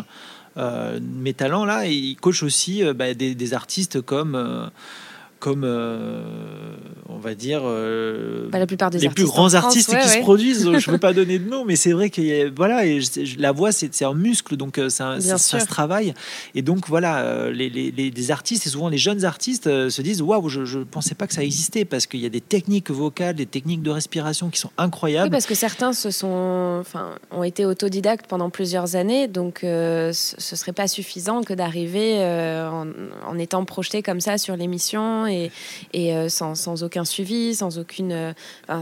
euh, 0.56 1.00
mes 1.02 1.34
talents 1.34 1.64
là. 1.64 1.86
Et 1.88 1.92
ils 1.92 2.16
coachent 2.16 2.44
aussi 2.44 2.84
bah, 2.94 3.12
des, 3.14 3.54
artistes 3.54 4.00
comme 4.00 4.70
comme 5.44 5.64
euh, 5.64 6.22
on 7.06 7.18
va 7.18 7.34
dire 7.34 7.60
euh, 7.64 8.48
bah, 8.50 8.58
la 8.58 8.66
plupart 8.66 8.88
des 8.88 8.98
les 8.98 9.10
plus 9.10 9.26
grands 9.26 9.52
artistes 9.52 9.94
qui 9.94 10.08
se 10.08 10.20
produisent. 10.20 10.62
je 10.64 10.70
ne 10.70 10.92
veux 10.92 10.98
pas 11.10 11.12
donner 11.12 11.38
de 11.38 11.46
nom, 11.46 11.66
mais 11.66 11.76
c'est 11.76 11.92
vrai 11.92 12.08
que 12.08 12.50
voilà, 12.56 12.86
et 12.86 12.98
la 13.36 13.52
voix 13.52 13.70
c'est 13.70 14.02
un 14.02 14.14
muscle, 14.14 14.56
donc 14.56 14.78
euh, 14.78 14.88
ça, 14.88 15.20
ça, 15.20 15.36
se 15.36 15.66
travaille. 15.66 16.14
Et 16.54 16.62
donc 16.62 16.88
voilà, 16.88 17.50
les, 17.50 17.68
les, 17.68 17.90
les, 17.90 18.30
artistes 18.30 18.66
et 18.66 18.70
souvent 18.70 18.88
les 18.88 18.96
jeunes 18.96 19.26
artistes 19.26 19.90
se 19.90 20.00
disent 20.00 20.22
waouh, 20.22 20.48
je 20.48 20.78
ne 20.78 20.84
pensais 20.84 21.14
pas 21.14 21.26
que 21.26 21.34
ça 21.34 21.44
existait 21.44 21.84
parce 21.84 22.06
qu'il 22.06 22.20
y 22.20 22.26
a 22.26 22.30
des 22.30 22.40
techniques 22.40 22.90
vocales, 22.90 23.34
des 23.34 23.44
techniques 23.44 23.82
de 23.82 23.90
respiration 23.90 24.48
qui 24.48 24.58
sont 24.58 24.70
incroyables. 24.78 25.30
parce 25.30 25.44
que 25.44 25.54
certains 25.54 25.92
se 25.92 26.10
sont, 26.10 26.78
enfin, 26.80 27.16
ont 27.30 27.44
été 27.44 27.66
autodidactes 27.66 28.28
pendant 28.28 28.48
plusieurs 28.48 28.96
années, 28.96 29.28
donc 29.28 29.58
ce 29.60 30.12
ce 30.14 30.56
serait 30.56 30.72
pas 30.72 30.88
suffisant 30.88 31.42
que 31.42 31.52
d'arriver 31.52 32.18
en, 32.24 32.86
en, 33.26 33.38
étant 33.38 33.64
projeté 33.66 34.02
comme 34.02 34.20
ça 34.20 34.38
sur 34.38 34.56
l'émission 34.56 35.26
et, 35.26 35.33
euh, 35.94 36.28
sans, 36.28 36.82
aucun 36.82 37.04
suivi, 37.04 37.54
sans 37.54 37.78
aucune. 37.78 38.12
Euh, 38.12 38.32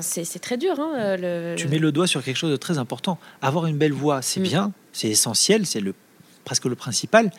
c'est 0.01 0.41
très 0.41 0.57
dur. 0.57 0.79
Hein, 0.79 0.93
euh, 0.97 1.57
tu 1.57 1.69
mets 1.69 1.79
le 1.79 1.93
doigt 1.93 2.07
sur 2.07 2.23
quelque 2.23 2.37
chose 2.37 2.51
de 2.51 2.57
très 2.57 2.79
important. 2.79 3.19
Avoir 3.41 3.67
une 3.67 3.77
belle 3.77 3.93
voix, 3.93 4.23
c'est 4.23 4.41
mm. 4.41 4.45
bien, 4.45 4.73
c'est 4.93 5.09
essentiel, 5.09 5.67
c'est 5.67 5.81
le, 5.81 5.95
presque 6.45 6.67
le 6.67 6.75
principal. 6.75 7.31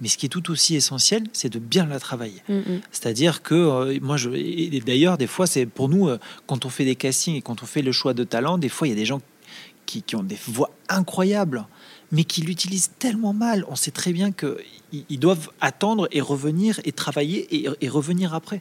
Mais 0.00 0.08
ce 0.08 0.18
qui 0.18 0.26
est 0.26 0.28
tout 0.28 0.50
aussi 0.50 0.76
essentiel, 0.76 1.24
c'est 1.32 1.48
de 1.48 1.58
bien 1.58 1.86
la 1.86 1.98
travailler. 1.98 2.42
Mm, 2.48 2.54
mm. 2.54 2.80
C'est-à-dire 2.92 3.42
que 3.42 3.98
moi, 4.00 4.16
je, 4.16 4.30
d'ailleurs, 4.80 5.16
des 5.16 5.26
fois, 5.26 5.46
c'est 5.46 5.64
pour 5.66 5.88
nous, 5.88 6.10
quand 6.46 6.66
on 6.66 6.68
fait 6.68 6.84
des 6.84 6.96
castings 6.96 7.36
et 7.36 7.42
quand 7.42 7.62
on 7.62 7.66
fait 7.66 7.82
le 7.82 7.92
choix 7.92 8.12
de 8.12 8.24
talent, 8.24 8.58
des 8.58 8.68
fois, 8.68 8.86
il 8.86 8.90
y 8.90 8.94
a 8.94 8.96
des 8.96 9.06
gens 9.06 9.22
qui, 9.86 10.02
qui 10.02 10.16
ont 10.16 10.22
des 10.22 10.38
voix 10.46 10.70
incroyables 10.88 11.66
mais 12.12 12.24
qui 12.24 12.42
l'utilisent 12.42 12.90
tellement 12.98 13.32
mal. 13.32 13.64
On 13.68 13.76
sait 13.76 13.90
très 13.90 14.12
bien 14.12 14.32
qu'ils 14.32 15.18
doivent 15.18 15.50
attendre 15.60 16.08
et 16.12 16.20
revenir 16.20 16.80
et 16.84 16.92
travailler 16.92 17.66
et, 17.80 17.88
revenir 17.88 18.34
après. 18.34 18.60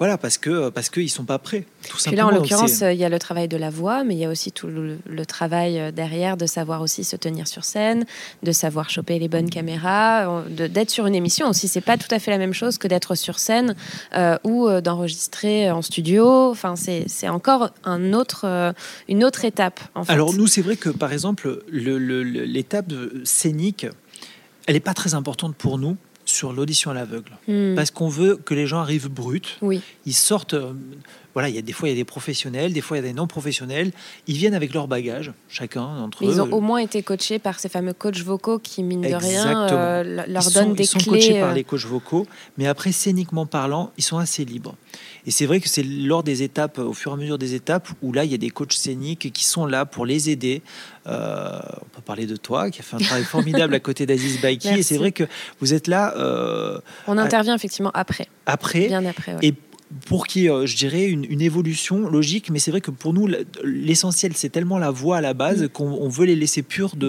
Voilà, 0.00 0.16
parce 0.16 0.38
que 0.38 0.70
parce 0.70 0.88
qu'ils 0.88 1.10
sont 1.10 1.26
pas 1.26 1.38
prêts. 1.38 1.66
Tout 1.86 1.98
Puis 2.06 2.16
là, 2.16 2.26
en 2.26 2.30
l'occurrence, 2.30 2.80
il 2.80 2.96
y 2.96 3.04
a 3.04 3.10
le 3.10 3.18
travail 3.18 3.48
de 3.48 3.58
la 3.58 3.68
voix, 3.68 4.02
mais 4.02 4.14
il 4.14 4.18
y 4.18 4.24
a 4.24 4.30
aussi 4.30 4.50
tout 4.50 4.66
le, 4.66 5.26
travail 5.26 5.78
euh, 5.78 5.92
derrière 5.92 6.38
de 6.38 6.46
savoir 6.46 6.80
aussi 6.80 7.04
se 7.04 7.16
tenir 7.16 7.46
sur 7.46 7.64
scène, 7.66 8.06
de 8.42 8.50
savoir 8.50 8.88
choper 8.88 9.18
les 9.18 9.28
bonnes 9.28 9.50
caméras, 9.50 10.42
d'être 10.48 10.88
sur 10.88 11.04
une 11.04 11.14
émission 11.14 11.50
aussi. 11.50 11.68
C'est 11.68 11.82
pas 11.82 11.98
tout 11.98 12.08
à 12.10 12.18
fait 12.18 12.30
la 12.30 12.38
même 12.38 12.54
chose 12.54 12.78
que 12.78 12.88
d'être 12.88 13.14
sur 13.14 13.38
scène 13.38 13.76
euh, 14.16 14.38
ou 14.42 14.68
euh, 14.68 14.80
d'enregistrer 14.80 15.70
en 15.70 15.82
studio. 15.82 16.50
Enfin, 16.50 16.76
c'est 16.76 17.28
encore 17.28 17.68
un 17.84 18.14
autre, 18.14 18.72
une 19.06 19.22
autre 19.22 19.44
étape. 19.44 19.80
En 19.94 20.04
fait. 20.04 20.12
Alors 20.14 20.32
nous, 20.32 20.46
c'est 20.46 20.62
vrai 20.62 20.76
que 20.76 20.88
par 20.88 21.12
exemple, 21.12 21.62
l'étape 21.70 22.90
scénique, 23.24 23.86
elle 24.66 24.74
n'est 24.74 24.80
pas 24.80 24.94
très 24.94 25.12
importante 25.12 25.56
pour 25.56 25.76
nous 25.76 25.98
sur 26.30 26.52
l'audition 26.52 26.90
à 26.90 26.94
l'aveugle. 26.94 27.32
Hmm. 27.48 27.74
Parce 27.74 27.90
qu'on 27.90 28.08
veut 28.08 28.36
que 28.36 28.54
les 28.54 28.66
gens 28.66 28.78
arrivent 28.78 29.08
bruts. 29.08 29.58
Oui. 29.60 29.80
Ils 30.06 30.14
sortent 30.14 30.56
voilà, 31.34 31.48
il 31.48 31.54
y 31.54 31.58
a 31.58 31.62
des 31.62 31.72
fois 31.72 31.88
il 31.88 31.92
y 31.92 31.94
a 31.94 31.96
des 31.96 32.04
professionnels, 32.04 32.72
des 32.72 32.80
fois 32.80 32.96
il 32.96 33.04
y 33.04 33.04
a 33.04 33.08
des 33.08 33.14
non 33.14 33.26
professionnels. 33.26 33.92
Ils 34.26 34.36
viennent 34.36 34.54
avec 34.54 34.74
leur 34.74 34.88
bagage, 34.88 35.32
chacun 35.48 35.82
d'entre 35.98 36.24
eux. 36.24 36.28
Ils 36.28 36.40
ont 36.40 36.52
au 36.52 36.60
moins 36.60 36.78
été 36.78 37.02
coachés 37.02 37.38
par 37.38 37.60
ces 37.60 37.68
fameux 37.68 37.92
coachs 37.92 38.18
vocaux 38.18 38.58
qui 38.58 38.82
mine 38.82 39.02
de 39.02 39.14
rien 39.14 39.68
euh, 39.70 40.24
leur 40.26 40.50
donnent 40.50 40.74
des 40.74 40.84
clés. 40.86 40.98
Ils 40.98 41.04
sont 41.04 41.10
coachés 41.10 41.40
par 41.40 41.50
euh. 41.50 41.54
les 41.54 41.64
coachs 41.64 41.84
vocaux, 41.84 42.26
mais 42.58 42.66
après 42.66 42.92
scéniquement 42.92 43.46
parlant, 43.46 43.92
ils 43.96 44.04
sont 44.04 44.18
assez 44.18 44.44
libres. 44.44 44.74
Et 45.26 45.30
c'est 45.30 45.46
vrai 45.46 45.60
que 45.60 45.68
c'est 45.68 45.82
lors 45.82 46.22
des 46.22 46.42
étapes, 46.42 46.78
au 46.78 46.94
fur 46.94 47.12
et 47.12 47.14
à 47.14 47.16
mesure 47.16 47.38
des 47.38 47.54
étapes, 47.54 47.88
où 48.02 48.12
là 48.12 48.24
il 48.24 48.30
y 48.30 48.34
a 48.34 48.38
des 48.38 48.50
coachs 48.50 48.72
scéniques 48.72 49.32
qui 49.32 49.44
sont 49.44 49.66
là 49.66 49.84
pour 49.86 50.06
les 50.06 50.30
aider. 50.30 50.62
Euh, 51.06 51.60
on 51.80 51.88
peut 51.88 52.02
parler 52.04 52.26
de 52.26 52.36
toi, 52.36 52.70
qui 52.70 52.80
a 52.80 52.82
fait 52.82 52.96
un 52.96 53.00
travail 53.00 53.24
formidable 53.36 53.74
à 53.74 53.80
côté 53.80 54.04
d'Aziz 54.06 54.40
Baiki. 54.40 54.68
Et 54.68 54.82
c'est 54.82 54.98
vrai 54.98 55.12
que 55.12 55.24
vous 55.60 55.74
êtes 55.74 55.86
là. 55.86 56.14
on 57.06 57.18
intervient 57.18 57.54
effectivement 57.54 57.92
après. 57.94 58.26
Après. 58.46 58.88
Bien 58.88 59.04
après. 59.04 59.36
Et 59.42 59.54
pour 60.06 60.26
qui 60.26 60.48
euh, 60.48 60.66
je 60.66 60.76
dirais, 60.76 61.06
une, 61.06 61.40
évolution 61.40 62.08
logique. 62.08 62.50
Mais 62.50 62.58
c'est 62.58 62.70
vrai 62.70 62.80
que 62.80 62.90
pour 62.90 63.12
nous, 63.12 63.28
l'essentiel, 63.64 64.32
c'est 64.34 64.50
tellement 64.50 64.78
la 64.78 64.90
voix 64.90 65.18
à 65.18 65.20
la 65.20 65.34
base 65.34 65.64
mm. 65.64 65.68
qu'on 65.68 66.08
veut 66.08 66.26
les 66.26 66.36
laisser 66.36 66.62
purs 66.62 66.96
de, 66.96 67.08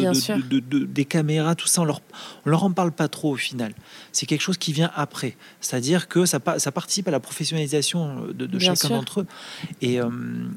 des 0.85 1.05
caméras, 1.05 1.55
tout 1.55 1.67
ça. 1.67 1.81
On 1.81 1.85
leur, 1.85 2.01
on 2.45 2.49
leur 2.49 2.63
en 2.63 2.71
parle 2.71 2.91
pas 2.91 3.07
trop 3.07 3.31
au 3.31 3.37
final. 3.37 3.73
C'est 4.11 4.25
quelque 4.25 4.41
chose 4.41 4.57
qui 4.57 4.73
vient 4.73 4.91
après. 4.95 5.35
C'est-à-dire 5.59 6.07
que 6.07 6.25
ça, 6.25 6.39
ça 6.57 6.71
participe 6.71 7.07
à 7.07 7.11
la 7.11 7.19
professionnalisation 7.19 8.27
de, 8.33 8.59
chacun 8.59 8.89
d'entre 8.89 9.21
eux. 9.21 9.27
Et, 9.81 9.99
euh, 9.99 10.09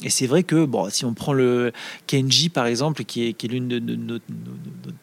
et 0.03 0.11
c'est 0.11 0.27
vrai 0.27 0.43
que, 0.43 0.65
bon, 0.65 0.89
si 0.91 1.05
on 1.05 1.15
prend 1.15 1.33
le 1.33 1.73
Kenji, 2.07 2.49
par 2.49 2.67
exemple, 2.67 3.05
qui 3.05 3.27
est, 3.27 3.33
qui 3.33 3.47
est 3.47 3.49
l'une 3.49 3.69
de, 3.69 3.79
nos, 3.79 4.19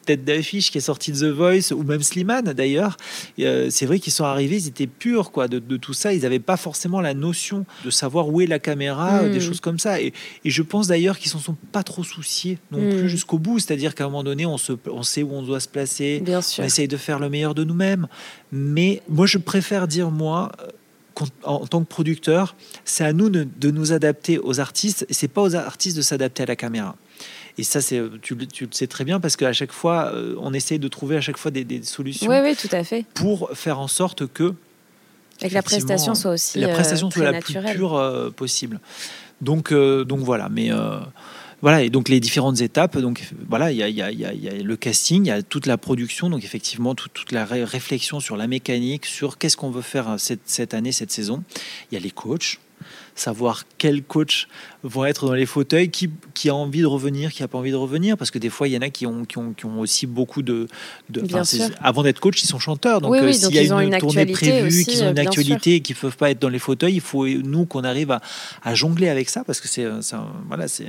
têtes 0.06 0.24
d'affiche, 0.24 0.70
qui 0.70 0.78
est 0.78 0.82
sortie 0.82 1.12
de 1.12 1.18
The 1.18 1.34
Voice, 1.34 1.72
ou 1.72 1.82
même 1.82 2.02
Slimane 2.02 2.52
d'ailleurs, 2.52 2.96
euh, 3.40 3.68
c'est 3.70 3.86
vrai 3.86 3.98
qu'ils 3.98 4.12
sont 4.12 4.24
arrivés, 4.24 4.56
ils 4.56 4.68
étaient 4.68 4.86
purs 4.86 5.30
quoi, 5.30 5.48
de, 5.48 5.58
tout 5.76 5.92
ça. 5.92 6.12
Ils 6.12 6.22
n'avaient 6.22 6.38
pas 6.38 6.56
forcément 6.56 7.00
la 7.00 7.11
notion 7.14 7.64
de 7.84 7.90
savoir 7.90 8.28
où 8.28 8.40
est 8.40 8.46
la 8.46 8.58
caméra, 8.58 9.24
des 9.24 9.38
hmm. 9.38 9.40
choses 9.40 9.60
comme 9.60 9.78
ça. 9.78 10.00
Et, 10.00 10.12
je 10.44 10.62
pense 10.62 10.86
d'ailleurs 10.86 11.18
qu'ils 11.18 11.30
s'en 11.30 11.38
sont 11.38 11.56
pas 11.72 11.82
trop 11.82 12.04
souciés 12.04 12.58
non 12.70 12.78
plus 12.78 13.04
hmm. 13.04 13.06
jusqu'au 13.06 13.38
bout. 13.38 13.58
C'est-à-dire 13.58 13.94
qu'à 13.94 14.04
un 14.04 14.08
moment 14.08 14.24
donné, 14.24 14.46
on, 14.46 14.58
se, 14.58 14.72
on 14.90 15.02
sait 15.02 15.22
où 15.22 15.32
on 15.32 15.42
doit 15.42 15.60
se 15.60 15.68
placer, 15.68 16.20
Bien 16.20 16.40
on 16.58 16.62
essaye 16.62 16.88
de 16.88 16.96
faire 16.96 17.18
le 17.18 17.28
meilleur 17.28 17.54
de 17.54 17.64
nous-mêmes. 17.64 18.08
Mais 18.50 19.02
moi, 19.08 19.26
je 19.26 19.38
préfère 19.38 19.88
dire, 19.88 20.10
moi, 20.10 20.52
en 21.44 21.66
tant 21.66 21.82
que 21.82 21.88
producteur, 21.88 22.56
c'est 22.84 23.04
à 23.04 23.12
nous 23.12 23.28
de, 23.30 23.70
nous 23.70 23.92
adapter 23.92 24.38
aux 24.38 24.60
artistes 24.60 25.06
et 25.08 25.14
c'est 25.14 25.28
pas 25.28 25.42
aux 25.42 25.54
artistes 25.54 25.96
de 25.96 26.02
s'adapter 26.02 26.42
à 26.42 26.46
la 26.46 26.56
caméra. 26.56 26.96
Et 27.58 27.64
ça, 27.64 27.82
c'est, 27.82 28.00
tu, 28.22 28.36
tu, 28.46 28.64
le 28.64 28.72
sais 28.72 28.86
très 28.86 29.04
bien 29.04 29.20
parce 29.20 29.36
qu'à 29.36 29.52
chaque 29.52 29.72
fois, 29.72 30.10
euh, 30.14 30.34
on 30.40 30.54
essaye 30.54 30.78
de 30.78 30.88
trouver 30.88 31.16
à 31.16 31.20
chaque 31.20 31.36
fois 31.36 31.50
des, 31.50 31.82
solutions. 31.82 32.30
Oui, 32.30 32.36
oui, 32.42 32.56
tout 32.56 32.74
à 32.74 32.82
fait. 32.82 33.04
Pour 33.14 33.50
faire 33.52 33.78
en 33.78 33.88
sorte 33.88 34.26
que 34.26 34.54
et 35.42 35.48
que 35.48 35.54
la 35.54 35.62
prestation 35.62 36.14
soit 36.14 36.32
aussi 36.32 36.58
la 36.58 36.68
prestation 36.68 37.10
soit 37.10 37.30
la 37.30 37.40
plus 37.40 37.54
pure 37.54 37.96
euh, 37.96 38.30
possible. 38.30 38.80
Donc, 39.40 39.72
euh, 39.72 40.04
donc 40.04 40.20
voilà. 40.20 40.48
Mais 40.48 40.70
voilà, 41.62 41.82
et 41.82 41.90
donc 41.90 42.08
les 42.08 42.18
différentes 42.18 42.60
étapes, 42.60 42.98
donc 42.98 43.22
voilà, 43.48 43.70
il 43.70 43.76
y 43.76 43.84
a, 43.84 43.88
y, 43.88 44.02
a, 44.02 44.10
y 44.10 44.48
a, 44.48 44.52
le 44.52 44.76
casting, 44.76 45.26
il 45.26 45.28
y 45.28 45.30
a 45.30 45.42
toute 45.44 45.66
la 45.66 45.78
production, 45.78 46.28
donc 46.28 46.42
effectivement 46.42 46.96
toute, 46.96 47.30
la 47.30 47.44
réflexion 47.44 48.18
sur 48.18 48.36
la 48.36 48.48
mécanique, 48.48 49.06
sur 49.06 49.38
qu'est-ce 49.38 49.56
qu'on 49.56 49.70
veut 49.70 49.82
faire 49.82 50.16
cette, 50.18 50.40
cette 50.46 50.74
année, 50.74 50.90
cette 50.90 51.12
saison. 51.12 51.44
Il 51.90 51.94
y 51.94 51.98
a 51.98 52.00
les 52.00 52.10
coachs, 52.10 52.58
savoir 53.14 53.64
quels 53.78 54.02
coachs 54.02 54.48
vont 54.82 55.04
être 55.04 55.26
dans 55.26 55.34
les 55.34 55.46
fauteuils, 55.46 55.90
qui, 55.90 56.10
qui 56.34 56.48
a 56.48 56.54
envie 56.54 56.80
de 56.80 56.86
revenir, 56.86 57.32
qui 57.32 57.42
n'a 57.42 57.48
pas 57.48 57.58
envie 57.58 57.70
de 57.70 57.76
revenir, 57.76 58.16
parce 58.16 58.30
que 58.30 58.38
des 58.38 58.50
fois, 58.50 58.68
il 58.68 58.74
y 58.74 58.76
en 58.76 58.80
a 58.80 58.90
qui 58.90 59.06
ont, 59.06 59.24
qui 59.24 59.38
ont, 59.38 59.52
qui 59.52 59.66
ont 59.66 59.80
aussi 59.80 60.06
beaucoup 60.06 60.42
de... 60.42 60.66
de 61.10 61.22
avant 61.80 62.02
d'être 62.02 62.20
coach, 62.20 62.42
ils 62.42 62.46
sont 62.46 62.58
chanteurs, 62.58 63.00
donc 63.00 63.14
euh, 63.14 63.32
s'il 63.32 63.54
y 63.54 63.58
a 63.58 63.82
une, 63.82 63.98
tournée 63.98 64.26
prévue, 64.26 64.84
qu'ils 64.84 65.02
ont 65.02 65.10
une 65.10 65.18
actualité 65.18 65.76
et 65.76 65.80
qu'ils 65.80 65.96
ne 65.96 66.00
peuvent 66.00 66.16
pas 66.16 66.30
être 66.30 66.40
dans 66.40 66.48
les 66.48 66.58
fauteuils, 66.58 66.94
il 66.94 67.00
faut, 67.00 67.26
nous, 67.26 67.66
qu'on 67.66 67.84
arrive 67.84 68.10
à, 68.10 68.20
à, 68.62 68.74
jongler 68.74 69.08
avec 69.08 69.28
ça, 69.28 69.44
parce 69.44 69.60
que 69.60 69.68
c'est... 69.68 69.86
Voilà, 70.48 70.68
c'est... 70.68 70.86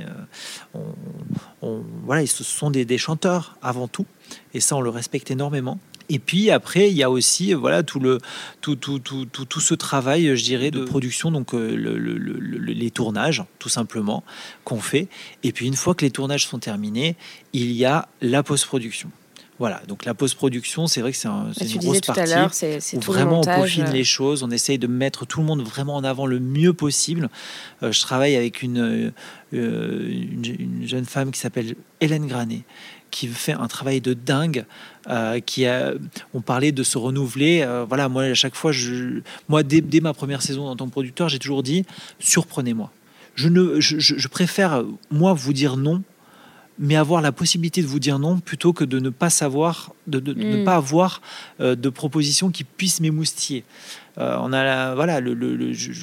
On, 1.62 1.82
voilà, 2.04 2.26
ce 2.26 2.44
sont 2.44 2.70
des, 2.70 2.84
des 2.84 2.98
chanteurs 2.98 3.56
avant 3.62 3.88
tout, 3.88 4.06
et 4.52 4.60
ça, 4.60 4.76
on 4.76 4.80
le 4.80 4.90
respecte 4.90 5.30
énormément. 5.30 5.78
Et 6.08 6.18
puis 6.18 6.50
après, 6.50 6.90
il 6.90 6.96
y 6.96 7.02
a 7.02 7.10
aussi 7.10 7.54
voilà 7.54 7.82
tout 7.82 8.00
le 8.00 8.18
tout, 8.60 8.76
tout, 8.76 8.98
tout, 8.98 9.26
tout, 9.26 9.60
ce 9.60 9.74
travail, 9.74 10.36
je 10.36 10.44
dirais, 10.44 10.70
de 10.70 10.84
production, 10.84 11.30
donc 11.30 11.54
euh, 11.54 11.74
le, 11.74 11.94
les 11.94 12.90
tournages, 12.90 13.44
tout 13.58 13.68
simplement, 13.68 14.24
qu'on 14.64 14.80
fait. 14.80 15.08
Et 15.42 15.52
puis 15.52 15.66
une 15.66 15.74
fois 15.74 15.94
que 15.94 16.04
les 16.04 16.10
tournages 16.10 16.46
sont 16.46 16.58
terminés, 16.58 17.16
il 17.52 17.72
y 17.72 17.84
a 17.84 18.08
la 18.20 18.42
post-production. 18.42 19.10
Voilà, 19.60 19.82
donc 19.86 20.04
la 20.04 20.14
post-production, 20.14 20.88
c'est 20.88 21.00
vrai 21.00 21.12
que 21.12 21.16
c'est 21.16 21.28
un, 21.28 21.52
une 21.52 21.78
grosse 21.78 22.00
partie 22.00 22.34
où 22.94 23.00
vraiment 23.00 23.40
on 23.40 23.44
peaufine 23.44 23.88
les 23.90 24.02
choses, 24.02 24.42
on 24.42 24.50
essaye 24.50 24.78
de 24.78 24.88
mettre 24.88 25.26
tout 25.26 25.40
le 25.40 25.46
monde 25.46 25.62
vraiment 25.62 25.94
en 25.94 26.02
avant 26.02 26.26
le 26.26 26.40
mieux 26.40 26.72
possible. 26.72 27.28
Euh, 27.82 27.92
je 27.92 28.00
travaille 28.00 28.34
avec 28.34 28.62
une, 28.62 29.12
euh, 29.54 30.10
une, 30.10 30.82
jeune 30.86 31.04
femme 31.04 31.30
qui 31.30 31.38
s'appelle 31.38 31.76
Hélène 32.00 32.26
Granet, 32.26 32.62
qui 33.12 33.28
fait 33.28 33.52
un 33.52 33.68
travail 33.68 34.00
de 34.00 34.12
dingue. 34.12 34.64
Euh, 35.10 35.38
qui 35.40 35.66
a, 35.66 35.92
on 36.32 36.40
parlait 36.40 36.72
de 36.72 36.82
se 36.82 36.96
renouveler. 36.96 37.60
Euh, 37.62 37.84
voilà, 37.86 38.08
moi 38.08 38.22
à 38.22 38.34
chaque 38.34 38.54
fois, 38.54 38.72
je, 38.72 39.20
moi 39.48 39.62
dès, 39.62 40.00
ma 40.00 40.14
première 40.14 40.40
saison 40.40 40.66
en 40.66 40.76
tant 40.76 40.86
que 40.86 40.92
producteur, 40.92 41.28
j'ai 41.28 41.38
toujours 41.38 41.62
dit 41.62 41.84
surprenez-moi. 42.20 42.90
Je 43.34 43.48
ne, 43.48 43.80
je, 43.80 44.28
préfère 44.28 44.82
moi 45.10 45.34
vous 45.34 45.52
dire 45.52 45.76
non, 45.76 46.02
mais 46.78 46.96
avoir 46.96 47.22
la 47.22 47.32
possibilité 47.32 47.82
de 47.82 47.86
vous 47.86 48.00
dire 48.00 48.18
non 48.18 48.40
plutôt 48.40 48.72
que 48.72 48.84
de 48.84 48.98
ne 48.98 49.10
pas 49.10 49.30
savoir, 49.30 49.92
de, 50.06 50.20
ne 50.20 50.62
mm. 50.62 50.64
pas 50.64 50.76
avoir 50.76 51.20
euh, 51.60 51.74
de 51.74 51.88
propositions 51.88 52.50
qui 52.50 52.64
puissent 52.64 53.00
m'émoustiller. 53.00 53.64
on 54.16 54.52
a 54.52 54.94
voilà, 54.94 55.20
le, 55.20 55.34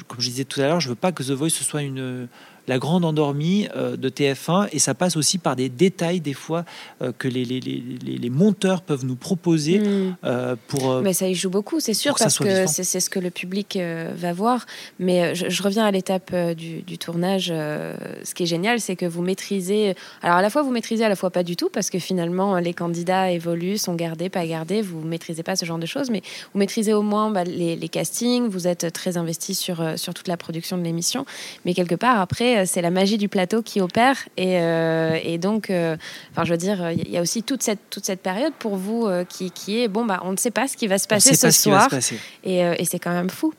comme 0.08 0.20
je 0.20 0.28
disais 0.28 0.44
tout 0.44 0.60
à 0.60 0.64
l'heure, 0.64 0.80
je 0.80 0.88
veux 0.88 0.94
pas 0.94 1.12
que 1.12 1.22
The 1.22 1.30
Voice 1.30 1.50
ce 1.50 1.64
soit 1.64 1.82
une 1.82 2.28
la 2.68 2.78
grande 2.78 3.04
endormie 3.04 3.68
euh, 3.76 3.96
de 3.96 4.08
TF1 4.08 4.68
et 4.72 4.78
ça 4.78 4.94
passe 4.94 5.16
aussi 5.16 5.38
par 5.38 5.56
des 5.56 5.68
détails 5.68 6.20
des 6.20 6.34
fois 6.34 6.64
euh, 7.00 7.12
que 7.16 7.28
les, 7.28 7.44
les, 7.44 7.60
les, 7.60 7.80
les, 7.80 8.30
monteurs 8.30 8.82
peuvent 8.82 9.04
nous 9.04 9.16
proposer 9.16 9.82
euh, 10.24 10.56
pour... 10.68 11.00
mais 11.02 11.12
ça 11.12 11.26
y 11.28 11.34
joue 11.34 11.50
beaucoup, 11.50 11.80
c'est 11.80 11.94
sûr, 11.94 12.14
parce 12.16 12.38
que 12.38 12.66
c'est 12.66 13.00
ce 13.00 13.10
que 13.10 13.18
le 13.18 13.30
public 13.30 13.78
va 14.16 14.32
voir. 14.32 14.66
Mais 14.98 15.34
je, 15.34 15.62
reviens 15.62 15.84
à 15.84 15.90
l'étape 15.90 16.34
du, 16.54 16.82
du, 16.82 16.98
tournage. 16.98 17.48
ce 17.48 18.34
qui 18.34 18.44
est 18.44 18.46
génial, 18.46 18.80
c'est 18.80 18.96
que 18.96 19.06
vous 19.06 19.22
maîtrisez... 19.22 19.94
Alors 20.22 20.36
à 20.36 20.42
la 20.42 20.50
fois 20.50 20.62
vous 20.62 20.70
maîtrisez, 20.70 21.04
à 21.04 21.08
la 21.08 21.16
fois 21.16 21.30
pas 21.30 21.42
du 21.42 21.56
tout, 21.56 21.68
parce 21.68 21.90
que 21.90 21.98
finalement 21.98 22.58
les 22.58 22.74
candidats 22.74 23.30
évoluent, 23.30 23.78
sont 23.78 23.94
gardés, 23.94 24.28
pas 24.28 24.46
gardés, 24.46 24.82
vous 24.82 25.00
maîtrisez 25.00 25.42
pas 25.42 25.56
ce 25.56 25.64
genre 25.64 25.78
de 25.78 25.86
choses, 25.86 26.10
mais 26.10 26.22
vous 26.52 26.58
maîtrisez 26.58 26.94
au 26.94 27.02
moins 27.02 27.30
bah, 27.30 27.44
les, 27.44 27.88
castings, 27.88 28.48
vous 28.48 28.66
êtes 28.66 28.92
très 28.92 29.16
investi 29.16 29.54
sur, 29.54 29.84
sur 29.96 30.14
toute 30.14 30.28
la 30.28 30.36
production 30.36 30.78
de 30.78 30.82
l'émission. 30.82 31.26
Mais 31.64 31.74
quelque 31.74 31.94
part, 31.94 32.20
après, 32.20 32.61
euh, 32.62 32.66
c'est 32.66 32.82
la 32.82 32.90
magie 32.90 33.18
du 33.18 33.28
plateau 33.28 33.62
qui 33.62 33.80
opère. 33.80 34.16
Et, 34.36 34.58
euh, 34.58 35.38
donc, 35.38 35.70
euh, 35.70 35.96
enfin, 36.30 36.44
je 36.44 36.52
veux 36.52 36.58
dire, 36.58 36.90
il 36.92 37.10
y 37.10 37.18
a 37.18 37.20
aussi 37.20 37.42
toute 37.42 37.62
cette, 37.62 37.90
toute 37.90 38.04
cette 38.04 38.20
période 38.20 38.52
pour 38.58 38.76
vous 38.76 39.08
qui, 39.28 39.50
qui, 39.50 39.80
est 39.80 39.88
bon, 39.88 40.04
bah, 40.04 40.20
on 40.24 40.32
ne 40.32 40.36
sait 40.36 40.50
pas 40.50 40.68
ce 40.68 40.76
qui 40.76 40.86
va 40.86 40.98
se 40.98 41.08
passer 41.08 41.34
ce 41.34 41.50
soir. 41.50 41.88
Et, 42.44 42.58
et 42.58 42.84
c'est 42.84 42.98
quand 42.98 43.12
même 43.12 43.30
fou. 43.30 43.52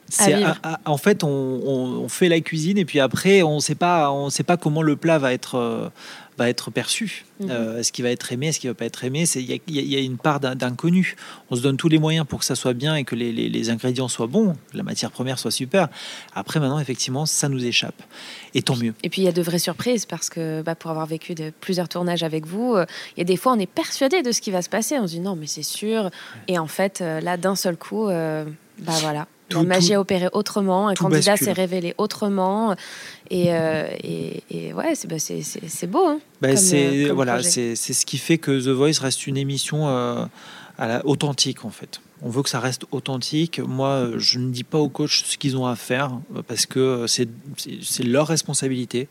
en 0.86 0.98
fait, 0.98 1.24
on, 1.24 1.28
on, 1.28 2.10
fait 2.10 2.30
la 2.30 2.40
cuisine 2.42 2.78
et 2.78 2.86
puis 2.86 3.00
après, 3.00 3.42
on 3.42 3.56
ne 3.56 3.60
sait 3.60 3.76
pas, 3.76 4.12
on 4.12 4.30
sait 4.30 4.44
pas 4.44 4.58
comment 4.58 4.82
le 4.82 4.96
plat 4.96 5.18
va 5.18 5.34
être 5.34 5.92
va 6.38 6.50
être 6.50 6.72
perçu. 6.72 7.26
Mhm. 7.40 7.50
Euh, 7.52 7.80
est-ce 7.80 7.92
qu'il 7.92 8.04
va 8.04 8.12
être 8.12 8.32
aimé, 8.32 8.48
est-ce 8.48 8.60
qu'il 8.60 8.70
va 8.70 8.74
pas 8.74 8.86
être 8.86 9.04
aimé? 9.04 9.26
Il 9.36 9.62
y, 9.68 9.96
a 9.96 10.00
une 10.00 10.18
part 10.18 10.40
d'inconnu. 10.40 11.16
On 11.50 11.56
se 11.56 11.62
donne 11.62 11.78
tous 11.78 11.90
les 11.90 12.00
moyens 12.00 12.26
pour 12.28 12.40
que 12.40 12.46
ça 12.46 12.56
soit 12.56 12.74
bien 12.74 12.96
et 12.96 13.04
que 13.04 13.16
les, 13.16 13.70
ingrédients 13.70 14.08
soient 14.08 14.28
bons, 14.28 14.56
la 14.74 14.84
matière 14.84 15.12
première 15.12 15.40
soit 15.40 15.52
super. 15.52 15.88
Après, 16.34 16.60
maintenant, 16.60 16.80
effectivement, 16.80 17.26
ça 17.26 17.50
nous 17.50 17.64
échappe. 17.64 18.02
Et 18.54 18.62
tant 18.62 18.76
mieux. 18.76 18.94
Et 19.04 19.10
puis, 19.10 19.22
il 19.22 19.26
y 19.26 19.30
a 19.30 19.32
de 19.32 19.42
vraies 19.42 19.60
surprises 19.60 20.06
parce 20.06 20.30
que 20.30 20.62
bah, 20.62 20.76
pour 20.76 20.92
avoir 20.92 21.06
vécu 21.06 21.34
de, 21.34 21.52
plusieurs 21.62 21.90
tournages 21.90 22.24
avec 22.24 22.46
vous, 22.46 22.76
euh, 22.76 22.86
il 23.16 23.20
y 23.20 23.22
a 23.22 23.26
des 23.26 23.38
fois, 23.38 23.54
on 23.54 23.60
est 23.60 23.66
persuadé 23.66 24.22
de 24.22 24.32
ce 24.32 24.42
qui 24.42 24.52
va 24.52 24.62
se 24.62 24.70
passer. 24.70 24.98
On 25.00 25.08
se 25.08 25.14
dit 25.14 25.20
non, 25.20 25.36
mais 25.36 25.48
c'est 25.48 25.64
sûr. 25.64 26.10
Et 26.48 26.60
en 26.60 26.68
fait, 26.68 27.02
euh, 27.02 27.20
là, 27.22 27.38
d'un 27.38 27.56
seul 27.56 27.78
coup, 27.78 28.08
bah 28.08 28.94
voilà. 29.02 29.28
La 29.50 29.60
Tout- 29.60 29.66
magie 29.68 29.88
tout- 29.90 29.94
a 29.96 30.00
opéré 30.00 30.28
autrement, 30.34 30.88
un 30.88 30.94
tout 30.94 31.04
candidat 31.04 31.38
s'est 31.38 31.52
révélé 31.52 31.94
autrement. 31.98 32.76
Et, 33.30 33.54
euh, 33.54 33.88
et, 34.04 34.44
et 34.50 34.74
ouais, 34.74 34.94
c'est 34.96 35.08
bah, 35.08 35.18
beau. 35.88 36.06
hein. 36.08 36.20
Bah, 36.42 36.56
c'est 36.56 37.10
euh, 37.10 37.14
voilà, 37.14 37.42
ce 37.44 38.06
qui 38.06 38.18
fait 38.18 38.38
que 38.38 38.52
The 38.60 38.70
Voice 38.70 39.00
reste 39.02 39.28
une 39.28 39.38
émission 39.38 39.88
euh, 39.88 40.26
à 40.78 40.88
la, 40.88 41.06
authentique 41.06 41.66
en 41.66 41.70
fait. 41.70 42.00
On 42.26 42.30
veut 42.30 42.42
que 42.42 42.50
ça 42.50 42.62
reste 42.62 42.86
authentique. 42.92 43.60
Moi, 43.60 43.90
euh, 43.90 44.16
je 44.18 44.40
ne 44.40 44.50
dis 44.50 44.64
pas 44.64 44.78
aux 44.78 44.88
coachs 44.88 45.24
ce 45.26 45.38
qu'ils 45.38 45.58
ont 45.58 45.66
à 45.68 45.76
faire 45.76 46.20
euh, 46.38 46.42
parce 46.48 46.66
que 46.66 46.80
euh, 46.80 47.08
c'est 47.08 47.28
leur 48.04 48.28
responsabilité 48.28 49.10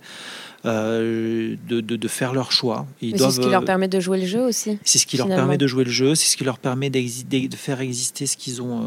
euh, 0.65 1.57
de, 1.69 1.81
de- 1.81 1.97
de 1.97 2.09
faire 2.09 2.33
leur 2.33 2.53
choix. 2.53 2.87
Ils 3.01 3.19
c'est 3.19 3.31
ce 3.31 3.41
qui 3.41 3.47
euh, 3.49 3.51
leur 3.51 3.65
permet 3.65 3.89
de 3.89 4.01
jouer 4.01 4.19
le 4.21 4.27
jeu 4.27 4.41
aussi. 4.41 4.79
c'est 4.85 4.99
ce 4.99 5.07
qui 5.07 5.17
leur 5.17 5.29
permet 5.29 5.59
de 5.59 5.67
jouer 5.67 5.85
le 5.85 5.91
jeu, 5.91 6.15
c'est 6.15 6.29
ce 6.29 6.37
qui 6.37 6.45
leur 6.45 6.59
permet 6.59 6.91
de 6.91 7.57
faire 7.57 7.81
exister 7.81 8.27
ce 8.27 8.37
qu'ils 8.37 8.63
ont, 8.63 8.81
euh, 8.83 8.85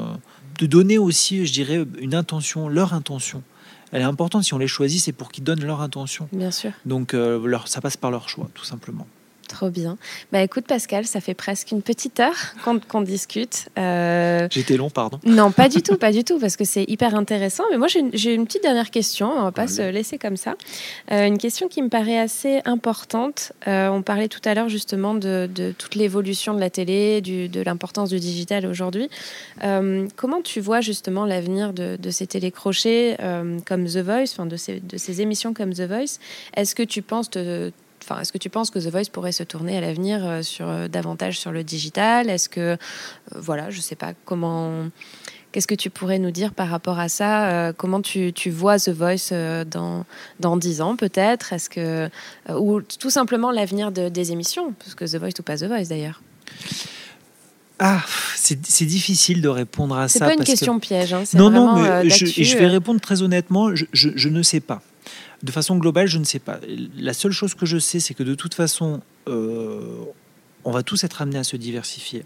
de 0.60 0.66
donner 0.66 0.98
aussi, 0.98 1.46
je 1.46 1.54
dirais, 1.54 1.86
une 2.00 2.16
intention, 2.16 2.68
leur 2.68 2.94
intention. 2.94 3.44
Elle 3.92 4.02
est 4.02 4.06
importante. 4.06 4.44
Si 4.44 4.54
on 4.54 4.58
les 4.58 4.68
choisit, 4.68 5.02
c'est 5.02 5.12
pour 5.12 5.32
qu'ils 5.32 5.44
donnent 5.44 5.64
leur 5.64 5.82
intention. 5.82 6.28
Bien 6.32 6.52
sûr. 6.52 6.72
Donc, 6.86 7.14
euh, 7.14 7.46
leur, 7.46 7.68
ça 7.68 7.82
passe 7.82 7.98
par 7.98 8.12
leur 8.12 8.30
choix, 8.30 8.50
tout 8.54 8.66
simplement. 8.66 9.08
Trop 9.48 9.70
bien. 9.70 9.98
Bah 10.32 10.42
écoute 10.42 10.66
Pascal, 10.68 11.06
ça 11.06 11.22
fait 11.22 11.34
presque 11.34 11.72
une 11.72 11.82
petite 11.82 12.20
heure 12.20 12.36
qu'on 12.90 13.02
discute. 13.02 13.68
Euh, 13.78 14.48
J'étais 14.52 14.76
long, 14.78 14.90
pardon. 14.90 15.20
Non, 15.24 15.52
pas 15.52 15.70
du 15.70 15.82
tout, 15.82 15.98
pas 15.98 16.12
du 16.12 16.24
tout, 16.26 16.40
parce 16.40 16.56
que 16.58 16.66
c'est 16.66 16.84
hyper 16.88 17.16
intéressant. 17.16 17.64
Mais 17.72 17.78
moi, 17.78 17.88
j'ai 17.88 18.34
une, 18.34 18.46
petite 18.46 18.64
dernière 18.64 18.90
question. 18.92 19.32
On 19.32 19.44
va 19.44 19.52
pas 19.52 19.68
se 19.68 19.82
laisser 19.90 20.18
comme 20.18 20.36
ça. 20.38 20.56
Euh, 21.12 21.26
une 21.28 21.38
question 21.38 21.68
qui 21.68 21.82
me 21.82 21.90
paraît 21.90 22.18
assez 22.18 22.62
importante. 22.66 23.52
Euh, 23.68 23.88
on 23.90 24.02
parlait 24.02 24.28
tout 24.28 24.42
à 24.46 24.54
l'heure 24.54 24.70
justement 24.70 25.14
de, 25.14 25.48
de 25.54 25.74
toute 25.78 25.96
l'évolution 25.96 26.54
de 26.54 26.60
la 26.60 26.70
télé, 26.70 27.22
du- 27.22 27.48
de 27.48 27.62
l'importance 27.62 28.10
du 28.10 28.20
digital 28.20 28.66
aujourd'hui. 28.66 29.10
Comment 30.16 30.42
tu 30.44 30.60
vois 30.60 30.82
justement 30.82 31.26
l'avenir 31.26 31.74
de, 31.74 31.98
de 32.02 32.10
ces 32.10 32.28
télécrochets 32.28 33.18
comme 33.66 33.86
The 33.86 33.98
Voice, 33.98 34.32
enfin 34.34 34.46
de 34.46 34.56
ces, 34.58 34.80
de 34.80 34.98
ces 34.98 35.22
émissions 35.22 35.54
comme 35.54 35.74
The 35.74 35.82
Voice? 35.88 36.20
Est-ce 36.56 36.76
que 36.76 36.84
tu 36.84 37.02
penses 37.02 37.30
te- 37.30 37.72
Enfin, 38.08 38.22
est-ce 38.22 38.32
que 38.32 38.38
tu 38.38 38.50
penses 38.52 38.70
que 38.70 38.78
The 38.80 38.92
Voice 38.92 39.10
pourrait 39.12 39.32
se 39.32 39.42
tourner 39.44 39.78
à 39.78 39.82
l'avenir 39.82 40.24
euh, 40.26 40.42
sur 40.44 40.70
euh, 40.70 40.88
davantage 40.88 41.40
sur 41.40 41.52
le 41.52 41.64
digital? 41.64 42.30
Est-ce 42.30 42.50
que, 42.50 42.60
euh, 42.60 42.78
voilà, 43.36 43.72
je 43.72 43.82
sais 43.82 43.96
pas 43.96 44.14
comment. 44.26 44.90
Qu'est-ce 45.52 45.68
que 45.68 45.74
tu 45.76 45.90
pourrais 45.90 46.20
nous 46.20 46.32
dire 46.32 46.54
par 46.54 46.68
rapport 46.70 47.00
à 47.00 47.08
ça? 47.10 47.48
Euh, 47.50 47.74
Comment 47.76 48.02
tu, 48.02 48.34
tu 48.34 48.50
vois 48.52 48.78
The 48.78 48.90
Voice 48.90 49.30
euh, 49.32 49.64
dans 49.66 50.06
dans 50.40 50.58
dix 50.58 50.82
ans 50.82 50.96
peut-être? 50.98 51.54
Est-ce 51.54 51.70
que 51.70 52.10
euh, 52.50 52.54
ou 52.60 52.82
tout 52.82 53.10
simplement 53.10 53.52
l'avenir 53.52 53.92
de- 53.92 54.10
des 54.10 54.32
émissions, 54.34 54.74
parce 54.74 54.94
que 54.96 55.06
The 55.06 55.16
Voice 55.16 55.40
ou 55.40 55.44
pas 55.44 55.58
The 55.58 55.64
Voice 55.64 55.86
d'ailleurs. 55.90 56.22
Ah, 57.80 58.02
c'est 58.36 58.66
c'est 58.66 58.86
difficile 58.86 59.42
de 59.42 59.50
répondre 59.50 59.98
à 59.98 60.08
C'est 60.08 60.20
ça. 60.20 60.26
pas 60.26 60.32
une 60.32 60.38
parce 60.38 60.48
que- 60.50 60.54
question 60.54 60.80
piège. 60.80 61.14
hein, 61.14 61.24
c'est 61.26 61.38
Non, 61.38 61.50
non, 61.50 61.76
mais 61.82 62.10
je, 62.10 62.58
vais 62.58 62.68
répondre 62.68 63.02
très 63.02 63.22
honnêtement. 63.22 63.76
Je, 63.76 63.86
je- 63.92 64.10
je 64.16 64.30
ne 64.30 64.42
sais 64.44 64.62
pas. 64.62 64.82
De 65.46 65.52
façon 65.52 65.78
globale, 65.78 66.08
je 66.08 66.18
ne 66.18 66.24
sais 66.24 66.40
pas. 66.40 66.60
La 66.98 67.14
seule 67.14 67.32
chose 67.32 67.54
que 67.54 67.66
je 67.68 67.78
sais, 67.78 68.00
c'est 68.00 68.16
que 68.16 68.24
de 68.24 68.34
toute 68.34 68.56
façon, 68.56 69.02
euh, 69.28 70.04
on 70.64 70.72
va 70.72 70.82
tous 70.82 71.04
être 71.04 71.22
amenés 71.22 71.38
à 71.38 71.44
se 71.44 71.56
diversifier. 71.56 72.26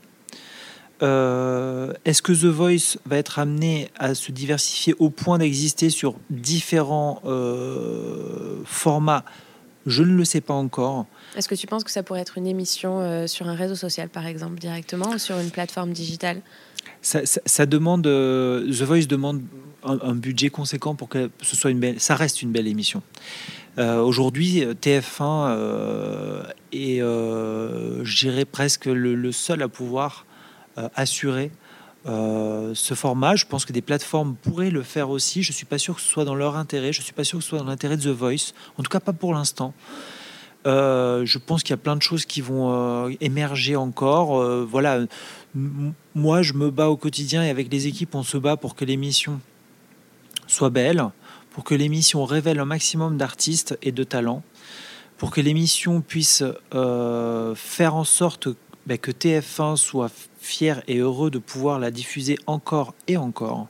Euh, 1.04 1.94
Est-ce 2.06 2.22
que 2.22 2.32
The 2.34 2.46
Voice 2.46 2.98
va 3.06 3.18
être 3.18 3.40
amené 3.40 3.90
à 3.98 4.16
se 4.16 4.32
diversifier 4.32 4.96
au 5.00 5.10
point 5.10 5.38
d'exister 5.38 5.90
sur 5.90 6.16
différents 6.30 7.22
euh, 7.26 8.62
formats? 8.66 9.24
Je 9.86 10.04
ne 10.04 10.14
le 10.16 10.24
sais 10.26 10.42
pas 10.42 10.54
encore. 10.54 11.06
Est-ce 11.36 11.48
que 11.50 11.56
tu 11.56 11.68
penses 11.68 11.84
que 11.84 11.92
ça 11.92 12.04
pourrait 12.04 12.20
être 12.22 12.38
une 12.38 12.48
émission 12.48 13.00
euh, 13.02 13.28
sur 13.28 13.48
un 13.48 13.56
réseau 13.56 13.76
social 13.76 14.08
par 14.10 14.28
exemple 14.28 14.60
directement 14.60 15.10
ou 15.12 15.18
sur 15.18 15.38
une 15.40 15.52
plateforme 15.52 15.92
digitale? 15.92 16.42
Ça, 17.02 17.26
ça- 17.26 17.42
ça 17.46 17.66
demande, 17.66 18.04
The 18.04 18.82
Voice 18.84 19.08
demande 19.08 19.42
un, 19.84 20.16
budget 20.16 20.50
conséquent 20.50 20.96
pour 20.96 21.10
que 21.10 21.30
ce 21.42 21.56
soit 21.56 21.72
une 21.72 21.80
belle, 21.80 22.00
ça 22.00 22.16
reste 22.16 22.42
une 22.42 22.52
belle 22.52 22.68
émission. 22.68 23.02
Euh, 23.78 24.02
Aujourd'hui, 24.02 24.64
TF1 24.82 25.48
euh, 25.50 26.44
est, 26.72 27.02
euh, 27.02 28.04
je 28.04 28.18
dirais 28.18 28.46
presque 28.46 28.86
le, 28.86 29.32
seul 29.32 29.62
à 29.62 29.68
pouvoir 29.68 30.26
euh, 30.78 30.90
assurer 30.96 31.52
euh, 32.08 32.72
ce 32.76 32.94
format. 32.94 33.36
Je 33.36 33.46
pense 33.46 33.66
que 33.66 33.74
des 33.74 33.82
plateformes 33.82 34.36
pourraient 34.36 34.72
le 34.72 34.84
faire 34.84 35.10
aussi. 35.10 35.44
Je 35.44 35.52
suis 35.52 35.66
pas 35.66 35.78
sûr 35.78 35.96
que 35.96 36.02
ce 36.02 36.08
soit 36.08 36.26
dans 36.26 36.36
leur 36.36 36.56
intérêt. 36.56 36.94
Je 36.94 37.02
suis 37.02 37.14
pas 37.14 37.24
sûr 37.24 37.40
que 37.40 37.44
ce 37.44 37.50
soit 37.50 37.60
dans 37.60 37.66
l'intérêt 37.66 37.98
de 37.98 38.04
The 38.04 38.16
Voice. 38.16 38.54
En 38.78 38.84
tout 38.84 38.90
cas, 38.90 39.00
pas 39.00 39.14
pour 39.14 39.34
l'instant. 39.34 39.74
Je 40.66 41.38
pense 41.38 41.64
qu'il 41.64 41.72
y 41.72 41.74
a 41.74 41.78
plein 41.78 41.96
de 41.96 42.02
choses 42.02 42.26
qui 42.26 42.42
vont 42.42 43.10
émerger 43.22 43.76
encore. 43.76 44.44
Voilà, 44.66 45.00
moi, 46.14 46.42
je 46.44 46.54
me 46.54 46.70
bats 46.70 46.90
au 46.90 46.98
quotidien 46.98 47.44
et 47.44 47.50
avec 47.50 47.72
les 47.72 47.88
équipes, 47.88 48.14
on 48.14 48.24
se 48.24 48.38
bat 48.38 48.56
pour 48.56 48.76
que 48.76 48.86
l'émission 48.86 49.40
soit 50.50 50.70
belle, 50.70 51.06
pour 51.52 51.64
que 51.64 51.76
l'émission 51.76 52.26
révèle 52.26 52.60
un 52.60 52.66
maximum 52.66 53.18
d'artistes 53.18 53.78
et 53.82 53.91
de 53.91 54.04
talents, 54.04 54.43
pour 55.18 55.32
que 55.32 55.41
l'émission 55.41 56.02
puisse 56.02 56.43
euh, 56.74 57.56
faire 57.56 57.95
en 57.95 58.04
sorte 58.04 58.50
ben, 58.86 58.97
que 58.97 59.12
TF1 59.12 59.76
soit 59.76 60.12
fier 60.39 60.82
et 60.88 60.97
heureux 60.97 61.30
de 61.30 61.39
pouvoir 61.39 61.80
la 61.80 61.91
diffuser 61.91 62.38
encore 62.47 62.95
et 63.08 63.18
encore. 63.18 63.68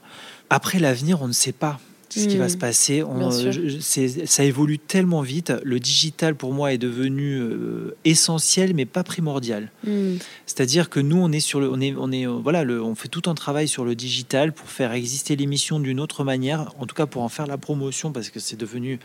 Après 0.48 0.78
l'avenir, 0.78 1.22
on 1.22 1.28
ne 1.28 1.32
sait 1.32 1.52
pas 1.52 1.78
ce 2.10 2.26
qui 2.26 2.36
va 2.36 2.48
se 2.48 2.56
passer. 2.56 3.02
On- 3.02 3.30
je- 3.30 3.78
ça 4.26 4.44
évolue 4.44 4.78
tellement 4.78 5.20
vite. 5.22 5.52
Le 5.62 5.78
digital, 5.78 6.34
pour 6.34 6.52
moi, 6.52 6.72
est 6.72 6.78
devenu 6.78 7.38
euh, 7.38 7.94
essentiel, 8.04 8.74
mais 8.74 8.84
pas 8.86 9.04
primordial. 9.04 9.70
Hmm. 9.86 10.16
C'est-à-dire 10.46 10.90
que 10.90 10.98
nous, 11.00 11.16
on 11.18 11.30
est 11.30 11.40
sur 11.40 11.60
le, 11.60 11.70
on 11.70 11.80
est, 11.80 11.94
on 11.96 12.10
est, 12.10 12.26
euh, 12.26 12.32
voilà, 12.42 12.64
le, 12.64 12.82
on 12.82 12.94
fait 12.94 13.08
tout 13.08 13.22
un 13.30 13.34
travail 13.34 13.68
sur 13.68 13.84
le 13.84 13.94
digital 13.94 14.52
pour 14.52 14.68
faire 14.68 14.92
exister 14.92 15.36
l'émission 15.36 15.78
d'une 15.78 16.00
autre 16.00 16.24
manière, 16.24 16.72
en 16.80 16.86
tout 16.86 16.94
cas 16.94 17.06
pour 17.06 17.22
en 17.22 17.28
faire 17.28 17.46
la 17.46 17.58
promotion, 17.58 18.10
parce 18.12 18.30
que 18.30 18.40
c'est 18.40 18.56
devenu 18.58 18.98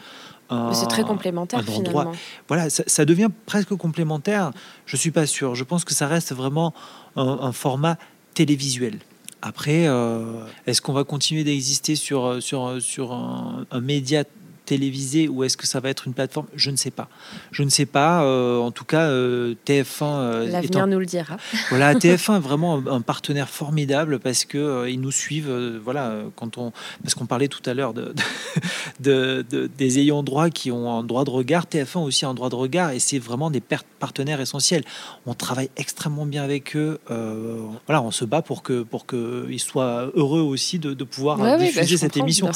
C'est 0.73 0.87
très 0.87 1.03
complémentaire 1.03 1.63
finalement. 1.63 2.11
voilà, 2.47 2.69
ça, 2.69 2.83
ça 2.87 3.03
devient 3.05 3.29
presque 3.45 3.73
complémentaire. 3.75 4.51
Je 4.85 4.95
suis 4.95 5.11
pas 5.11 5.25
sûr. 5.25 5.55
Je 5.55 5.63
pense 5.63 5.83
que 5.85 5.93
ça 5.93 6.07
reste 6.07 6.33
vraiment 6.33 6.73
un, 7.15 7.39
un 7.41 7.51
format 7.51 7.97
télévisuel. 8.35 8.99
Après, 9.41 9.87
euh, 9.87 10.45
est-ce 10.65 10.81
qu'on 10.81 10.93
va 10.93 11.03
continuer 11.03 11.43
d'exister 11.43 11.95
sur, 11.95 12.25
euh, 12.25 12.39
sur, 12.41 12.65
euh, 12.65 12.79
sur 12.79 13.13
un, 13.13 13.65
un 13.69 13.81
média 13.81 14.23
télévisé 14.65 15.27
ou 15.27 15.43
est-ce 15.43 15.55
que 15.57 15.67
ça 15.67 15.79
va 15.79 15.89
être 15.89 16.07
une 16.07 16.13
plateforme? 16.13 16.47
Je 16.55 16.71
ne 16.71 16.75
sais 16.75 16.91
pas. 16.91 17.07
Je 17.51 17.63
ne 17.63 17.69
sais 17.69 17.85
pas. 17.85 18.23
euh, 18.23 18.57
en 18.59 18.71
tout 18.71 18.85
cas, 18.85 19.03
euh, 19.09 19.55
TF1 19.67 19.85
euh, 20.03 20.39
L'avenir 20.45 20.63
étant 20.63 20.87
nous 20.87 20.99
le 20.99 21.05
dira. 21.05 21.37
voilà, 21.69 21.93
TF1 21.93 22.37
est 22.37 22.39
vraiment 22.39 22.77
un, 22.77 22.87
un 22.87 23.01
partenaire 23.01 23.49
formidable 23.49 24.19
parce 24.19 24.45
que 24.45 24.87
ils 24.89 24.99
nous 24.99 25.11
suivent. 25.11 25.79
voilà, 25.83 26.13
quand 26.35 26.57
on 26.57 26.71
parce 27.03 27.13
qu'on 27.15 27.25
parlait 27.25 27.47
tout 27.47 27.61
à 27.69 27.73
l'heure 27.73 27.93
de, 27.93 28.13
de- 28.99 29.45
de- 29.49 29.69
des 29.77 29.99
ayants 29.99 30.23
droit 30.23 30.49
qui 30.49 30.71
ont 30.71 30.91
un 30.97 31.03
droit 31.03 31.23
de 31.25 31.29
regard. 31.29 31.65
TF1 31.65 31.99
aussi 31.99 32.25
a 32.25 32.29
un 32.29 32.33
droit 32.33 32.49
de 32.49 32.55
regard 32.55 32.91
et 32.91 32.99
c'est 32.99 33.19
vraiment 33.19 33.49
des 33.51 33.61
partenaires 33.99 34.41
essentiels. 34.41 34.83
On 35.25 35.33
travaille 35.33 35.69
extrêmement 35.77 36.25
bien 36.25 36.43
avec 36.43 36.75
eux. 36.75 36.99
voilà, 37.07 38.01
on 38.01 38.11
se 38.11 38.25
bat 38.25 38.41
pour 38.41 38.63
que 38.63 38.83
pour 38.83 39.05
que 39.05 39.45
ils 39.49 39.59
soient 39.59 40.11
heureux 40.15 40.41
aussi 40.41 40.79
de, 40.79 40.93
de 40.93 41.03
pouvoir 41.03 41.39
Ouais, 41.39 41.51
oui, 41.59 41.71
bah, 41.75 41.81
diffuser 41.81 41.97
cette 41.97 42.17
émission. 42.17 42.49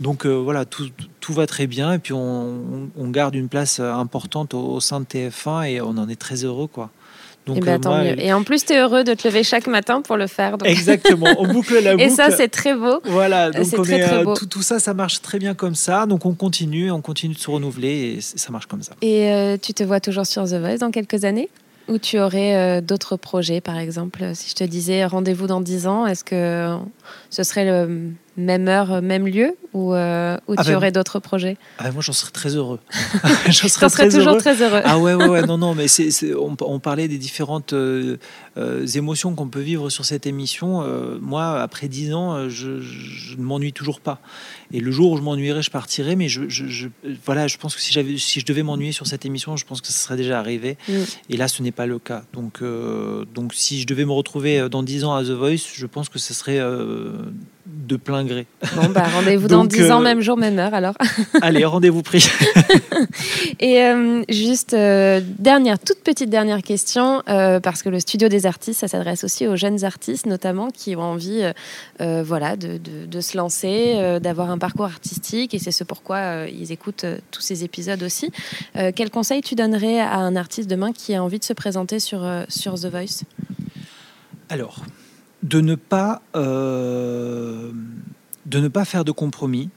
Donc 0.00 0.24
euh, 0.26 0.30
voilà, 0.34 0.64
tout, 0.64 0.88
tout 0.88 1.06
va 1.32 1.46
très 1.46 1.66
bien 1.66 1.92
et 1.92 1.98
puis 1.98 2.12
on, 2.12 2.90
garde 3.10 3.34
une 3.34 3.48
place 3.48 3.80
euh, 3.80 3.92
importante 3.92 4.54
au, 4.54 4.60
au 4.60 4.80
sein 4.80 5.00
de 5.00 5.04
TF1 5.04 5.68
et 5.68 5.80
on 5.80 5.90
en 5.90 6.08
est 6.08 6.20
très 6.20 6.44
heureux 6.44 6.66
quoi. 6.66 6.90
Donc 7.46 7.58
Et, 7.58 7.60
ben, 7.60 7.72
euh, 7.74 7.78
tant 7.78 7.90
moi, 7.90 8.04
mieux. 8.04 8.20
Et 8.20 8.32
en 8.32 8.42
plus, 8.42 8.64
tu 8.64 8.72
es 8.74 8.78
heureux 8.78 9.02
de 9.02 9.14
te 9.14 9.26
lever 9.26 9.42
chaque 9.42 9.66
matin 9.66 10.02
pour 10.02 10.16
le 10.16 10.26
faire. 10.26 10.58
donc- 10.58 10.68
Exactement, 10.68 11.26
on 11.38 11.48
boucle 11.48 11.82
la 11.82 11.92
boucle. 11.92 12.04
Et 12.06 12.10
ça, 12.10 12.30
c'est 12.30 12.48
très 12.48 12.74
beau. 12.74 13.00
voilà, 13.04 13.50
donc 13.50 13.64
c'est 13.64 13.78
on 13.78 13.82
très, 13.82 14.00
est, 14.00 14.06
très 14.06 14.18
euh, 14.18 14.24
beau. 14.24 14.34
tout, 14.34 14.46
tout 14.46 14.62
ça, 14.62 14.78
ça 14.78 14.94
marche 14.94 15.20
très 15.22 15.38
bien 15.38 15.54
comme 15.54 15.74
ça. 15.74 16.06
Donc 16.06 16.26
on 16.26 16.34
continue, 16.34 16.90
on 16.90 17.00
continue 17.00 17.34
de 17.34 17.38
se 17.38 17.50
renouveler 17.50 18.16
et 18.16 18.20
ça 18.20 18.50
marche 18.52 18.66
comme 18.66 18.82
ça. 18.82 18.92
Et 19.02 19.30
euh, 19.32 19.56
tu 19.60 19.72
te 19.72 19.82
vois 19.82 20.00
toujours 20.00 20.26
sur 20.26 20.44
The 20.44 20.54
Voice 20.54 20.78
dans 20.78 20.90
quelques 20.90 21.24
années? 21.24 21.48
Ou 21.88 21.98
tu 21.98 22.20
aurais 22.20 22.54
euh, 22.54 22.80
d'autres 22.80 23.16
projets, 23.16 23.60
par 23.60 23.78
exemple? 23.78 24.22
Si 24.34 24.50
je 24.50 24.54
te 24.54 24.64
disais 24.64 25.04
rendez-vous 25.06 25.48
dans 25.48 25.60
10 25.60 25.86
ans, 25.88 26.06
est-ce 26.06 26.22
que 26.22 26.76
ce 27.30 27.42
serait 27.42 27.64
le 27.64 28.10
même 28.40 28.66
heure, 28.68 29.00
même 29.02 29.26
lieu 29.26 29.54
Ou, 29.72 29.94
euh, 29.94 30.36
ou 30.48 30.54
Ah 30.56 30.62
tu 30.64 30.70
ben, 30.70 30.76
aurais 30.76 30.90
d'autres 30.92 31.20
projets? 31.20 31.56
Ah, 31.78 31.84
ben, 31.84 31.92
moi, 31.92 32.02
j'en 32.02 32.12
serais 32.12 32.32
très 32.32 32.56
heureux. 32.56 32.80
j'en 33.48 33.68
serais 33.68 34.08
toujours 34.08 34.30
heureux. 34.32 34.38
très 34.38 34.60
heureux. 34.62 34.80
Ah 34.84 34.98
ouais, 34.98 35.14
ouais, 35.14 35.28
ouais, 35.28 35.42
non, 35.46 35.58
non, 35.58 35.74
mais 35.74 35.86
on, 36.36 36.56
on 36.60 36.78
parlait 36.80 37.06
des 37.08 37.18
différentes 37.18 37.72
euh, 37.72 38.16
euh, 38.58 38.84
émotions 38.86 39.34
qu'on 39.34 39.48
peut 39.48 39.60
vivre 39.60 39.88
sur 39.90 40.04
cette 40.04 40.26
émission. 40.26 40.82
Euh, 40.82 41.18
moi, 41.20 41.60
après 41.62 41.86
dix 41.88 42.12
ans, 42.12 42.34
euh, 42.34 42.48
je, 42.48 42.80
je 42.80 43.36
ne 43.36 43.42
m'ennuie 43.42 43.72
toujours 43.72 44.00
pas. 44.00 44.18
Et 44.72 44.80
le 44.80 44.90
jour 44.90 45.12
où 45.12 45.16
je 45.16 45.22
m'ennuierai, 45.22 45.62
je 45.62 45.70
partirai. 45.70 46.16
Mais 46.16 46.28
je, 46.28 46.48
je- 46.48 46.66
je- 46.66 46.88
voilà, 47.24 47.46
je 47.46 47.56
pense 47.58 47.74
que 47.76 47.80
si, 47.80 47.92
j'avais, 47.92 48.16
si 48.18 48.40
je 48.40 48.46
devais 48.46 48.62
m'ennuyer 48.62 48.92
sur 48.92 49.06
cette 49.06 49.24
émission, 49.24 49.56
je 49.56 49.64
pense 49.64 49.80
que 49.80 49.86
ce 49.88 49.92
serait 49.92 50.16
déjà 50.16 50.38
arrivé. 50.38 50.76
Mm. 50.88 50.92
Et 51.30 51.36
là, 51.36 51.46
ce 51.48 51.62
n'est 51.62 51.72
pas 51.72 51.86
le 51.86 51.98
cas. 51.98 52.22
Donc, 52.32 52.58
euh, 52.62 53.24
donc 53.34 53.54
si 53.54 53.80
je 53.80 53.86
devais 53.86 54.04
me 54.04 54.12
retrouver 54.12 54.58
euh, 54.58 54.68
dans 54.68 54.82
dix 54.82 55.04
ans 55.04 55.14
à 55.14 55.22
The 55.22 55.30
Voice, 55.30 55.66
je 55.74 55.86
pense 55.86 56.08
que 56.08 56.18
ce 56.18 56.34
serait 56.34 56.58
euh, 56.58 57.12
de 57.72 57.96
plein 57.96 58.24
gré. 58.24 58.46
Bon, 58.76 58.88
bah, 58.90 59.04
rendez-vous 59.14 59.48
dans 59.48 59.62
Donc, 59.62 59.70
10 59.70 59.90
ans, 59.90 60.00
euh, 60.00 60.04
même 60.04 60.20
jour, 60.20 60.36
même 60.36 60.58
heure 60.58 60.74
alors. 60.74 60.94
Allez, 61.42 61.64
rendez-vous 61.64 62.02
pris. 62.02 62.28
Et 63.60 63.82
euh, 63.82 64.22
juste, 64.28 64.74
euh, 64.74 65.20
dernière, 65.38 65.78
toute 65.78 66.00
petite 66.00 66.30
dernière 66.30 66.62
question, 66.62 67.22
parce 67.26 67.82
que 67.82 67.88
le 67.88 68.00
studio 68.00 68.28
des 68.28 68.46
artistes, 68.46 68.80
ça 68.80 68.88
s'adresse 68.88 69.24
aussi 69.24 69.46
aux 69.46 69.56
jeunes 69.56 69.84
artistes, 69.84 70.26
notamment, 70.26 70.70
qui 70.70 70.96
ont 70.96 71.02
envie 71.02 71.42
voilà, 71.98 72.56
de, 72.56 72.78
de- 72.78 73.06
de 73.06 73.20
se 73.20 73.36
lancer, 73.36 74.18
d'avoir 74.22 74.50
un 74.50 74.58
parcours 74.58 74.86
artistique, 74.86 75.54
et 75.54 75.58
c'est 75.58 75.72
ce 75.72 75.84
pourquoi 75.84 76.46
ils 76.48 76.72
écoutent 76.72 77.06
tous 77.30 77.40
ces 77.40 77.64
épisodes 77.64 78.02
aussi. 78.02 78.30
Quel 78.74 79.10
conseil 79.10 79.40
tu 79.42 79.54
donnerais 79.54 80.00
à 80.00 80.16
un 80.16 80.36
artiste 80.36 80.68
demain 80.70 80.92
qui 80.92 81.14
a 81.14 81.22
envie 81.22 81.38
de 81.38 81.44
se 81.44 81.52
présenter 81.52 81.98
sur, 82.00 82.26
sur 82.48 82.74
The 82.74 82.86
Voice? 82.86 83.22
Alors, 84.48 84.80
de 85.42 85.60
ne 85.60 85.74
pas, 85.74 86.22
euh, 86.36 87.72
de 88.46 88.58
ne 88.60 88.68
pas 88.68 88.84
faire 88.84 89.04
de 89.04 89.12
compromis. 89.12 89.70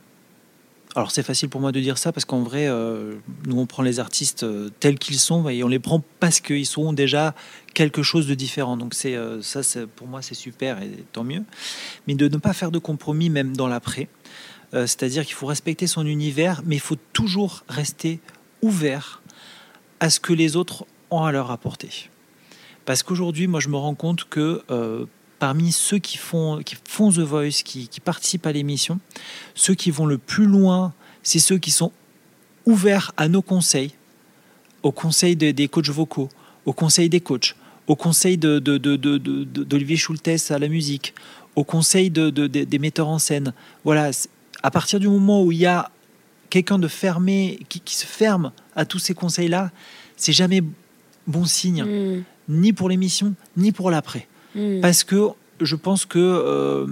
Alors 0.95 1.09
c'est 1.09 1.23
facile 1.23 1.49
pour 1.49 1.59
moi 1.59 1.71
de 1.71 1.79
dire 1.79 1.97
ça 1.97 2.11
parce 2.11 2.25
qu'en 2.25 2.43
vrai, 2.43 2.67
euh, 2.67 3.15
nous 3.47 3.59
on 3.59 3.65
prend 3.65 3.81
les 3.81 3.99
artistes 3.99 4.43
euh, 4.43 4.69
tels 4.79 4.99
qu'ils 4.99 5.17
sont 5.17 5.49
et 5.49 5.63
on 5.63 5.67
les 5.67 5.79
prend 5.79 6.03
parce 6.19 6.39
qu'ils 6.39 6.67
sont 6.67 6.93
déjà 6.93 7.33
quelque 7.73 8.03
chose 8.03 8.27
de 8.27 8.35
différent. 8.35 8.77
Donc 8.77 8.93
c'est 8.93 9.17
ça, 9.41 9.61
pour 9.95 10.07
moi 10.07 10.21
c'est 10.21 10.35
super 10.35 10.81
et 10.81 10.91
tant 11.11 11.23
mieux. 11.23 11.43
Mais 12.07 12.13
de 12.13 12.27
ne 12.27 12.37
pas 12.37 12.53
faire 12.53 12.69
de 12.69 12.79
compromis 12.79 13.29
même 13.29 13.55
dans 13.55 13.67
l'après. 13.67 14.07
C'est-à-dire 14.71 15.23
qu'il 15.23 15.35
faut 15.35 15.45
respecter 15.45 15.85
son 15.85 16.03
univers, 16.03 16.63
mais 16.65 16.77
il 16.77 16.81
faut 16.81 16.97
toujours 17.13 17.63
rester 17.67 18.19
ouvert 18.63 19.21
à 19.99 20.09
ce 20.09 20.19
que 20.19 20.33
les 20.33 20.55
autres 20.55 20.87
ont 21.11 21.23
à 21.25 21.31
leur 21.31 21.51
apporter. 21.51 22.09
Parce 22.83 23.03
qu'aujourd'hui, 23.03 23.45
moi, 23.45 23.59
je 23.59 23.69
me 23.69 23.77
rends 23.77 23.93
compte 23.93 24.23
que 24.23 24.63
parmi 25.43 25.73
ceux 25.73 25.99
qui 25.99 26.15
font, 26.17 26.61
qui 26.63 26.77
font 26.87 27.11
The 27.11 27.19
Voice, 27.19 27.63
qui, 27.65 27.89
qui 27.89 27.99
participent 27.99 28.45
à 28.47 28.53
l'émission, 28.53 29.01
ceux 29.55 29.73
qui 29.75 29.91
vont 29.91 30.05
le 30.05 30.17
plus 30.17 30.45
loin, 30.45 30.93
c'est 31.21 31.39
ceux 31.39 31.57
qui 31.57 31.69
sont 31.69 31.91
ouverts 32.65 33.11
à 33.17 33.27
nos 33.27 33.41
conseils, 33.41 33.91
aux 34.83 34.93
conseils 34.93 35.35
de- 35.35 35.51
des 35.51 35.67
coachs 35.67 35.89
vocaux, 35.89 36.29
aux 36.65 36.71
conseils 36.71 37.09
des 37.09 37.19
coachs, 37.19 37.57
aux 37.87 37.97
conseils 37.97 38.37
de, 38.37 38.59
de- 38.59 38.77
de- 38.77 38.95
de- 38.95 39.17
de- 39.17 39.43
de- 39.43 39.63
d'Olivier 39.65 39.97
Schultes 39.97 40.49
à 40.49 40.57
la 40.59 40.69
musique, 40.69 41.13
aux 41.57 41.65
conseils 41.65 42.09
de- 42.09 42.29
de- 42.29 42.47
de- 42.47 42.63
des 42.63 42.79
metteurs 42.79 43.09
en 43.09 43.19
scène. 43.19 43.51
Voilà, 43.83 44.11
à 44.63 44.71
partir 44.71 44.97
du 45.01 45.09
moment 45.09 45.43
où 45.43 45.51
il 45.51 45.57
y 45.57 45.65
a 45.65 45.91
quelqu'un 46.49 46.79
de 46.79 46.87
fermé, 46.87 47.59
qui, 47.67 47.81
qui 47.81 47.95
se 47.97 48.05
ferme 48.05 48.53
à 48.77 48.85
tous 48.85 48.99
ces 48.99 49.13
conseils-là, 49.13 49.71
c'est 50.15 50.31
jamais 50.31 50.61
bon 51.27 51.43
signe 51.43 51.83
Hmm, 51.83 52.23
ni 52.47 52.71
pour 52.71 52.87
l'émission, 52.87 53.33
ni 53.57 53.73
pour 53.73 53.91
l'après. 53.91 54.29
Hmm. 54.55 54.81
Parce 54.81 55.03
que 55.03 55.29
je 55.61 55.75
pense 55.75 56.05
que... 56.05 56.19
euh, 56.19 56.85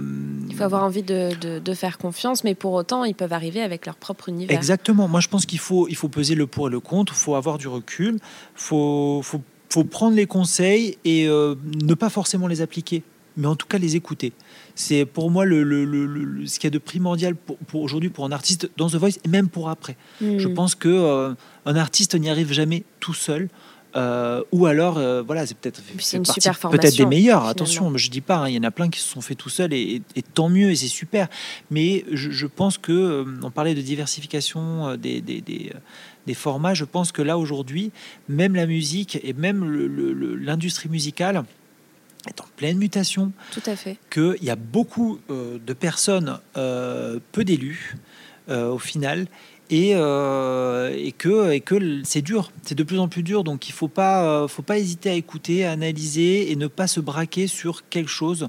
Il 0.48 0.56
faut 0.56 0.62
avoir 0.62 0.84
envie 0.84 1.02
de, 1.02 1.30
de- 1.40 1.58
de 1.58 1.74
faire 1.74 1.98
confiance, 1.98 2.44
mais 2.44 2.54
pour 2.54 2.72
autant, 2.72 3.04
ils 3.04 3.14
peuvent 3.14 3.32
arriver 3.32 3.60
avec 3.60 3.84
leur 3.86 3.96
propre 3.96 4.28
univers. 4.28 4.56
Exactement. 4.56 5.08
Moi, 5.08 5.20
je 5.20 5.28
pense 5.28 5.44
qu'il 5.46 5.58
faut, 5.58 5.88
il 5.88 5.96
faut 5.96 6.08
peser 6.08 6.34
le 6.34 6.46
pour 6.46 6.68
et 6.68 6.70
le 6.70 6.80
contre. 6.80 7.12
Il 7.14 7.18
faut 7.18 7.34
avoir 7.34 7.58
du 7.58 7.68
recul. 7.68 8.14
Il 8.14 8.20
faut, 8.54 9.20
faut, 9.22 9.42
faut 9.68 9.84
prendre 9.84 10.16
les 10.16 10.26
conseils 10.26 10.96
et 11.04 11.26
euh, 11.28 11.54
ne 11.82 11.94
pas 11.94 12.08
forcément 12.08 12.46
les 12.46 12.60
appliquer, 12.62 13.02
mais 13.36 13.46
en 13.46 13.56
tout 13.56 13.66
cas 13.66 13.78
les 13.78 13.96
écouter. 13.96 14.32
C'est 14.74 15.04
pour 15.04 15.30
moi 15.30 15.44
le, 15.44 15.62
le- 15.64 15.84
le- 15.84 16.06
le- 16.06 16.24
le- 16.24 16.46
ce 16.46 16.58
qu'il 16.58 16.68
y 16.68 16.72
a 16.72 16.74
de 16.74 16.78
primordial 16.78 17.34
pour, 17.34 17.58
pour 17.58 17.82
aujourd'hui 17.82 18.08
pour 18.10 18.24
un 18.24 18.32
artiste 18.32 18.70
dans 18.78 18.88
The 18.88 18.94
Voice 18.94 19.18
et 19.24 19.28
même 19.28 19.48
pour 19.48 19.68
après. 19.68 19.96
Hmm. 20.22 20.38
Je 20.38 20.48
pense 20.48 20.74
que 20.74 20.88
euh, 20.88 21.34
un 21.66 21.76
artiste 21.76 22.14
n'y 22.14 22.30
arrive 22.30 22.52
jamais 22.52 22.84
tout 23.00 23.12
seul. 23.14 23.48
Euh, 23.94 24.42
ou 24.52 24.64
alors, 24.66 24.96
euh, 24.96 25.20
voilà, 25.22 25.46
c'est 25.46 25.54
peut-être 25.56 25.82
peut-être 25.82 26.96
des 26.96 27.04
meilleurs. 27.06 27.40
finalement. 27.40 27.48
Attention, 27.50 27.96
je 27.98 28.10
dis 28.10 28.20
pas, 28.22 28.36
hein, 28.38 28.48
il 28.48 28.54
y 28.54 28.58
en 28.58 28.62
a 28.62 28.70
plein 28.70 28.88
qui 28.88 29.00
se 29.00 29.08
sont 29.08 29.20
fait 29.20 29.34
tout 29.34 29.50
seuls 29.50 29.72
et, 29.74 29.96
et- 29.96 30.02
et 30.16 30.22
tant 30.22 30.48
mieux 30.48 30.70
et 30.70 30.76
c'est 30.76 30.88
super. 30.88 31.28
Mais 31.70 32.04
je, 32.10 32.30
je 32.30 32.46
pense 32.46 32.78
que 32.78 32.92
euh, 32.92 33.24
on 33.42 33.50
parlait 33.50 33.74
de 33.74 33.82
diversification 33.82 34.96
des, 34.96 35.20
des, 35.20 35.40
des, 35.42 35.72
des 36.26 36.34
formats. 36.34 36.72
Je 36.74 36.84
pense 36.84 37.12
que 37.12 37.20
là 37.22 37.36
aujourd'hui, 37.36 37.92
même 38.28 38.54
la 38.54 38.66
musique 38.66 39.18
et 39.22 39.32
même 39.34 39.62
l'industrie 40.40 40.88
musicale 40.88 41.44
est 42.28 42.40
en 42.40 42.46
pleine 42.56 42.78
mutation 42.78 43.32
Tout 43.52 43.62
à 43.66 43.76
fait. 43.76 43.98
qu'il 44.10 44.36
y 44.42 44.50
a 44.50 44.56
beaucoup 44.56 45.18
de 45.28 45.72
personnes, 45.74 46.38
peu 46.54 47.44
d'élus 47.44 47.96
au 48.48 48.78
final, 48.78 49.26
et, 49.72 49.92
euh, 49.94 50.94
et 50.94 51.12
que, 51.12 51.50
et 51.50 51.62
que 51.62 52.02
c'est 52.04 52.20
dur, 52.20 52.52
c'est 52.62 52.74
de 52.74 52.82
plus 52.82 52.98
en 52.98 53.08
plus 53.08 53.22
dur, 53.22 53.42
donc 53.42 53.70
il 53.70 53.72
ne 53.72 53.76
faut 53.76 53.88
pas, 53.88 54.22
euh, 54.22 54.46
faut 54.46 54.60
pas 54.60 54.78
hésiter 54.78 55.08
à 55.08 55.14
écouter, 55.14 55.64
à 55.64 55.72
analyser 55.72 56.52
et 56.52 56.56
ne 56.56 56.66
pas 56.66 56.86
se 56.86 57.00
braquer 57.00 57.46
sur 57.46 57.88
quelque 57.88 58.10
chose. 58.10 58.48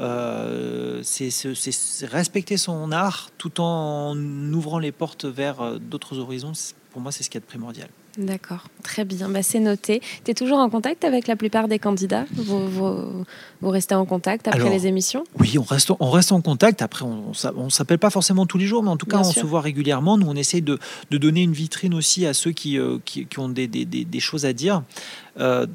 Euh, 0.00 1.00
c'est 1.04 1.30
respecter 2.06 2.56
son 2.56 2.90
art 2.90 3.30
tout 3.38 3.60
en 3.60 4.16
ouvrant 4.52 4.80
les 4.80 4.90
portes 4.90 5.26
vers 5.26 5.78
d'autres 5.78 6.18
horizons. 6.18 6.52
Pour 6.90 7.00
moi, 7.00 7.12
c'est 7.12 7.22
ce 7.22 7.30
a 7.36 7.40
de 7.40 7.44
primordial. 7.44 7.88
D'accord, 8.16 8.68
très 8.84 9.04
bien, 9.04 9.28
bah, 9.28 9.42
c'est 9.42 9.58
noté. 9.58 10.00
Tu 10.24 10.30
es 10.30 10.34
toujours 10.34 10.58
en 10.58 10.70
contact 10.70 11.04
avec 11.04 11.26
la 11.26 11.34
plupart 11.34 11.66
des 11.66 11.80
candidats? 11.80 12.26
Vous, 12.34 12.68
vous, 12.68 13.24
vous 13.60 13.70
restez 13.70 13.96
en 13.96 14.04
contact 14.06 14.46
après 14.46 14.60
Alors, 14.60 14.72
les 14.72 14.86
émissions? 14.86 15.24
Oui, 15.40 15.58
on 15.58 15.62
reste, 15.64 15.90
on 15.98 16.10
reste 16.10 16.30
en 16.30 16.40
contact. 16.40 16.80
Après, 16.80 17.04
on 17.04 17.32
ne 17.64 17.70
s'appelle 17.70 17.98
pas 17.98 18.10
forcément 18.10 18.46
tous 18.46 18.56
les 18.58 18.66
jours, 18.66 18.84
mais 18.84 18.90
en 18.90 18.96
tout 18.96 19.06
cas, 19.06 19.18
Bien 19.18 19.26
on 19.28 19.32
sûr. 19.32 19.42
se 19.42 19.46
voit 19.46 19.60
régulièrement. 19.62 20.16
Nous, 20.16 20.28
on 20.28 20.36
essaye 20.36 20.62
de, 20.62 20.78
de 21.10 21.18
donner 21.18 21.42
une 21.42 21.52
vitrine 21.54 21.92
aussi 21.94 22.24
à 22.24 22.34
ceux 22.34 22.52
qui, 22.52 22.78
euh, 22.78 22.98
qui, 23.04 23.26
qui 23.26 23.38
ont 23.40 23.48
des, 23.48 23.66
des- 23.66 23.84
des- 23.84 24.04
des 24.04 24.20
choses 24.20 24.44
à 24.46 24.52
dire. 24.52 24.82
euh, 25.40 25.66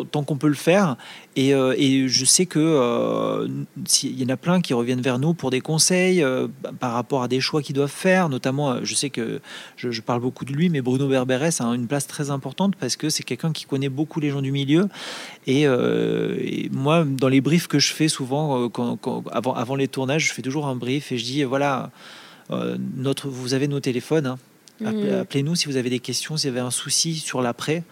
tant- 0.00 0.22
qu'on 0.24 0.36
peut 0.36 0.48
le 0.48 0.54
faire 0.54 0.96
et, 1.36 1.54
euh, 1.54 1.74
et 1.76 2.08
je 2.08 2.24
sais 2.24 2.46
que 2.46 2.58
euh, 2.58 3.48
s'il 3.84 4.20
y 4.20 4.24
en 4.24 4.28
a 4.28 4.36
plein 4.36 4.60
qui 4.60 4.72
reviennent 4.74 5.00
vers 5.00 5.18
nous 5.18 5.34
pour 5.34 5.50
des 5.50 5.60
conseils 5.60 6.22
euh, 6.22 6.48
par 6.80 6.92
rapport 6.94 7.22
à 7.22 7.28
des 7.28 7.40
choix 7.40 7.62
qu'ils 7.62 7.74
doivent 7.74 7.90
faire 7.90 8.28
notamment 8.28 8.70
euh, 8.72 8.80
je 8.82 8.94
sais 8.94 9.10
que 9.10 9.40
je, 9.76 9.90
je 9.90 10.00
parle 10.00 10.20
beaucoup 10.20 10.44
de 10.44 10.52
lui 10.52 10.68
mais 10.68 10.80
Bruno 10.80 11.06
Berberes 11.08 11.60
a 11.60 11.64
une 11.74 11.86
place 11.86 12.06
très 12.06 12.30
importante 12.30 12.74
parce 12.76 12.96
que 12.96 13.08
c'est 13.10 13.22
quelqu'un 13.22 13.52
qui 13.52 13.64
connaît 13.64 13.88
beaucoup 13.88 14.20
les 14.20 14.30
gens 14.30 14.42
du 14.42 14.52
milieu 14.52 14.88
et, 15.46 15.62
et 15.62 16.68
moi, 16.72 17.04
dans 17.04 17.28
les 17.28 17.40
briefs 17.40 17.66
que 17.66 17.78
je 17.78 17.92
fais 17.92 18.08
souvent, 18.08 18.68
quand, 18.68 18.96
quand- 18.96 19.24
avant, 19.32 19.54
avant 19.54 19.74
les 19.74 19.88
tournages, 19.88 20.28
je 20.28 20.32
fais 20.32 20.42
toujours 20.42 20.66
un 20.66 20.76
brief 20.76 21.12
et 21.12 21.18
je 21.18 21.24
dis 21.24 21.42
voilà, 21.44 21.90
notre, 22.96 23.28
vous 23.28 23.54
avez 23.54 23.68
nos 23.68 23.80
téléphones, 23.80 24.26
hein. 24.26 24.38
Mhm. 24.80 25.20
appelez-nous 25.20 25.54
si 25.54 25.66
vous 25.66 25.76
avez 25.76 25.90
des 25.90 26.00
questions, 26.00 26.36
si 26.36 26.48
vous 26.48 26.56
avez 26.56 26.66
un 26.66 26.70
souci 26.72 27.14
sur 27.14 27.40
l'après, 27.42 27.84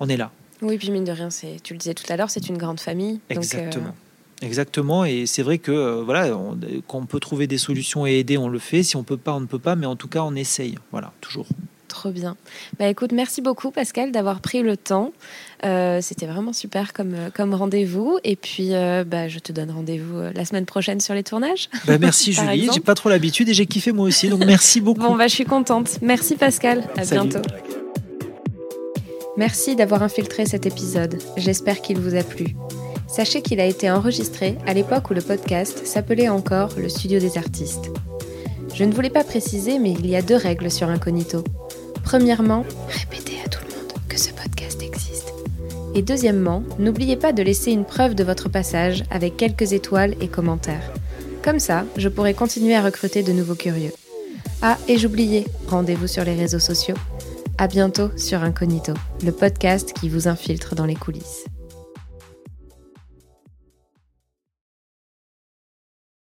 on 0.00 0.08
est 0.08 0.16
là. 0.16 0.30
Oui, 0.62 0.76
puis 0.78 0.90
mine 0.90 1.04
de 1.04 1.12
rien, 1.12 1.30
c'est, 1.30 1.56
tu 1.62 1.72
le 1.74 1.78
disais 1.78 1.94
tout 1.94 2.04
à 2.12 2.16
l'heure, 2.16 2.30
c'est 2.30 2.48
une 2.48 2.58
grande 2.58 2.80
famille. 2.80 3.12
donc, 3.14 3.20
euh, 3.30 3.34
Exactement. 3.36 3.94
Exactement, 4.40 5.04
et 5.04 5.26
c'est 5.26 5.42
vrai 5.42 5.58
que 5.58 5.72
euh, 5.72 6.02
voilà, 6.04 6.36
on- 6.36 6.56
quand 6.86 6.98
on 6.98 7.06
peut 7.06 7.18
trouver 7.18 7.46
des 7.48 7.58
solutions 7.58 8.06
et 8.06 8.18
aider, 8.20 8.38
on 8.38 8.48
le 8.48 8.60
fait. 8.60 8.82
Si 8.84 8.94
on 8.96 9.02
peut 9.02 9.16
pas, 9.16 9.32
on 9.34 9.40
ne 9.40 9.46
peut 9.46 9.58
pas, 9.58 9.74
mais 9.74 9.86
en 9.86 9.96
tout 9.96 10.06
cas, 10.08 10.20
on 10.22 10.34
essaye. 10.36 10.76
Voilà, 10.92 11.12
toujours. 11.20 11.46
Trop 11.88 12.10
bien. 12.10 12.36
Bah 12.78 12.86
écoute, 12.86 13.10
merci 13.12 13.40
beaucoup 13.40 13.70
Pascal 13.72 14.12
d'avoir 14.12 14.40
pris 14.40 14.62
le 14.62 14.76
temps. 14.76 15.12
Euh, 15.64 16.00
C'était 16.02 16.26
vraiment 16.26 16.52
super 16.52 16.92
comme, 16.92 17.16
comme 17.34 17.52
rendez-vous. 17.54 18.18
Et 18.22 18.36
puis, 18.36 18.74
euh, 18.74 19.02
bah, 19.04 19.26
je 19.26 19.40
te 19.40 19.50
donne 19.52 19.70
rendez-vous 19.72 20.20
la 20.32 20.44
semaine 20.44 20.66
prochaine 20.66 21.00
sur 21.00 21.14
les 21.14 21.24
tournages. 21.24 21.68
Bah, 21.86 21.98
merci 21.98 22.32
Julie, 22.34 22.68
j'ai 22.72 22.78
pas 22.80 22.94
trop 22.94 23.08
l'habitude 23.08 23.48
et 23.48 23.54
j'ai 23.54 23.66
kiffé 23.66 23.90
moi 23.90 24.06
aussi, 24.06 24.28
donc 24.28 24.44
merci 24.44 24.80
beaucoup. 24.80 25.00
Bon, 25.00 25.16
bah, 25.16 25.26
je 25.26 25.34
suis 25.34 25.46
contente. 25.46 25.98
Merci 26.02 26.36
Pascal. 26.36 26.84
À 26.96 27.04
Salut. 27.04 27.28
bientôt. 27.30 27.48
Merci 29.38 29.76
d'avoir 29.76 30.02
infiltré 30.02 30.46
cet 30.46 30.66
épisode. 30.66 31.16
J'espère 31.36 31.80
qu'il 31.80 32.00
vous 32.00 32.16
a 32.16 32.24
plu. 32.24 32.56
Sachez 33.06 33.40
qu'il 33.40 33.60
a 33.60 33.66
été 33.66 33.88
enregistré 33.88 34.58
à 34.66 34.74
l'époque 34.74 35.10
où 35.10 35.14
le 35.14 35.20
podcast 35.20 35.86
s'appelait 35.86 36.28
encore 36.28 36.70
le 36.76 36.88
Studio 36.88 37.20
des 37.20 37.38
artistes. 37.38 37.88
Je 38.74 38.82
ne 38.82 38.92
voulais 38.92 39.10
pas 39.10 39.22
préciser, 39.22 39.78
mais 39.78 39.92
il 39.92 40.08
y 40.08 40.16
a 40.16 40.22
deux 40.22 40.34
règles 40.34 40.72
sur 40.72 40.88
Incognito. 40.88 41.44
Premièrement, 42.02 42.64
répétez 42.88 43.36
à 43.46 43.48
tout 43.48 43.60
le 43.62 43.76
monde 43.76 43.92
que 44.08 44.18
ce 44.18 44.32
podcast 44.32 44.82
existe. 44.82 45.32
Et 45.94 46.02
deuxièmement, 46.02 46.64
n'oubliez 46.80 47.16
pas 47.16 47.32
de 47.32 47.44
laisser 47.44 47.70
une 47.70 47.84
preuve 47.84 48.16
de 48.16 48.24
votre 48.24 48.48
passage 48.48 49.04
avec 49.08 49.36
quelques 49.36 49.72
étoiles 49.72 50.16
et 50.20 50.26
commentaires. 50.26 50.92
Comme 51.44 51.60
ça, 51.60 51.84
je 51.96 52.08
pourrai 52.08 52.34
continuer 52.34 52.74
à 52.74 52.82
recruter 52.82 53.22
de 53.22 53.30
nouveaux 53.30 53.54
curieux. 53.54 53.92
Ah, 54.62 54.78
et 54.88 54.98
j'oubliais, 54.98 55.44
rendez-vous 55.68 56.08
sur 56.08 56.24
les 56.24 56.34
réseaux 56.34 56.58
sociaux. 56.58 56.96
À 57.60 57.66
bientôt 57.66 58.16
sur 58.16 58.44
Incognito, 58.44 58.92
le 59.24 59.32
podcast 59.32 59.92
qui 59.92 60.08
vous 60.08 60.28
infiltre 60.28 60.76
dans 60.76 60.86
les 60.86 60.94
coulisses. 60.94 61.44